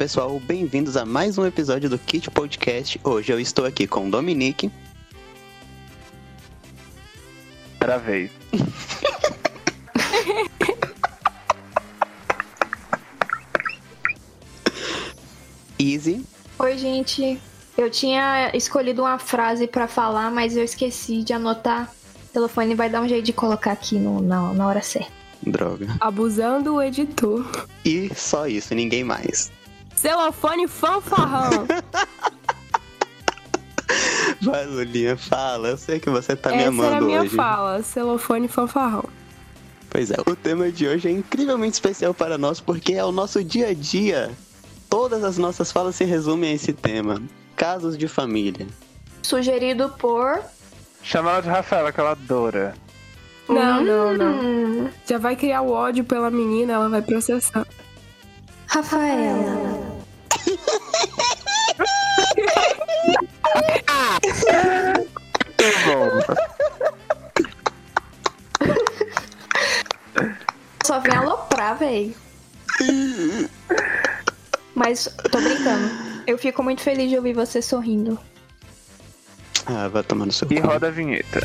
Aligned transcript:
pessoal, 0.00 0.40
bem-vindos 0.40 0.96
a 0.96 1.04
mais 1.04 1.36
um 1.36 1.44
episódio 1.44 1.90
do 1.90 1.98
Kit 1.98 2.30
Podcast. 2.30 2.98
Hoje 3.04 3.30
eu 3.30 3.38
estou 3.38 3.66
aqui 3.66 3.86
com 3.86 4.08
o 4.08 4.10
Dominique. 4.10 4.72
Travei. 7.78 8.30
Easy. 15.78 16.24
Oi, 16.58 16.78
gente. 16.78 17.38
Eu 17.76 17.90
tinha 17.90 18.50
escolhido 18.54 19.02
uma 19.02 19.18
frase 19.18 19.66
pra 19.66 19.86
falar, 19.86 20.30
mas 20.30 20.56
eu 20.56 20.64
esqueci 20.64 21.22
de 21.22 21.34
anotar. 21.34 21.92
O 22.30 22.32
telefone 22.32 22.74
vai 22.74 22.88
dar 22.88 23.02
um 23.02 23.08
jeito 23.08 23.26
de 23.26 23.34
colocar 23.34 23.72
aqui 23.72 23.96
no, 23.96 24.22
na, 24.22 24.54
na 24.54 24.66
hora 24.66 24.80
certa. 24.80 25.12
Droga. 25.42 25.88
Abusando 26.00 26.76
o 26.76 26.82
editor. 26.82 27.66
E 27.84 28.10
só 28.14 28.46
isso, 28.46 28.74
ninguém 28.74 29.04
mais. 29.04 29.52
Celofane 30.00 30.66
fanfarrão. 30.66 31.66
Vai, 34.40 34.64
Lulinha, 34.64 35.16
fala. 35.16 35.68
Eu 35.68 35.76
sei 35.76 36.00
que 36.00 36.08
você 36.08 36.34
tá 36.34 36.50
me 36.50 36.56
Essa 36.58 36.68
amando 36.68 36.88
era 36.88 36.98
a 36.98 37.00
minha 37.02 37.20
hoje. 37.22 37.36
fala. 37.36 37.82
Celofane 37.82 38.48
fanfarrão. 38.48 39.04
Pois 39.90 40.10
é, 40.10 40.16
o 40.26 40.34
tema 40.36 40.70
de 40.70 40.86
hoje 40.86 41.08
é 41.08 41.10
incrivelmente 41.10 41.74
especial 41.74 42.14
para 42.14 42.38
nós 42.38 42.60
porque 42.60 42.92
é 42.94 43.04
o 43.04 43.12
nosso 43.12 43.44
dia 43.44 43.68
a 43.68 43.74
dia. 43.74 44.30
Todas 44.88 45.22
as 45.22 45.36
nossas 45.36 45.70
falas 45.70 45.96
se 45.96 46.04
resumem 46.04 46.52
a 46.52 46.54
esse 46.54 46.72
tema. 46.72 47.20
Casos 47.56 47.98
de 47.98 48.08
família. 48.08 48.66
Sugerido 49.22 49.90
por. 49.98 50.40
Chama 51.02 51.30
ela 51.32 51.42
de 51.42 51.48
Rafaela, 51.48 51.92
que 51.92 52.00
ela 52.00 52.12
adora. 52.12 52.74
Não, 53.48 53.82
não, 53.84 54.16
não. 54.16 54.40
Hum, 54.40 54.88
Já 55.06 55.18
vai 55.18 55.34
criar 55.36 55.60
o 55.62 55.70
ódio 55.72 56.04
pela 56.04 56.30
menina, 56.30 56.74
ela 56.74 56.88
vai 56.88 57.02
processar. 57.02 57.66
Rafaela. 58.66 59.79
Só 70.84 70.98
vem 71.00 71.14
aloprar, 71.14 71.76
véi. 71.78 72.14
Mas 74.74 75.08
tô 75.30 75.40
brincando. 75.40 75.90
Eu 76.26 76.38
fico 76.38 76.62
muito 76.62 76.82
feliz 76.82 77.10
de 77.10 77.16
ouvir 77.16 77.34
você 77.34 77.60
sorrindo. 77.60 78.18
Ah, 79.66 79.88
vai 79.88 80.02
tomar 80.02 80.26
no 80.26 80.32
seu 80.32 80.48
E 80.50 80.60
cu. 80.60 80.66
roda 80.66 80.88
a 80.88 80.90
vinheta. 80.90 81.40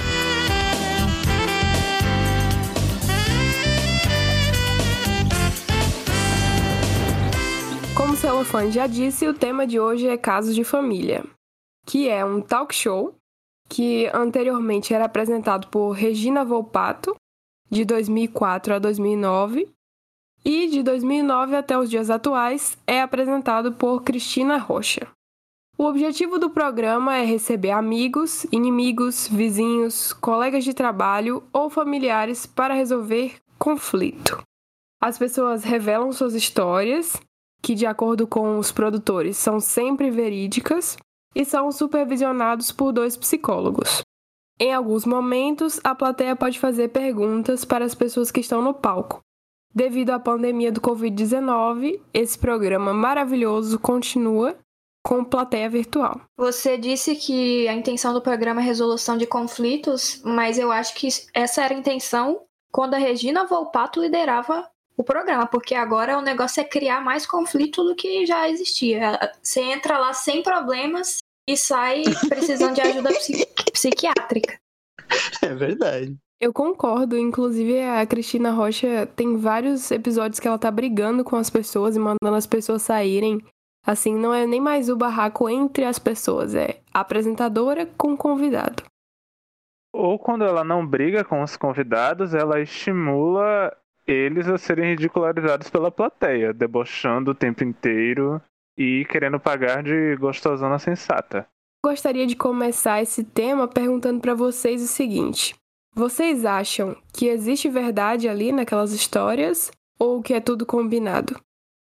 Como 8.36 8.44
o 8.44 8.48
Celofane 8.48 8.70
já 8.70 8.86
disse, 8.86 9.26
o 9.26 9.34
tema 9.34 9.66
de 9.66 9.80
hoje 9.80 10.10
é 10.10 10.18
Casos 10.18 10.54
de 10.54 10.66
Família, 10.66 11.24
que 11.86 12.10
é 12.10 12.26
um 12.26 12.42
talk 12.42 12.76
show 12.76 13.16
que 13.70 14.12
anteriormente 14.14 14.94
era 14.94 15.06
apresentado 15.06 15.68
por 15.68 15.92
Regina 15.92 16.44
Volpato, 16.44 17.16
de 17.72 17.86
2004 17.86 18.74
a 18.74 18.80
2009, 18.80 19.70
e 20.44 20.68
de 20.68 20.84
2009 20.84 21.56
até 21.56 21.80
os 21.80 21.90
dias 21.90 22.10
atuais 22.10 22.78
é 22.86 23.02
apresentado 23.02 23.72
por 23.72 24.04
Cristina 24.04 24.58
Rocha. 24.58 25.08
O 25.78 25.86
objetivo 25.86 26.38
do 26.38 26.50
programa 26.50 27.16
é 27.16 27.24
receber 27.24 27.72
amigos, 27.72 28.44
inimigos, 28.52 29.30
vizinhos, 29.30 30.12
colegas 30.12 30.66
de 30.66 30.74
trabalho 30.74 31.42
ou 31.54 31.70
familiares 31.70 32.46
para 32.46 32.74
resolver 32.74 33.36
conflito. 33.58 34.44
As 35.02 35.18
pessoas 35.18 35.64
revelam 35.64 36.12
suas 36.12 36.34
histórias 36.34 37.18
que, 37.66 37.74
de 37.74 37.88
acordo 37.88 38.28
com 38.28 38.60
os 38.60 38.72
produtores, 38.72 39.38
são 39.38 39.60
sempre 39.60 40.12
verídicas 40.12 40.96
e 41.34 41.44
são 41.44 41.72
supervisionados 41.72 42.72
por 42.72 42.92
dois 42.92 43.18
psicólogos. 43.18 44.04
Em 44.60 44.72
alguns 44.72 45.04
momentos, 45.04 45.80
a 45.84 45.96
plateia 45.96 46.36
pode 46.36 46.60
fazer 46.60 46.90
perguntas 46.90 47.66
para 47.66 47.84
as 47.84 47.96
pessoas 47.96 48.30
que 48.30 48.40
estão 48.40 48.62
no 48.62 48.72
palco. 48.72 49.20
Devido 49.74 50.12
à 50.12 50.20
pandemia 50.20 50.72
do 50.72 50.80
Covid-19, 50.80 52.00
esse 52.14 52.38
programa 52.38 52.94
maravilhoso 52.94 53.80
continua 53.80 54.56
com 55.04 55.26
plateia 55.26 55.68
virtual. 55.68 56.22
Você 56.38 56.78
disse 56.78 57.16
que 57.16 57.68
a 57.68 57.74
intenção 57.74 58.14
do 58.14 58.22
programa 58.22 58.62
é 58.62 58.64
resolução 58.64 59.18
de 59.18 59.26
conflitos, 59.26 60.22
mas 60.24 60.60
eu 60.60 60.72
acho 60.72 60.94
que 60.94 61.08
essa 61.34 61.64
era 61.64 61.74
a 61.74 61.78
intenção 61.78 62.44
quando 62.72 62.94
a 62.94 63.00
Regina 63.00 63.48
Volpato 63.48 64.00
liderava 64.00 64.70
o 64.98 65.04
programa, 65.04 65.46
porque 65.46 65.76
agora 65.76 66.18
o 66.18 66.22
negócio 66.22 66.62
é 66.62 66.64
criar 66.64 67.02
mais 67.02 67.26
conflito 67.26 67.84
do 67.84 67.96
que 67.96 68.26
já 68.26 68.50
existia. 68.50 69.20
Você 69.42 69.62
entra 69.62 69.98
lá 69.98 70.14
sem 70.14 70.42
problemas 70.42 71.18
e 71.48 71.58
sai 71.58 72.04
precisando 72.30 72.74
de 72.76 72.82
ajuda 72.82 73.10
psi- 73.10 73.46
psiquiátrica. 73.72 74.58
É 75.42 75.54
verdade. 75.54 76.16
Eu 76.42 76.52
concordo, 76.52 77.18
inclusive 77.18 77.82
a 77.82 78.06
Cristina 78.06 78.52
Rocha 78.52 79.06
tem 79.16 79.38
vários 79.38 79.90
episódios 79.92 80.40
que 80.40 80.48
ela 80.48 80.60
tá 80.60 80.70
brigando 80.70 81.24
com 81.24 81.36
as 81.36 81.50
pessoas 81.50 81.96
e 81.96 82.00
mandando 82.00 82.36
as 82.36 82.46
pessoas 82.46 82.82
saírem. 82.82 83.42
Assim, 83.86 84.16
não 84.16 84.34
é 84.34 84.48
nem 84.48 84.60
mais 84.60 84.90
o 84.90 84.96
barraco 84.98 85.48
entre 85.48 85.86
as 85.86 86.00
pessoas, 86.00 86.56
é 86.56 86.80
apresentadora 86.92 87.86
com 87.86 88.18
convidado. 88.18 88.84
Ou 89.94 90.18
quando 90.18 90.44
ela 90.44 90.64
não 90.64 90.86
briga 90.86 91.24
com 91.24 91.44
os 91.44 91.56
convidados, 91.56 92.34
ela 92.34 92.60
estimula 92.60 93.72
eles 94.08 94.48
a 94.48 94.58
serem 94.58 94.92
ridicularizados 94.92 95.70
pela 95.70 95.92
plateia, 95.92 96.54
debochando 96.54 97.32
o 97.32 97.36
tempo 97.36 97.64
inteiro 97.64 98.42
e 98.78 99.06
querendo 99.06 99.40
pagar 99.40 99.84
de 99.84 100.16
gostosona 100.18 100.78
sensata. 100.80 101.48
Gostaria 101.84 102.26
de 102.26 102.36
começar 102.36 103.02
esse 103.02 103.24
tema 103.24 103.68
perguntando 103.68 104.20
pra 104.20 104.34
vocês 104.34 104.82
o 104.82 104.88
seguinte: 104.88 105.56
vocês 105.94 106.46
acham 106.46 106.96
que 107.14 107.28
existe 107.28 107.70
verdade 107.70 108.28
ali 108.28 108.52
naquelas 108.52 108.92
histórias 108.92 109.72
ou 110.00 110.22
que 110.22 110.34
é 110.34 110.42
tudo 110.42 110.66
combinado? 110.66 111.40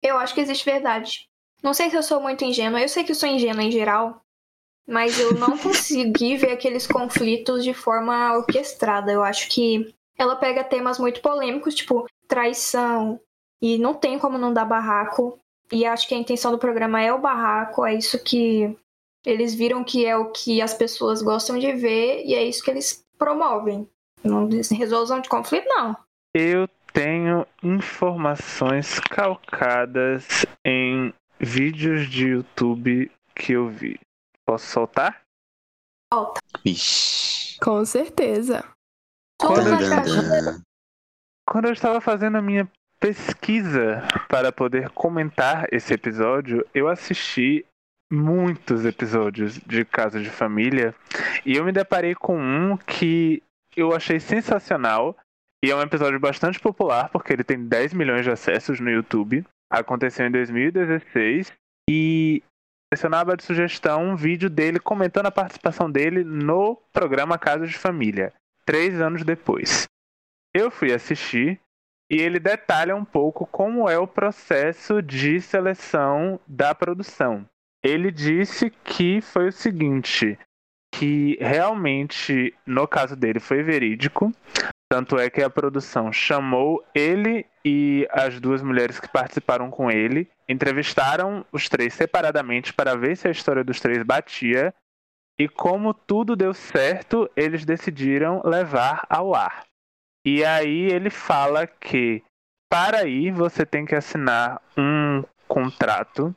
Eu 0.03 0.16
acho 0.19 0.34
que 0.34 0.41
existe 0.41 0.65
verdade. 0.65 1.28
Não 1.62 1.75
sei 1.75 1.91
se 1.91 1.97
eu 1.97 2.03
sou 2.03 2.21
muito 2.21 2.44
ingênua, 2.44 2.81
eu 2.81 2.88
sei 2.88 3.03
que 3.03 3.10
eu 3.10 3.16
sou 3.16 3.28
ingênua 3.28 3.62
em 3.62 3.71
geral, 3.71 4.22
mas 4.87 5.19
eu 5.19 5.34
não 5.34 5.56
consegui 5.59 6.37
ver 6.37 6.53
aqueles 6.53 6.87
conflitos 6.87 7.65
de 7.65 7.75
forma 7.75 8.36
orquestrada. 8.36 9.10
Eu 9.10 9.24
acho 9.24 9.48
que 9.48 9.92
ela 10.16 10.36
pega 10.36 10.65
temas 10.65 10.98
muito 10.98 11.21
polêmicos, 11.21 11.74
tipo 11.74 12.07
traição, 12.27 13.21
e 13.60 13.78
não 13.78 13.95
tem 13.95 14.18
como 14.18 14.39
não 14.39 14.53
dar 14.53 14.65
barraco. 14.65 15.39
E 15.72 15.84
acho 15.84 16.07
que 16.07 16.15
a 16.15 16.18
intenção 16.18 16.53
do 16.53 16.59
programa 16.59 17.03
é 17.03 17.13
o 17.13 17.18
barraco, 17.18 17.84
é 17.84 17.95
isso 17.95 18.22
que 18.22 18.77
eles 19.24 19.53
viram 19.54 19.83
que 19.83 20.07
é 20.07 20.16
o 20.16 20.30
que 20.30 20.63
as 20.63 20.72
pessoas 20.72 21.21
gostam 21.21 21.59
de 21.59 21.72
ver 21.72 22.24
e 22.24 22.34
é 22.34 22.45
isso 22.45 22.63
que 22.63 22.71
eles 22.71 23.04
promovem. 23.18 23.89
Não 24.22 24.48
resolução 24.48 25.21
de 25.21 25.28
conflito, 25.28 25.66
não. 25.68 25.97
Eu 26.34 26.69
tenho 26.92 27.47
informações 27.62 29.01
calcadas 29.01 30.47
em 30.65 31.12
vídeos 31.39 32.09
de 32.09 32.28
YouTube 32.28 33.10
que 33.34 33.53
eu 33.53 33.69
vi. 33.69 33.98
Posso 34.47 34.66
soltar? 34.66 35.22
Falta. 36.12 36.41
Vixe. 36.65 37.59
Com 37.60 37.84
certeza. 37.84 38.65
Eu-. 39.42 40.60
Quando 41.48 41.66
eu 41.66 41.72
estava 41.72 42.00
fazendo 42.00 42.36
a 42.36 42.42
minha 42.42 42.68
pesquisa 42.98 44.03
para 44.28 44.50
poder 44.50 44.91
comentar 44.91 45.66
esse 45.71 45.92
episódio, 45.94 46.66
eu 46.74 46.88
assisti 46.88 47.65
muitos 48.10 48.84
episódios 48.84 49.59
de 49.66 49.84
Casa 49.84 50.21
de 50.21 50.30
Família 50.30 50.94
e 51.44 51.56
eu 51.56 51.65
me 51.65 51.72
deparei 51.72 52.15
com 52.15 52.38
um 52.38 52.77
que 52.77 53.42
eu 53.77 53.94
achei 53.94 54.21
sensacional 54.21 55.16
e 55.65 55.71
é 55.71 55.77
um 55.77 55.83
episódio 55.83 56.18
bastante 56.18 56.59
popular 56.59 57.09
porque 57.10 57.33
ele 57.33 57.44
tem 57.44 57.65
10 57.65 57.94
milhões 57.94 58.24
de 58.24 58.30
acessos 58.30 58.80
no 58.80 58.91
YouTube. 58.91 59.44
Aconteceu 59.71 60.27
em 60.27 60.30
2016 60.30 61.53
e 61.91 62.42
selecionava 62.92 63.36
de 63.36 63.42
sugestão 63.42 64.04
um 64.04 64.16
vídeo 64.16 64.48
dele 64.48 64.78
comentando 64.78 65.27
a 65.27 65.33
participação 65.33 65.91
dele 65.91 66.22
no 66.22 66.77
programa 66.92 67.38
Casa 67.38 67.66
de 67.66 67.77
Família, 67.77 68.33
três 68.66 69.01
anos 69.01 69.24
depois. 69.24 69.86
Eu 70.54 70.71
fui 70.71 70.92
assistir 70.92 71.60
e 72.10 72.21
ele 72.21 72.39
detalha 72.39 72.95
um 72.95 73.04
pouco 73.04 73.47
como 73.47 73.89
é 73.89 73.98
o 73.98 74.07
processo 74.07 75.01
de 75.01 75.41
seleção 75.41 76.39
da 76.47 76.74
produção. 76.74 77.47
Ele 77.83 78.10
disse 78.10 78.71
que 78.71 79.21
foi 79.21 79.48
o 79.48 79.53
seguinte, 79.53 80.39
que 80.95 81.39
realmente 81.41 82.54
no 82.66 82.86
caso 82.86 83.15
dele 83.15 83.39
foi 83.39 83.63
verídico, 83.63 84.33
tanto 84.89 85.19
é 85.19 85.28
que 85.28 85.42
a 85.42 85.51
produção 85.51 86.12
chamou 86.12 86.84
ele 86.95 87.45
e 87.65 88.07
as 88.10 88.39
duas 88.41 88.62
mulheres 88.62 89.01
que 89.01 89.09
participaram 89.09 89.69
com 89.69 89.91
ele, 89.91 90.28
entrevistaram 90.48 91.45
os 91.51 91.69
três 91.69 91.92
separadamente 91.95 92.72
para 92.72 92.97
ver 92.97 93.16
se 93.16 93.27
a 93.27 93.33
história 93.33 93.65
dos 93.65 93.80
três 93.80 94.03
batia. 94.04 94.72
E 95.38 95.48
como 95.48 95.92
tudo 95.92 96.34
deu 96.34 96.54
certo, 96.54 97.30
eles 97.36 97.65
decidiram 97.65 98.41
levar 98.44 99.06
ao 99.09 99.34
ar. 99.34 99.66
E 100.24 100.44
aí 100.44 100.91
ele 100.91 101.10
fala 101.10 101.66
que 101.66 102.22
para 102.71 103.06
ir 103.06 103.33
você 103.33 103.65
tem 103.65 103.84
que 103.84 103.94
assinar 103.94 104.60
um 104.77 105.22
contrato 105.47 106.34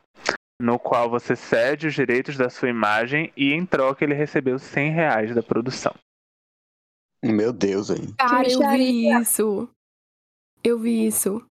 no 0.62 0.78
qual 0.78 1.10
você 1.10 1.36
cede 1.36 1.88
os 1.88 1.94
direitos 1.94 2.38
da 2.38 2.50
sua 2.50 2.70
imagem 2.70 3.32
e 3.36 3.54
em 3.54 3.66
troca 3.66 4.04
ele 4.04 4.14
recebeu 4.14 4.60
100 4.60 4.92
reais 4.92 5.34
da 5.34 5.42
produção. 5.42 5.94
Meu 7.24 7.52
Deus, 7.52 7.90
hein? 7.90 8.14
Cara, 8.18 8.50
eu 8.50 8.60
vi 8.60 9.10
isso. 9.10 9.70
Eu 10.64 10.78
vi 10.78 11.08
isso. 11.08 11.46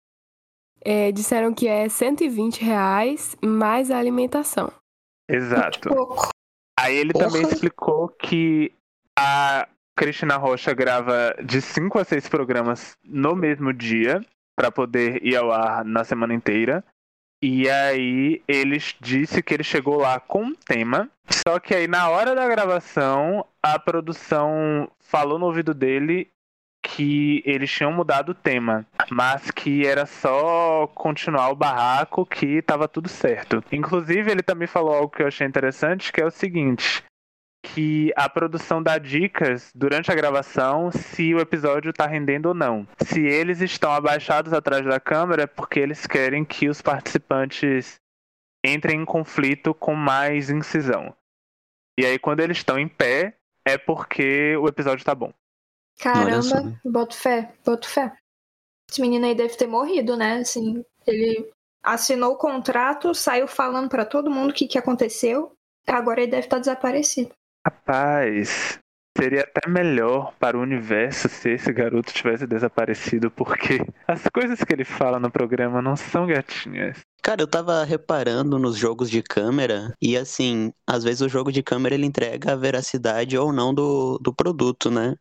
É, 0.80 1.10
disseram 1.10 1.54
que 1.54 1.66
é 1.66 1.88
120 1.88 2.62
reais 2.62 3.36
mais 3.42 3.90
a 3.90 3.98
alimentação. 3.98 4.72
Exato. 5.28 5.88
Pouco. 5.88 6.30
Aí 6.78 6.96
ele 6.96 7.12
Porra. 7.12 7.26
também 7.26 7.42
explicou 7.42 8.08
que 8.08 8.72
a 9.18 9.66
Cristina 9.96 10.36
Rocha 10.36 10.74
grava 10.74 11.34
de 11.42 11.60
5 11.60 11.98
a 11.98 12.04
6 12.04 12.28
programas 12.28 12.96
no 13.02 13.34
mesmo 13.34 13.72
dia 13.72 14.20
para 14.54 14.70
poder 14.70 15.24
ir 15.24 15.36
ao 15.36 15.50
ar 15.50 15.84
na 15.84 16.04
semana 16.04 16.34
inteira. 16.34 16.84
E 17.42 17.68
aí 17.68 18.42
ele 18.48 18.78
disse 19.00 19.42
que 19.42 19.54
ele 19.54 19.62
chegou 19.62 19.98
lá 19.98 20.18
com 20.18 20.44
um 20.44 20.54
tema, 20.54 21.10
só 21.28 21.58
que 21.58 21.74
aí 21.74 21.86
na 21.86 22.08
hora 22.08 22.34
da 22.34 22.48
gravação 22.48 23.44
a 23.62 23.78
produção 23.78 24.90
falou 25.00 25.38
no 25.38 25.46
ouvido 25.46 25.74
dele 25.74 26.30
que 26.96 27.42
eles 27.44 27.70
tinham 27.70 27.92
mudado 27.92 28.30
o 28.30 28.34
tema, 28.34 28.86
mas 29.10 29.50
que 29.50 29.86
era 29.86 30.06
só 30.06 30.86
continuar 30.94 31.50
o 31.50 31.54
barraco 31.54 32.24
que 32.24 32.62
tava 32.62 32.88
tudo 32.88 33.06
certo. 33.06 33.62
Inclusive 33.70 34.30
ele 34.30 34.42
também 34.42 34.66
falou 34.66 34.94
algo 34.94 35.10
que 35.10 35.22
eu 35.22 35.26
achei 35.26 35.46
interessante, 35.46 36.10
que 36.10 36.22
é 36.22 36.24
o 36.24 36.30
seguinte, 36.30 37.04
que 37.62 38.10
a 38.16 38.30
produção 38.30 38.82
dá 38.82 38.96
dicas 38.96 39.70
durante 39.74 40.10
a 40.10 40.14
gravação 40.14 40.90
se 40.90 41.34
o 41.34 41.38
episódio 41.38 41.92
tá 41.92 42.06
rendendo 42.06 42.46
ou 42.46 42.54
não. 42.54 42.88
Se 43.04 43.20
eles 43.20 43.60
estão 43.60 43.92
abaixados 43.92 44.54
atrás 44.54 44.82
da 44.82 44.98
câmera 44.98 45.42
é 45.42 45.46
porque 45.46 45.78
eles 45.78 46.06
querem 46.06 46.46
que 46.46 46.66
os 46.66 46.80
participantes 46.80 48.00
entrem 48.64 49.02
em 49.02 49.04
conflito 49.04 49.74
com 49.74 49.94
mais 49.94 50.48
incisão. 50.48 51.14
E 52.00 52.06
aí 52.06 52.18
quando 52.18 52.40
eles 52.40 52.56
estão 52.56 52.78
em 52.78 52.88
pé 52.88 53.34
é 53.66 53.76
porque 53.76 54.56
o 54.56 54.66
episódio 54.66 55.04
tá 55.04 55.14
bom. 55.14 55.30
Olha 56.04 56.42
só. 56.42 56.54
Caramba, 56.54 56.80
boto 56.84 57.16
fé, 57.16 57.52
boto 57.64 57.88
fé. 57.88 58.12
Esse 58.90 59.00
menino 59.00 59.26
aí 59.26 59.34
deve 59.34 59.56
ter 59.56 59.66
morrido, 59.66 60.16
né? 60.16 60.38
Assim, 60.38 60.84
ele 61.06 61.50
assinou 61.82 62.32
o 62.32 62.38
contrato, 62.38 63.14
saiu 63.14 63.46
falando 63.46 63.88
pra 63.88 64.04
todo 64.04 64.30
mundo 64.30 64.50
o 64.50 64.54
que, 64.54 64.66
que 64.66 64.78
aconteceu. 64.78 65.52
Agora 65.86 66.20
ele 66.20 66.30
deve 66.30 66.46
estar 66.46 66.58
desaparecido. 66.58 67.30
Rapaz, 67.64 68.78
seria 69.16 69.42
até 69.42 69.68
melhor 69.68 70.32
para 70.38 70.58
o 70.58 70.60
universo 70.60 71.28
se 71.28 71.50
esse 71.50 71.72
garoto 71.72 72.12
tivesse 72.12 72.46
desaparecido, 72.46 73.30
porque 73.30 73.78
as 74.06 74.22
coisas 74.32 74.62
que 74.62 74.72
ele 74.72 74.84
fala 74.84 75.18
no 75.18 75.30
programa 75.30 75.80
não 75.80 75.96
são 75.96 76.26
gatinhas. 76.26 77.00
Cara, 77.22 77.42
eu 77.42 77.48
tava 77.48 77.82
reparando 77.82 78.58
nos 78.58 78.76
jogos 78.76 79.10
de 79.10 79.22
câmera 79.22 79.92
e 80.00 80.16
assim, 80.16 80.72
às 80.86 81.02
vezes 81.02 81.22
o 81.22 81.28
jogo 81.28 81.50
de 81.50 81.62
câmera 81.62 81.94
ele 81.94 82.06
entrega 82.06 82.52
a 82.52 82.56
veracidade 82.56 83.36
ou 83.36 83.52
não 83.52 83.74
do, 83.74 84.18
do 84.18 84.32
produto, 84.32 84.90
né? 84.90 85.14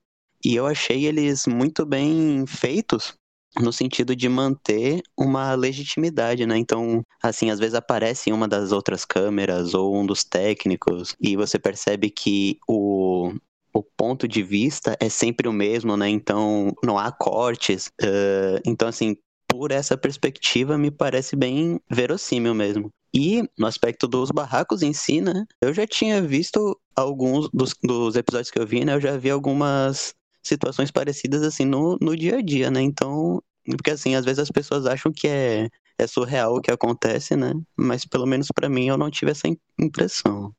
E 0.43 0.55
eu 0.55 0.65
achei 0.65 1.05
eles 1.05 1.45
muito 1.47 1.85
bem 1.85 2.45
feitos 2.47 3.13
no 3.59 3.71
sentido 3.71 4.15
de 4.15 4.27
manter 4.27 5.01
uma 5.17 5.53
legitimidade, 5.55 6.45
né? 6.45 6.57
Então, 6.57 7.01
assim, 7.23 7.49
às 7.49 7.59
vezes 7.59 7.75
aparece 7.75 8.31
uma 8.31 8.47
das 8.47 8.71
outras 8.71 9.05
câmeras 9.05 9.73
ou 9.73 9.95
um 9.95 10.05
dos 10.05 10.23
técnicos 10.23 11.15
e 11.21 11.35
você 11.37 11.57
percebe 11.57 12.09
que 12.09 12.59
o, 12.67 13.31
o 13.73 13.81
ponto 13.81 14.27
de 14.27 14.43
vista 14.43 14.97
é 14.99 15.09
sempre 15.09 15.47
o 15.47 15.53
mesmo, 15.53 15.95
né? 15.95 16.09
Então, 16.09 16.73
não 16.83 16.97
há 16.97 17.11
cortes. 17.11 17.91
eh, 18.01 18.61
então, 18.65 18.87
assim, 18.87 19.15
por 19.47 19.71
essa 19.71 19.97
perspectiva, 19.97 20.77
me 20.77 20.91
parece 20.91 21.35
bem 21.35 21.79
verossímil 21.89 22.53
mesmo. 22.53 22.89
E 23.13 23.43
no 23.57 23.65
aspecto 23.67 24.07
dos 24.07 24.29
barracos 24.31 24.81
em 24.81 24.91
si, 24.91 25.21
né? 25.21 25.45
Eu 25.61 25.73
já 25.73 25.87
tinha 25.87 26.21
visto 26.21 26.77
alguns 26.93 27.49
dos, 27.53 27.73
dos 27.81 28.15
episódios 28.17 28.51
que 28.51 28.59
eu 28.59 28.67
vi, 28.67 28.83
né? 28.83 28.93
Eu 28.95 28.99
já 29.01 29.15
vi 29.17 29.29
algumas 29.29 30.13
situações 30.47 30.91
parecidas 30.91 31.43
assim 31.43 31.65
no, 31.65 31.97
no 32.01 32.15
dia 32.15 32.37
a 32.37 32.41
dia, 32.41 32.69
né? 32.71 32.81
Então, 32.81 33.41
porque 33.65 33.91
assim, 33.91 34.15
às 34.15 34.23
vezes 34.25 34.39
as 34.39 34.51
pessoas 34.51 34.85
acham 34.85 35.11
que 35.11 35.27
é, 35.27 35.69
é 35.97 36.07
surreal 36.07 36.55
o 36.55 36.61
que 36.61 36.71
acontece, 36.71 37.35
né? 37.35 37.53
Mas 37.75 38.05
pelo 38.05 38.25
menos 38.25 38.47
pra 38.53 38.69
mim 38.69 38.87
eu 38.87 38.97
não 38.97 39.09
tive 39.09 39.31
essa 39.31 39.47
im- 39.47 39.57
impressão. 39.79 40.51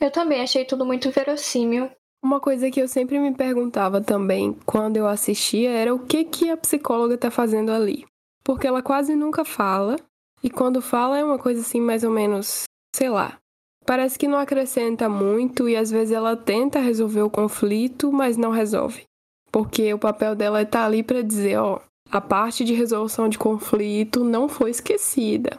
Eu 0.00 0.10
também 0.10 0.40
achei 0.40 0.64
tudo 0.64 0.84
muito 0.86 1.10
verossímil. 1.10 1.90
Uma 2.22 2.38
coisa 2.40 2.70
que 2.70 2.80
eu 2.80 2.86
sempre 2.88 3.18
me 3.18 3.34
perguntava 3.34 4.00
também 4.00 4.52
quando 4.66 4.96
eu 4.98 5.06
assistia 5.06 5.70
era 5.70 5.94
o 5.94 5.98
que 6.06 6.24
que 6.24 6.50
a 6.50 6.56
psicóloga 6.56 7.16
tá 7.16 7.30
fazendo 7.30 7.70
ali. 7.72 8.04
Porque 8.44 8.66
ela 8.66 8.82
quase 8.82 9.14
nunca 9.14 9.44
fala, 9.44 9.96
e 10.42 10.50
quando 10.50 10.82
fala 10.82 11.18
é 11.18 11.24
uma 11.24 11.38
coisa 11.38 11.60
assim 11.60 11.80
mais 11.80 12.04
ou 12.04 12.10
menos, 12.10 12.64
sei 12.94 13.08
lá. 13.08 13.38
Parece 13.86 14.18
que 14.18 14.28
não 14.28 14.38
acrescenta 14.38 15.08
muito 15.08 15.68
e 15.68 15.76
às 15.76 15.90
vezes 15.90 16.12
ela 16.12 16.36
tenta 16.36 16.78
resolver 16.78 17.22
o 17.22 17.30
conflito, 17.30 18.12
mas 18.12 18.36
não 18.36 18.50
resolve. 18.50 19.04
Porque 19.50 19.92
o 19.92 19.98
papel 19.98 20.34
dela 20.34 20.60
é 20.60 20.62
estar 20.62 20.84
ali 20.84 21.02
pra 21.02 21.22
dizer, 21.22 21.58
ó, 21.58 21.80
a 22.10 22.20
parte 22.20 22.64
de 22.64 22.74
resolução 22.74 23.28
de 23.28 23.38
conflito 23.38 24.24
não 24.24 24.48
foi 24.48 24.70
esquecida. 24.70 25.56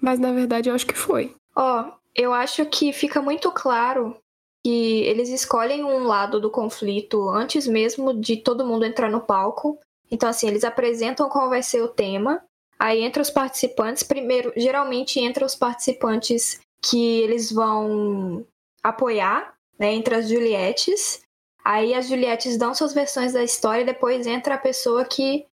Mas 0.00 0.18
na 0.18 0.32
verdade 0.32 0.68
eu 0.68 0.74
acho 0.74 0.86
que 0.86 0.96
foi. 0.96 1.34
Ó, 1.54 1.90
eu 2.14 2.32
acho 2.32 2.64
que 2.66 2.92
fica 2.92 3.20
muito 3.20 3.50
claro 3.52 4.16
que 4.64 5.02
eles 5.02 5.28
escolhem 5.28 5.84
um 5.84 6.04
lado 6.04 6.40
do 6.40 6.50
conflito 6.50 7.28
antes 7.28 7.66
mesmo 7.66 8.12
de 8.12 8.38
todo 8.38 8.66
mundo 8.66 8.84
entrar 8.84 9.10
no 9.10 9.20
palco. 9.20 9.78
Então, 10.10 10.28
assim, 10.28 10.48
eles 10.48 10.64
apresentam 10.64 11.28
qual 11.28 11.48
vai 11.48 11.62
ser 11.62 11.82
o 11.82 11.88
tema. 11.88 12.42
Aí 12.78 13.02
entra 13.02 13.22
os 13.22 13.30
participantes. 13.30 14.02
Primeiro, 14.02 14.52
geralmente 14.56 15.20
entra 15.20 15.46
os 15.46 15.54
participantes 15.54 16.60
que 16.82 17.20
eles 17.20 17.50
vão 17.50 18.44
apoiar, 18.82 19.54
né? 19.78 19.94
Entre 19.94 20.14
as 20.14 20.28
Juliettes. 20.28 21.22
Aí 21.66 21.94
as 21.94 22.06
Juliettes 22.06 22.56
dão 22.56 22.72
suas 22.72 22.94
versões 22.94 23.32
da 23.32 23.42
história 23.42 23.82
e 23.82 23.86
depois 23.86 24.24
entra 24.24 24.54
a 24.54 24.58
pessoa 24.58 25.04
que 25.04 25.44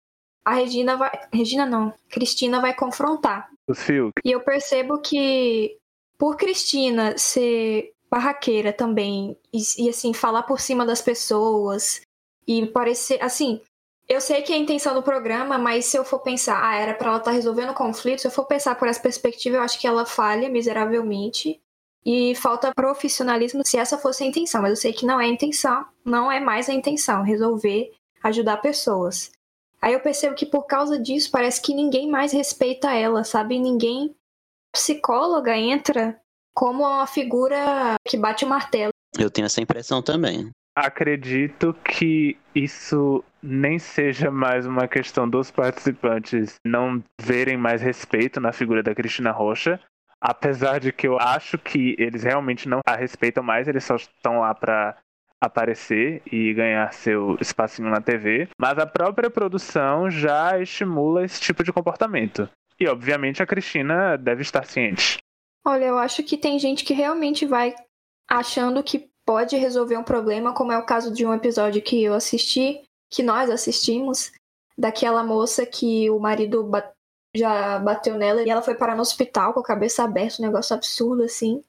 a 0.45 0.53
Regina 0.53 0.95
vai. 0.95 1.11
Regina 1.33 1.65
não, 1.65 1.91
Cristina 2.11 2.61
vai 2.61 2.75
confrontar. 2.75 3.49
Os 3.67 3.79
Fiuk. 3.79 4.13
E 4.23 4.31
eu 4.31 4.41
percebo 4.41 4.99
que 4.99 5.79
por 6.19 6.37
Cristina 6.37 7.17
ser 7.17 7.95
barraqueira 8.11 8.75
também 8.75 9.39
e, 9.51 9.63
e, 9.79 9.89
assim 9.89 10.13
falar 10.13 10.43
por 10.43 10.61
cima 10.61 10.85
das 10.85 11.01
pessoas 11.01 12.03
e 12.47 12.67
parecer 12.67 13.19
assim, 13.25 13.63
eu 14.07 14.21
sei 14.21 14.43
que 14.43 14.53
é 14.53 14.57
a 14.57 14.59
intenção 14.59 14.93
do 14.93 15.03
programa, 15.03 15.57
mas 15.57 15.87
se 15.87 15.97
eu 15.97 16.05
for 16.05 16.19
pensar, 16.19 16.63
ah, 16.63 16.77
era 16.77 16.93
pra 16.93 17.09
ela 17.09 17.19
estar 17.19 17.31
resolvendo 17.31 17.73
conflito, 17.73 18.21
se 18.21 18.27
eu 18.27 18.31
for 18.31 18.45
pensar 18.45 18.75
por 18.75 18.87
essa 18.87 19.01
perspectiva, 19.01 19.57
eu 19.57 19.63
acho 19.63 19.81
que 19.81 19.87
ela 19.87 20.05
falha 20.05 20.51
miseravelmente 20.51 21.59
e 22.05 22.35
falta 22.35 22.73
profissionalismo 22.75 23.65
se 23.65 23.79
essa 23.79 23.97
fosse 23.97 24.25
a 24.25 24.27
intenção, 24.27 24.63
mas 24.63 24.71
eu 24.71 24.77
sei 24.77 24.93
que 24.93 25.07
não 25.07 25.21
é 25.21 25.25
a 25.25 25.29
intenção, 25.29 25.87
não 26.05 26.31
é 26.31 26.41
mais 26.41 26.69
a 26.69 26.73
intenção 26.73 27.23
resolver 27.23 27.93
ajudar 28.23 28.59
pessoas. 28.59 29.31
Aí 29.81 29.95
eu 29.95 30.01
percebo 30.01 30.35
que 30.35 30.47
por 30.47 30.65
causa 30.65 30.99
disso 30.99 31.31
parece 31.31 31.61
que 31.61 31.75
ninguém 31.75 32.09
mais 32.09 32.33
respeita 32.33 32.93
ela, 32.93 33.25
sabe? 33.25 33.59
Ninguém 33.59 34.15
psicóloga 34.73 35.57
entra 35.57 36.19
como 36.55 36.85
uma 36.85 37.07
figura 37.07 37.97
que 38.07 38.17
bate 38.17 38.45
o 38.45 38.49
martelo. 38.49 38.93
Eu 39.19 39.31
tenho 39.31 39.47
essa 39.47 39.61
impressão 39.61 40.01
também. 40.01 40.51
Acredito 40.75 41.75
que 41.85 42.39
isso 42.55 43.23
nem 43.43 43.79
seja 43.79 44.31
mais 44.31 44.65
uma 44.65 44.89
questão 44.89 45.29
dos 45.29 45.51
participantes 45.51 46.55
não 46.65 47.03
verem 47.21 47.59
mais 47.59 47.83
respeito 47.83 48.41
na 48.41 48.53
figura 48.53 48.83
da 48.83 48.95
Cristina 48.95 49.33
Rocha, 49.33 49.79
apesar 50.23 50.79
de 50.79 50.93
que 50.93 51.09
eu 51.09 51.19
acho 51.19 51.59
que 51.59 51.97
eles 51.99 52.23
realmente 52.23 52.69
não 52.69 52.79
a 52.87 52.95
respeitam 52.95 53.43
mais, 53.43 53.67
eles 53.67 53.83
só 53.83 53.97
estão 53.97 54.39
lá 54.39 54.55
para 54.55 54.97
aparecer 55.41 56.23
e 56.31 56.55
ganhar 56.55 56.93
seu 56.93 57.37
espacinho 57.41 57.91
na 57.91 58.01
TV, 58.01 58.49
mas 58.57 58.79
a 58.79 58.87
própria 58.87 59.29
produção 59.29 60.09
já 60.09 60.61
estimula 60.61 61.25
esse 61.25 61.41
tipo 61.41 61.65
de 61.65 61.73
comportamento. 61.73 62.49
E 62.79 62.87
obviamente 62.87 63.43
a 63.43 63.47
Cristina 63.47 64.17
deve 64.17 64.43
estar 64.43 64.65
ciente. 64.65 65.19
Olha, 65.65 65.87
eu 65.87 65.99
acho 65.99 66.23
que 66.23 66.37
tem 66.37 66.59
gente 66.61 66.85
que 66.85 66.95
realmente 66.95 67.45
vai 67.45 67.75
achando 68.31 68.83
que 68.85 69.11
pode 69.27 69.57
resolver 69.57 69.97
um 69.97 70.05
problema, 70.05 70.55
como 70.55 70.71
é 70.71 70.79
o 70.79 70.87
caso 70.87 71.13
de 71.13 71.27
um 71.27 71.35
episódio 71.35 71.83
que 71.83 72.03
eu 72.03 72.15
assisti, 72.15 72.81
que 73.11 73.23
nós 73.23 73.51
assistimos, 73.51 74.33
daquela 74.79 75.23
moça 75.25 75.67
que 75.67 76.09
o 76.09 76.19
marido 76.19 76.65
já 77.35 77.79
bateu 77.79 78.17
nela 78.17 78.43
e 78.43 78.51
ela 78.51 78.63
foi 78.63 78.75
parar 78.75 78.95
no 78.95 79.03
hospital 79.03 79.53
com 79.53 79.61
a 79.61 79.65
cabeça 79.65 80.05
aberta, 80.05 80.37
um 80.41 80.47
negócio 80.47 80.75
absurdo 80.75 81.23
assim. 81.23 81.63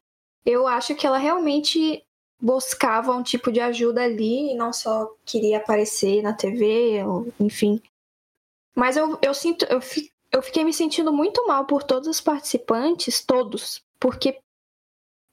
Eu 0.45 0.67
acho 0.67 0.93
que 0.95 1.07
ela 1.07 1.17
realmente 1.17 2.03
buscava 2.39 3.13
um 3.13 3.23
tipo 3.23 3.51
de 3.51 3.61
ajuda 3.61 4.03
ali 4.03 4.51
e 4.51 4.55
não 4.55 4.73
só 4.73 5.09
queria 5.25 5.57
aparecer 5.57 6.21
na 6.21 6.33
TV, 6.33 7.01
ou, 7.05 7.27
enfim. 7.39 7.81
Mas 8.75 8.97
eu, 8.97 9.17
eu 9.21 9.33
sinto, 9.33 9.63
eu, 9.65 9.79
fi, 9.79 10.11
eu 10.29 10.41
fiquei 10.41 10.65
me 10.65 10.73
sentindo 10.73 11.13
muito 11.13 11.47
mal 11.47 11.65
por 11.65 11.83
todos 11.83 12.09
os 12.09 12.19
participantes, 12.19 13.23
todos, 13.23 13.81
porque 13.97 14.37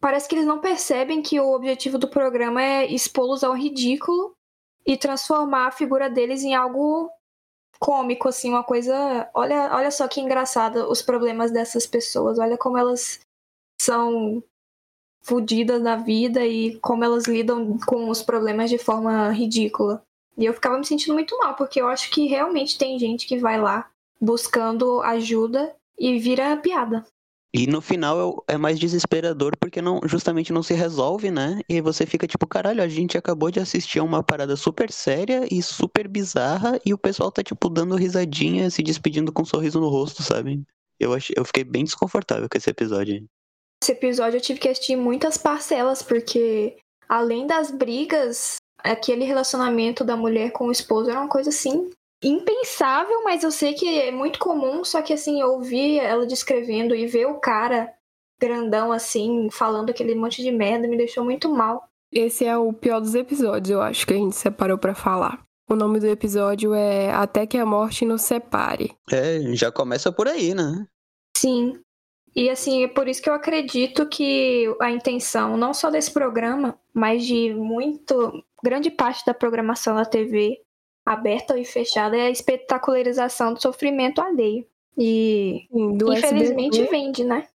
parece 0.00 0.28
que 0.28 0.36
eles 0.36 0.46
não 0.46 0.60
percebem 0.60 1.20
que 1.20 1.40
o 1.40 1.52
objetivo 1.52 1.98
do 1.98 2.08
programa 2.08 2.62
é 2.62 2.86
expô-los 2.86 3.42
ao 3.42 3.54
ridículo 3.54 4.32
e 4.86 4.96
transformar 4.96 5.66
a 5.66 5.72
figura 5.72 6.08
deles 6.08 6.44
em 6.44 6.54
algo 6.54 7.10
cômico, 7.80 8.28
assim, 8.28 8.50
uma 8.50 8.62
coisa. 8.62 9.28
Olha, 9.34 9.74
olha 9.74 9.90
só 9.90 10.06
que 10.06 10.20
engraçado 10.20 10.88
os 10.90 11.00
problemas 11.02 11.50
dessas 11.50 11.86
pessoas. 11.86 12.38
Olha 12.38 12.58
como 12.58 12.78
elas 12.78 13.20
são 13.80 14.44
fodidas 15.22 15.80
na 15.82 15.96
vida 15.96 16.44
e 16.46 16.78
como 16.80 17.04
elas 17.04 17.26
lidam 17.26 17.78
com 17.86 18.08
os 18.08 18.22
problemas 18.22 18.70
de 18.70 18.78
forma 18.78 19.30
ridícula. 19.30 20.02
E 20.36 20.44
eu 20.44 20.54
ficava 20.54 20.78
me 20.78 20.86
sentindo 20.86 21.14
muito 21.14 21.36
mal, 21.38 21.54
porque 21.54 21.80
eu 21.80 21.88
acho 21.88 22.10
que 22.10 22.26
realmente 22.26 22.78
tem 22.78 22.98
gente 22.98 23.26
que 23.26 23.38
vai 23.38 23.60
lá 23.60 23.90
buscando 24.20 25.00
ajuda 25.02 25.74
e 25.98 26.18
vira 26.18 26.56
piada. 26.56 27.04
E 27.52 27.66
no 27.66 27.80
final 27.80 28.44
é 28.46 28.56
mais 28.56 28.78
desesperador 28.78 29.56
porque 29.58 29.82
não, 29.82 30.00
justamente 30.04 30.52
não 30.52 30.62
se 30.62 30.72
resolve, 30.72 31.32
né? 31.32 31.60
E 31.68 31.80
você 31.80 32.06
fica 32.06 32.26
tipo, 32.26 32.46
caralho, 32.46 32.80
a 32.80 32.86
gente 32.86 33.18
acabou 33.18 33.50
de 33.50 33.58
assistir 33.58 33.98
a 33.98 34.04
uma 34.04 34.22
parada 34.22 34.54
super 34.54 34.90
séria 34.92 35.44
e 35.50 35.60
super 35.60 36.06
bizarra 36.06 36.78
e 36.86 36.94
o 36.94 36.98
pessoal 36.98 37.32
tá 37.32 37.42
tipo 37.42 37.68
dando 37.68 37.96
risadinha, 37.96 38.70
se 38.70 38.82
despedindo 38.84 39.32
com 39.32 39.42
um 39.42 39.44
sorriso 39.46 39.80
no 39.80 39.88
rosto, 39.88 40.22
sabe? 40.22 40.62
Eu, 40.98 41.12
achei, 41.12 41.34
eu 41.36 41.44
fiquei 41.44 41.64
bem 41.64 41.82
desconfortável 41.82 42.48
com 42.48 42.56
esse 42.56 42.70
episódio. 42.70 43.26
Esse 43.82 43.92
episódio 43.92 44.36
eu 44.36 44.42
tive 44.42 44.60
que 44.60 44.68
assistir 44.68 44.94
muitas 44.94 45.36
parcelas 45.36 46.02
porque 46.02 46.76
além 47.08 47.48
das 47.48 47.72
brigas, 47.72 48.56
aquele 48.78 49.24
relacionamento 49.24 50.04
da 50.04 50.16
mulher 50.16 50.52
com 50.52 50.68
o 50.68 50.72
esposo 50.72 51.10
era 51.10 51.18
uma 51.18 51.28
coisa 51.28 51.48
assim 51.48 51.90
impensável, 52.22 53.22
mas 53.24 53.42
eu 53.42 53.50
sei 53.50 53.74
que 53.74 53.86
é 53.98 54.10
muito 54.10 54.38
comum, 54.38 54.84
só 54.84 55.00
que 55.00 55.12
assim, 55.12 55.42
ouvir 55.42 55.98
ela 55.98 56.26
descrevendo 56.26 56.94
e 56.94 57.06
ver 57.06 57.26
o 57.26 57.40
cara 57.40 57.92
grandão 58.38 58.90
assim, 58.90 59.48
falando 59.50 59.90
aquele 59.90 60.14
monte 60.14 60.42
de 60.42 60.50
merda, 60.50 60.88
me 60.88 60.96
deixou 60.96 61.24
muito 61.24 61.48
mal. 61.48 61.84
Esse 62.12 62.44
é 62.44 62.56
o 62.56 62.72
pior 62.72 63.00
dos 63.00 63.14
episódios, 63.14 63.70
eu 63.70 63.80
acho 63.80 64.06
que 64.06 64.14
a 64.14 64.16
gente 64.16 64.34
separou 64.34 64.78
para 64.78 64.94
falar. 64.94 65.44
O 65.68 65.76
nome 65.76 66.00
do 66.00 66.06
episódio 66.08 66.74
é 66.74 67.12
Até 67.12 67.46
que 67.46 67.56
a 67.56 67.64
Morte 67.64 68.04
nos 68.04 68.22
Separe. 68.22 68.92
É, 69.12 69.40
já 69.54 69.70
começa 69.70 70.10
por 70.10 70.26
aí, 70.26 70.52
né? 70.52 70.84
Sim. 71.36 71.80
E 72.34 72.50
assim, 72.50 72.82
é 72.82 72.88
por 72.88 73.06
isso 73.06 73.22
que 73.22 73.30
eu 73.30 73.34
acredito 73.34 74.08
que 74.08 74.66
a 74.80 74.90
intenção, 74.90 75.56
não 75.56 75.72
só 75.72 75.88
desse 75.88 76.12
programa, 76.12 76.76
mas 76.92 77.24
de 77.24 77.54
muito 77.54 78.42
grande 78.62 78.90
parte 78.90 79.24
da 79.24 79.32
programação 79.32 79.94
da 79.94 80.04
TV, 80.04 80.58
aberta 81.04 81.58
e 81.58 81.64
fechada 81.64 82.16
é 82.16 82.22
a 82.22 82.30
espetacularização 82.30 83.54
do 83.54 83.60
sofrimento 83.60 84.20
alheio. 84.20 84.64
E 84.96 85.66
Sim, 85.70 85.94
infelizmente 85.94 86.80
SBT. 86.80 86.90
vende, 86.90 87.24
né? 87.24 87.46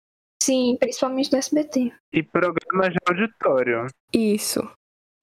Sim, 0.42 0.78
principalmente 0.80 1.30
do 1.30 1.38
SBT. 1.38 1.92
E 2.14 2.24
programas 2.24 2.92
de 2.92 2.98
auditório. 3.08 3.88
Isso. 4.14 4.68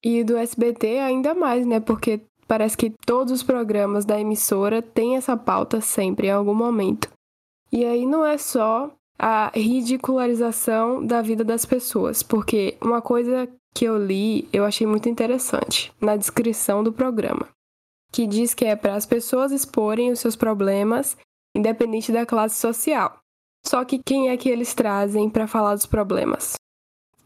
E 0.04 0.24
do 0.24 0.36
SBT 0.36 0.98
ainda 0.98 1.34
mais, 1.34 1.66
né? 1.66 1.80
Porque 1.80 2.20
parece 2.46 2.76
que 2.76 2.92
todos 3.06 3.32
os 3.32 3.42
programas 3.42 4.04
da 4.04 4.20
emissora 4.20 4.82
têm 4.82 5.16
essa 5.16 5.36
pauta 5.36 5.80
sempre, 5.80 6.28
em 6.28 6.30
algum 6.30 6.54
momento. 6.54 7.08
E 7.70 7.84
aí 7.84 8.04
não 8.04 8.24
é 8.24 8.36
só 8.36 8.90
a 9.18 9.50
ridicularização 9.54 11.04
da 11.04 11.22
vida 11.22 11.44
das 11.44 11.64
pessoas, 11.64 12.22
porque 12.22 12.76
uma 12.80 13.00
coisa 13.00 13.48
que 13.74 13.84
eu 13.84 13.96
li, 13.96 14.48
eu 14.52 14.64
achei 14.64 14.86
muito 14.86 15.08
interessante 15.08 15.92
na 16.00 16.16
descrição 16.16 16.82
do 16.82 16.92
programa 16.92 17.48
que 18.12 18.26
diz 18.26 18.52
que 18.52 18.64
é 18.64 18.76
para 18.76 18.94
as 18.94 19.06
pessoas 19.06 19.50
exporem 19.50 20.12
os 20.12 20.20
seus 20.20 20.36
problemas, 20.36 21.16
independente 21.56 22.12
da 22.12 22.26
classe 22.26 22.60
social. 22.60 23.18
Só 23.64 23.84
que 23.84 24.00
quem 24.04 24.28
é 24.28 24.36
que 24.36 24.48
eles 24.48 24.74
trazem 24.74 25.30
para 25.30 25.46
falar 25.46 25.74
dos 25.74 25.86
problemas? 25.86 26.54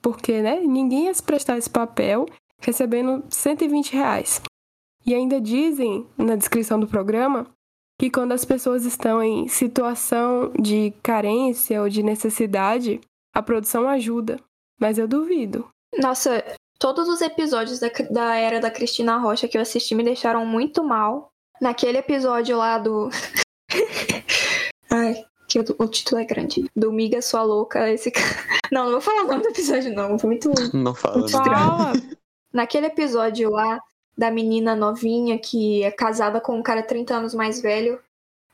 Porque, 0.01 0.41
né, 0.41 0.61
ninguém 0.61 1.07
ia 1.07 1.15
se 1.15 1.23
prestar 1.23 1.59
esse 1.59 1.69
papel 1.69 2.27
recebendo 2.61 3.25
120 3.29 3.93
reais. 3.93 4.41
E 5.05 5.15
ainda 5.15 5.41
dizem 5.41 6.07
na 6.17 6.37
descrição 6.37 6.79
do 6.79 6.87
programa 6.87 7.47
que 7.99 8.11
quando 8.11 8.33
as 8.33 8.45
pessoas 8.45 8.85
estão 8.85 9.23
em 9.23 9.49
situação 9.49 10.53
de 10.61 10.93
carência 11.03 11.81
ou 11.81 11.89
de 11.89 12.03
necessidade, 12.03 13.01
a 13.35 13.43
produção 13.43 13.89
ajuda. 13.89 14.39
Mas 14.79 14.99
eu 14.99 15.09
duvido. 15.09 15.67
Nossa, 15.99 16.45
Todos 16.79 17.09
os 17.09 17.21
episódios 17.23 17.79
da, 17.79 17.89
da 18.11 18.37
era 18.37 18.61
da 18.61 18.71
Cristina 18.71 19.17
Rocha 19.17 19.49
que 19.49 19.57
eu 19.57 19.63
assisti 19.63 19.95
me 19.95 20.05
deixaram 20.05 20.45
muito 20.45 20.85
mal. 20.85 21.33
Naquele 21.61 21.99
episódio 21.99 22.59
lá 22.59 22.79
do. 22.79 23.09
Ai, 24.91 25.25
que 25.49 25.59
o, 25.59 25.89
título 25.89 26.21
é 26.21 26.25
grande. 26.25 26.71
Do 26.77 26.93
Miga 26.93 27.23
Sua 27.23 27.43
Louca. 27.43 27.91
Esse... 27.91 28.13
Não, 28.71 28.85
não 28.85 28.93
vou 28.93 29.01
falar 29.01 29.23
o 29.23 29.29
nome 29.29 29.43
do 29.45 29.49
episódio, 29.51 29.95
não. 29.95 30.19
Foi 30.19 30.31
muito. 30.31 30.51
Não 30.75 30.93
fala, 30.93 31.19
muito 31.19 31.31
fala. 31.31 31.93
Naquele 32.53 32.87
episódio 32.87 33.49
lá 33.49 33.81
da 34.19 34.29
menina 34.29 34.75
novinha 34.75 35.39
que 35.39 35.85
é 35.85 35.91
casada 35.93 36.41
com 36.41 36.59
um 36.59 36.63
cara 36.63 36.83
30 36.83 37.15
anos 37.15 37.33
mais 37.33 37.63
velho. 37.63 38.01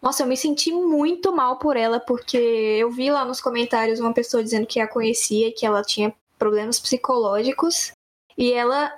Nossa, 0.02 0.22
eu 0.22 0.26
me 0.26 0.36
senti 0.36 0.70
muito 0.70 1.32
mal 1.32 1.58
por 1.58 1.78
ela, 1.78 1.98
porque 1.98 2.36
eu 2.36 2.90
vi 2.90 3.10
lá 3.10 3.24
nos 3.24 3.40
comentários 3.40 4.00
uma 4.00 4.12
pessoa 4.12 4.42
dizendo 4.42 4.66
que 4.66 4.80
a 4.80 4.86
conhecia 4.86 5.48
e 5.48 5.52
que 5.52 5.64
ela 5.64 5.80
tinha 5.82 6.12
problemas 6.38 6.78
psicológicos. 6.78 7.92
E 8.36 8.52
ela, 8.52 8.92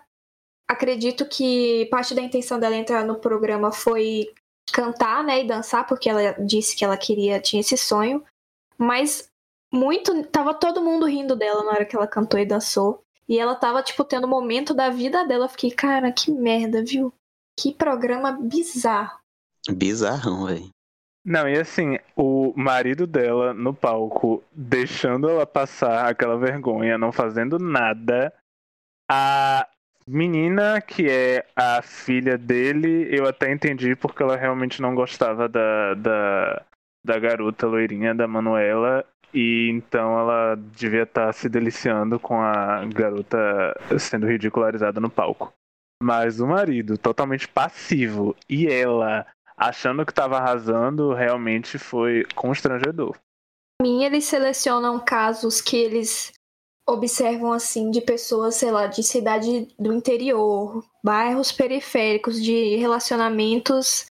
acredito 0.68 1.26
que 1.26 1.86
parte 1.86 2.14
da 2.14 2.22
intenção 2.22 2.58
dela 2.58 2.76
entrar 2.76 3.04
no 3.04 3.16
programa 3.16 3.72
foi 3.72 4.32
cantar, 4.72 5.22
né, 5.22 5.42
e 5.42 5.46
dançar, 5.46 5.86
porque 5.86 6.08
ela 6.08 6.32
disse 6.44 6.74
que 6.76 6.84
ela 6.84 6.96
queria, 6.96 7.40
tinha 7.40 7.60
esse 7.60 7.76
sonho. 7.76 8.24
Mas 8.78 9.28
muito, 9.72 10.24
tava 10.26 10.54
todo 10.54 10.82
mundo 10.82 11.06
rindo 11.06 11.36
dela 11.36 11.62
na 11.64 11.72
hora 11.72 11.84
que 11.84 11.96
ela 11.96 12.06
cantou 12.06 12.38
e 12.38 12.46
dançou. 12.46 13.02
E 13.28 13.38
ela 13.38 13.54
tava, 13.54 13.82
tipo, 13.82 14.04
tendo 14.04 14.24
o 14.24 14.26
um 14.26 14.30
momento 14.30 14.74
da 14.74 14.90
vida 14.90 15.26
dela. 15.26 15.46
Eu 15.46 15.48
fiquei, 15.48 15.70
cara, 15.70 16.12
que 16.12 16.30
merda, 16.30 16.84
viu? 16.84 17.12
Que 17.58 17.72
programa 17.72 18.32
bizarro. 18.32 19.18
Bizarrão, 19.68 20.46
velho. 20.46 20.68
Não, 21.24 21.48
e 21.48 21.58
assim, 21.58 21.98
o 22.14 22.52
marido 22.54 23.06
dela 23.06 23.54
no 23.54 23.72
palco, 23.72 24.44
deixando 24.52 25.28
ela 25.28 25.46
passar 25.46 26.06
aquela 26.06 26.36
vergonha, 26.36 26.98
não 26.98 27.10
fazendo 27.10 27.58
nada, 27.58 28.30
a 29.10 29.66
menina, 30.06 30.80
que 30.80 31.08
é 31.08 31.46
a 31.56 31.82
filha 31.82 32.36
dele, 32.36 33.08
eu 33.10 33.26
até 33.26 33.50
entendi 33.52 33.94
porque 33.96 34.22
ela 34.22 34.36
realmente 34.36 34.80
não 34.80 34.94
gostava 34.94 35.48
da, 35.48 35.94
da, 35.94 36.62
da 37.04 37.18
garota 37.18 37.66
loirinha, 37.66 38.14
da 38.14 38.26
Manuela. 38.26 39.04
E 39.32 39.68
então 39.70 40.16
ela 40.16 40.54
devia 40.54 41.02
estar 41.02 41.32
se 41.32 41.48
deliciando 41.48 42.20
com 42.20 42.40
a 42.40 42.84
garota 42.84 43.36
sendo 43.98 44.28
ridicularizada 44.28 45.00
no 45.00 45.10
palco. 45.10 45.52
Mas 46.00 46.38
o 46.38 46.46
marido, 46.46 46.96
totalmente 46.96 47.48
passivo, 47.48 48.36
e 48.48 48.66
ela 48.66 49.26
achando 49.56 50.04
que 50.04 50.12
estava 50.12 50.36
arrasando, 50.38 51.12
realmente 51.14 51.78
foi 51.78 52.24
constrangedor. 52.34 53.16
Pra 53.78 53.88
mim, 53.88 54.04
eles 54.04 54.24
selecionam 54.24 55.00
casos 55.00 55.60
que 55.60 55.76
eles 55.76 56.32
observam 56.86 57.52
assim 57.52 57.90
de 57.90 58.00
pessoas, 58.00 58.56
sei 58.56 58.70
lá, 58.70 58.86
de 58.86 59.02
cidade 59.02 59.68
do 59.78 59.92
interior, 59.92 60.84
bairros 61.02 61.50
periféricos, 61.50 62.42
de 62.42 62.76
relacionamentos 62.76 64.06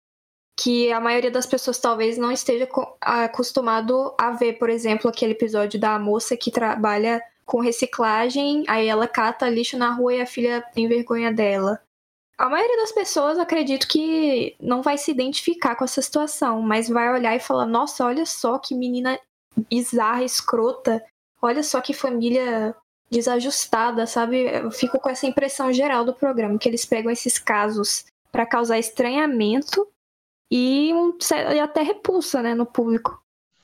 que 0.58 0.92
a 0.92 1.00
maioria 1.00 1.30
das 1.30 1.46
pessoas 1.46 1.78
talvez 1.78 2.18
não 2.18 2.30
esteja 2.30 2.68
acostumado 3.00 4.14
a 4.18 4.32
ver, 4.32 4.58
por 4.58 4.68
exemplo, 4.68 5.08
aquele 5.08 5.32
episódio 5.32 5.80
da 5.80 5.98
moça 5.98 6.36
que 6.36 6.50
trabalha 6.50 7.22
com 7.46 7.60
reciclagem, 7.60 8.64
aí 8.68 8.86
ela 8.86 9.08
cata 9.08 9.48
lixo 9.48 9.78
na 9.78 9.90
rua 9.90 10.14
e 10.14 10.20
a 10.20 10.26
filha 10.26 10.62
tem 10.74 10.86
vergonha 10.86 11.32
dela. 11.32 11.80
A 12.38 12.48
maioria 12.48 12.76
das 12.76 12.92
pessoas 12.92 13.38
acredito 13.38 13.88
que 13.88 14.54
não 14.60 14.82
vai 14.82 14.96
se 14.96 15.10
identificar 15.10 15.74
com 15.74 15.84
essa 15.84 16.00
situação, 16.00 16.62
mas 16.62 16.88
vai 16.88 17.12
olhar 17.12 17.34
e 17.34 17.40
falar: 17.40 17.66
"Nossa, 17.66 18.04
olha 18.04 18.24
só 18.24 18.58
que 18.58 18.74
menina 18.74 19.18
bizarra, 19.68 20.22
escrota, 20.22 21.02
olha 21.42 21.62
só 21.62 21.80
que 21.80 21.92
família 21.92 22.74
desajustada, 23.10 24.06
sabe? 24.06 24.44
Eu 24.44 24.70
fico 24.70 24.98
com 25.00 25.08
essa 25.08 25.26
impressão 25.26 25.72
geral 25.72 26.04
do 26.04 26.14
programa, 26.14 26.58
que 26.58 26.68
eles 26.68 26.84
pegam 26.84 27.10
esses 27.10 27.38
casos 27.38 28.04
para 28.30 28.46
causar 28.46 28.78
estranhamento 28.78 29.86
e, 30.50 30.92
um, 30.94 31.16
e 31.54 31.58
até 31.58 31.82
repulsa, 31.82 32.40
né, 32.40 32.54
no 32.54 32.64
público. 32.64 33.20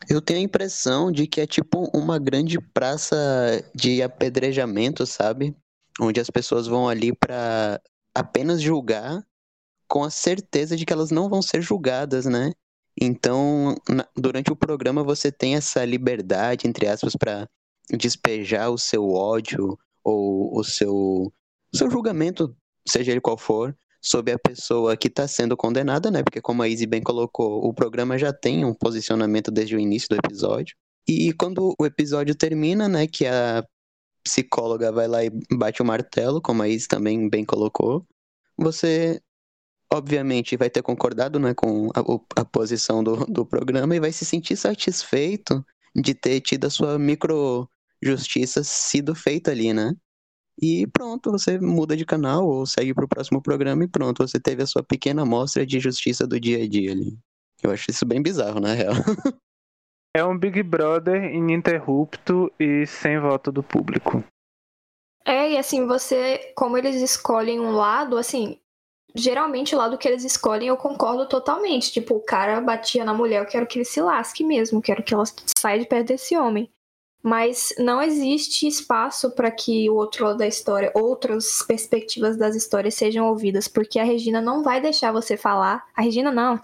Eu 0.08 0.20
tenho 0.20 0.40
a 0.40 0.42
impressão 0.42 1.10
de 1.10 1.26
que 1.26 1.40
é 1.40 1.46
tipo 1.46 1.90
uma 1.94 2.18
grande 2.18 2.60
praça 2.60 3.16
de 3.74 4.02
apedrejamento, 4.02 5.06
sabe? 5.06 5.56
Onde 6.00 6.20
as 6.20 6.28
pessoas 6.28 6.66
vão 6.66 6.88
ali 6.88 7.14
para 7.14 7.80
apenas 8.14 8.60
julgar 8.60 9.24
com 9.88 10.04
a 10.04 10.10
certeza 10.10 10.76
de 10.76 10.84
que 10.84 10.92
elas 10.92 11.10
não 11.10 11.28
vão 11.28 11.40
ser 11.40 11.62
julgadas, 11.62 12.26
né? 12.26 12.52
Então, 13.00 13.74
na, 13.88 14.06
durante 14.16 14.50
o 14.50 14.56
programa 14.56 15.02
você 15.02 15.30
tem 15.30 15.54
essa 15.54 15.84
liberdade, 15.84 16.66
entre 16.66 16.86
aspas, 16.88 17.14
para 17.14 17.48
despejar 17.90 18.70
o 18.70 18.78
seu 18.78 19.10
ódio 19.10 19.78
ou 20.02 20.58
o 20.58 20.64
seu, 20.64 21.32
seu 21.74 21.90
julgamento, 21.90 22.56
seja 22.86 23.12
ele 23.12 23.20
qual 23.20 23.36
for, 23.36 23.76
sobre 24.00 24.32
a 24.32 24.38
pessoa 24.38 24.96
que 24.96 25.08
está 25.08 25.26
sendo 25.26 25.56
condenada, 25.56 26.10
né? 26.10 26.22
Porque 26.22 26.40
como 26.40 26.62
a 26.62 26.68
Izzy 26.68 26.86
bem 26.86 27.02
colocou, 27.02 27.64
o 27.64 27.74
programa 27.74 28.16
já 28.16 28.32
tem 28.32 28.64
um 28.64 28.72
posicionamento 28.72 29.50
desde 29.50 29.74
o 29.74 29.80
início 29.80 30.08
do 30.08 30.16
episódio. 30.16 30.76
E 31.08 31.32
quando 31.32 31.74
o 31.78 31.86
episódio 31.86 32.34
termina, 32.34 32.88
né, 32.88 33.06
que 33.06 33.26
a 33.26 33.64
psicóloga 34.22 34.90
vai 34.92 35.06
lá 35.08 35.24
e 35.24 35.30
bate 35.52 35.82
o 35.82 35.84
martelo, 35.84 36.40
como 36.40 36.62
a 36.62 36.68
Izzy 36.68 36.88
também 36.88 37.28
bem 37.28 37.44
colocou, 37.44 38.06
você 38.56 39.20
obviamente, 39.92 40.56
vai 40.56 40.68
ter 40.68 40.82
concordado 40.82 41.38
né, 41.38 41.54
com 41.54 41.88
a, 41.94 42.40
a 42.40 42.44
posição 42.44 43.02
do, 43.02 43.24
do 43.26 43.46
programa 43.46 43.94
e 43.94 44.00
vai 44.00 44.12
se 44.12 44.24
sentir 44.24 44.56
satisfeito 44.56 45.64
de 45.94 46.14
ter 46.14 46.40
tido 46.40 46.66
a 46.66 46.70
sua 46.70 46.98
micro 46.98 47.68
justiça 48.02 48.62
sido 48.64 49.14
feita 49.14 49.50
ali, 49.50 49.72
né? 49.72 49.94
E 50.60 50.86
pronto, 50.86 51.30
você 51.30 51.58
muda 51.60 51.96
de 51.96 52.06
canal 52.06 52.46
ou 52.46 52.64
segue 52.64 52.94
para 52.94 53.04
o 53.04 53.08
próximo 53.08 53.42
programa 53.42 53.84
e 53.84 53.88
pronto, 53.88 54.26
você 54.26 54.40
teve 54.40 54.62
a 54.62 54.66
sua 54.66 54.82
pequena 54.82 55.22
amostra 55.22 55.66
de 55.66 55.78
justiça 55.78 56.26
do 56.26 56.40
dia 56.40 56.64
a 56.64 56.68
dia 56.68 56.92
ali. 56.92 57.18
Eu 57.62 57.70
acho 57.70 57.90
isso 57.90 58.06
bem 58.06 58.22
bizarro, 58.22 58.60
na 58.60 58.72
real. 58.72 58.94
É 60.16 60.24
um 60.24 60.38
Big 60.38 60.62
Brother 60.62 61.24
ininterrupto 61.24 62.50
e 62.58 62.86
sem 62.86 63.20
voto 63.20 63.52
do 63.52 63.62
público. 63.62 64.24
É, 65.22 65.50
e 65.50 65.58
assim, 65.58 65.86
você, 65.86 66.54
como 66.56 66.78
eles 66.78 66.96
escolhem 67.02 67.60
um 67.60 67.72
lado, 67.72 68.16
assim, 68.16 68.58
geralmente 69.14 69.74
o 69.74 69.78
lado 69.78 69.98
que 69.98 70.08
eles 70.08 70.24
escolhem 70.24 70.68
eu 70.68 70.76
concordo 70.78 71.28
totalmente. 71.28 71.92
Tipo, 71.92 72.14
o 72.14 72.24
cara 72.24 72.58
batia 72.62 73.04
na 73.04 73.12
mulher, 73.12 73.42
eu 73.42 73.46
quero 73.46 73.66
que 73.66 73.76
ele 73.76 73.84
se 73.84 74.00
lasque 74.00 74.42
mesmo, 74.42 74.80
quero 74.80 75.02
que 75.02 75.12
ela 75.12 75.24
saia 75.58 75.80
de 75.80 75.86
perto 75.86 76.08
desse 76.08 76.34
homem. 76.34 76.72
Mas 77.26 77.74
não 77.76 78.00
existe 78.00 78.68
espaço 78.68 79.32
para 79.32 79.50
que 79.50 79.90
o 79.90 79.96
outro 79.96 80.26
lado 80.26 80.38
da 80.38 80.46
história, 80.46 80.92
outras 80.94 81.60
perspectivas 81.66 82.36
das 82.36 82.54
histórias 82.54 82.94
sejam 82.94 83.26
ouvidas, 83.26 83.66
porque 83.66 83.98
a 83.98 84.04
Regina 84.04 84.40
não 84.40 84.62
vai 84.62 84.80
deixar 84.80 85.10
você 85.10 85.36
falar. 85.36 85.84
A 85.92 86.02
Regina 86.02 86.30
não, 86.30 86.56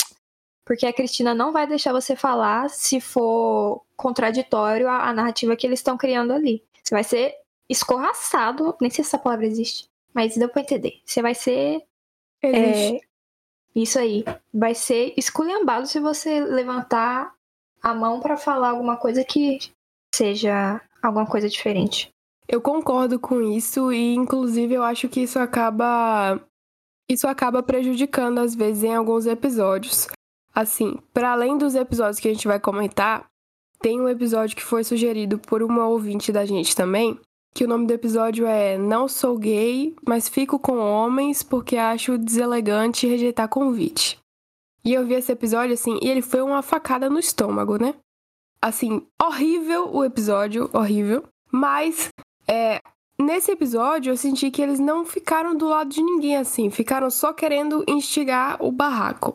porque 0.65 0.87
a 0.87 0.93
Cristina 0.93 1.35
não 1.35 1.51
vai 1.51 1.67
deixar 1.67 1.93
você 1.93 2.15
falar 2.15 2.71
se 2.71 3.01
for 3.01 3.83
contraditório 3.97 4.89
a 4.89 5.13
narrativa 5.13 5.57
que 5.57 5.67
eles 5.67 5.81
estão 5.81 5.99
criando 5.99 6.33
ali. 6.33 6.63
Você 6.81 6.95
vai 6.95 7.03
ser 7.03 7.35
escorraçado, 7.69 8.77
nem 8.81 8.89
sei 8.89 9.03
se 9.03 9.09
essa 9.09 9.19
palavra 9.19 9.47
existe, 9.47 9.89
mas 10.15 10.37
deu 10.37 10.49
pra 10.49 10.63
entender. 10.63 11.01
Você 11.05 11.21
vai 11.21 11.35
ser. 11.35 11.83
É, 12.41 13.01
isso 13.75 13.99
aí. 13.99 14.25
Vai 14.55 14.77
ser 14.77 15.13
esculhambado 15.17 15.89
se 15.89 15.99
você 15.99 16.39
levantar 16.39 17.35
a 17.83 17.93
mão 17.93 18.21
para 18.21 18.37
falar 18.37 18.69
alguma 18.71 18.97
coisa 18.97 19.25
que 19.25 19.59
seja 20.15 20.81
alguma 21.03 21.27
coisa 21.27 21.49
diferente. 21.49 22.11
Eu 22.49 22.61
concordo 22.61 23.19
com 23.19 23.41
isso 23.41 23.93
e 23.93 24.15
inclusive 24.15 24.75
eu 24.75 24.83
acho 24.83 25.09
que 25.09 25.21
isso 25.21 25.39
acaba 25.39 26.41
isso 27.09 27.27
acaba 27.27 27.63
prejudicando 27.63 28.39
às 28.39 28.55
vezes 28.55 28.85
em 28.85 28.95
alguns 28.95 29.27
episódios. 29.27 30.09
Assim, 30.55 30.99
para 31.13 31.33
além 31.33 31.57
dos 31.57 31.75
episódios 31.75 32.19
que 32.19 32.29
a 32.29 32.33
gente 32.33 32.47
vai 32.47 32.61
comentar, 32.61 33.27
tem 33.81 34.01
um 34.01 34.09
episódio 34.09 34.57
que 34.57 34.63
foi 34.63 34.85
sugerido 34.85 35.39
por 35.39 35.63
uma 35.63 35.87
ouvinte 35.87 36.31
da 36.31 36.45
gente 36.45 36.77
também, 36.77 37.19
que 37.55 37.65
o 37.65 37.69
nome 37.69 37.87
do 37.87 37.93
episódio 37.93 38.47
é 38.47 38.79
Não 38.79 39.09
sou 39.09 39.39
gay, 39.39 39.95
mas 40.07 40.29
fico 40.29 40.59
com 40.59 40.79
homens 40.79 41.43
porque 41.43 41.77
acho 41.77 42.19
deselegante 42.19 43.07
rejeitar 43.07 43.49
convite. 43.49 44.19
E 44.85 44.93
eu 44.93 45.07
vi 45.07 45.15
esse 45.15 45.33
episódio 45.33 45.75
assim, 45.75 45.99
e 46.03 46.09
ele 46.09 46.23
foi 46.23 46.43
uma 46.43 46.63
facada 46.63 47.09
no 47.09 47.19
estômago, 47.19 47.77
né? 47.77 47.95
Assim, 48.63 49.05
horrível 49.21 49.91
o 49.93 50.05
episódio, 50.05 50.71
horrível. 50.73 51.25
Mas 51.51 52.09
é, 52.47 52.81
nesse 53.19 53.51
episódio 53.51 54.13
eu 54.13 54.17
senti 54.17 54.51
que 54.51 54.63
eles 54.63 54.79
não 54.79 55.05
ficaram 55.05 55.57
do 55.57 55.69
lado 55.69 55.91
de 55.91 56.03
ninguém 56.03 56.37
assim, 56.37 56.71
ficaram 56.71 57.11
só 57.11 57.33
querendo 57.33 57.85
instigar 57.89 58.63
o 58.63 58.71
barraco. 58.71 59.35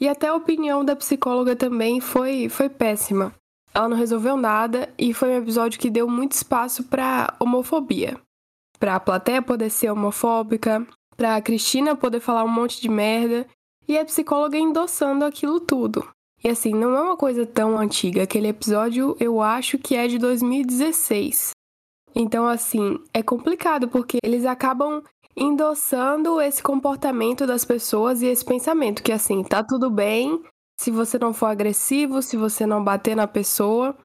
E 0.00 0.08
até 0.08 0.28
a 0.28 0.34
opinião 0.34 0.84
da 0.84 0.96
psicóloga 0.96 1.54
também 1.54 2.00
foi, 2.00 2.48
foi 2.48 2.68
péssima. 2.68 3.32
Ela 3.72 3.88
não 3.88 3.96
resolveu 3.96 4.36
nada 4.36 4.92
e 4.98 5.14
foi 5.14 5.30
um 5.30 5.38
episódio 5.38 5.80
que 5.80 5.88
deu 5.88 6.08
muito 6.08 6.32
espaço 6.32 6.84
para 6.84 7.34
homofobia. 7.38 8.18
Para 8.78 8.96
a 8.96 9.00
plateia 9.00 9.40
poder 9.40 9.70
ser 9.70 9.90
homofóbica, 9.90 10.86
para 11.16 11.36
a 11.36 11.40
Cristina 11.40 11.94
poder 11.94 12.20
falar 12.20 12.44
um 12.44 12.48
monte 12.48 12.80
de 12.80 12.88
merda 12.88 13.46
e 13.86 13.96
a 13.96 14.04
psicóloga 14.04 14.58
endossando 14.58 15.24
aquilo 15.24 15.60
tudo. 15.60 16.06
E 16.44 16.48
assim, 16.48 16.72
não 16.72 16.96
é 16.96 17.00
uma 17.00 17.16
coisa 17.16 17.46
tão 17.46 17.78
antiga. 17.78 18.24
Aquele 18.24 18.48
episódio 18.48 19.16
eu 19.20 19.40
acho 19.40 19.78
que 19.78 19.94
é 19.94 20.08
de 20.08 20.18
2016. 20.18 21.50
Então, 22.14 22.46
assim, 22.46 22.98
é 23.14 23.22
complicado 23.22 23.88
porque 23.88 24.18
eles 24.22 24.44
acabam 24.44 25.02
endossando 25.36 26.40
esse 26.40 26.62
comportamento 26.62 27.46
das 27.46 27.64
pessoas 27.64 28.20
e 28.20 28.26
esse 28.26 28.44
pensamento 28.44 29.02
que 29.02 29.12
assim, 29.12 29.42
tá 29.42 29.64
tudo 29.64 29.90
bem 29.90 30.42
se 30.78 30.90
você 30.90 31.18
não 31.18 31.32
for 31.32 31.46
agressivo, 31.46 32.20
se 32.20 32.36
você 32.36 32.66
não 32.66 32.84
bater 32.84 33.16
na 33.16 33.26
pessoa, 33.26 33.96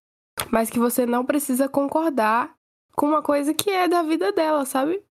mas 0.51 0.69
que 0.69 0.79
você 0.79 1.05
não 1.05 1.25
precisa 1.25 1.67
concordar 1.67 2.55
com 2.95 3.07
uma 3.07 3.21
coisa 3.21 3.53
que 3.53 3.69
é 3.69 3.87
da 3.87 4.03
vida 4.03 4.31
dela, 4.31 4.65
sabe? 4.65 5.01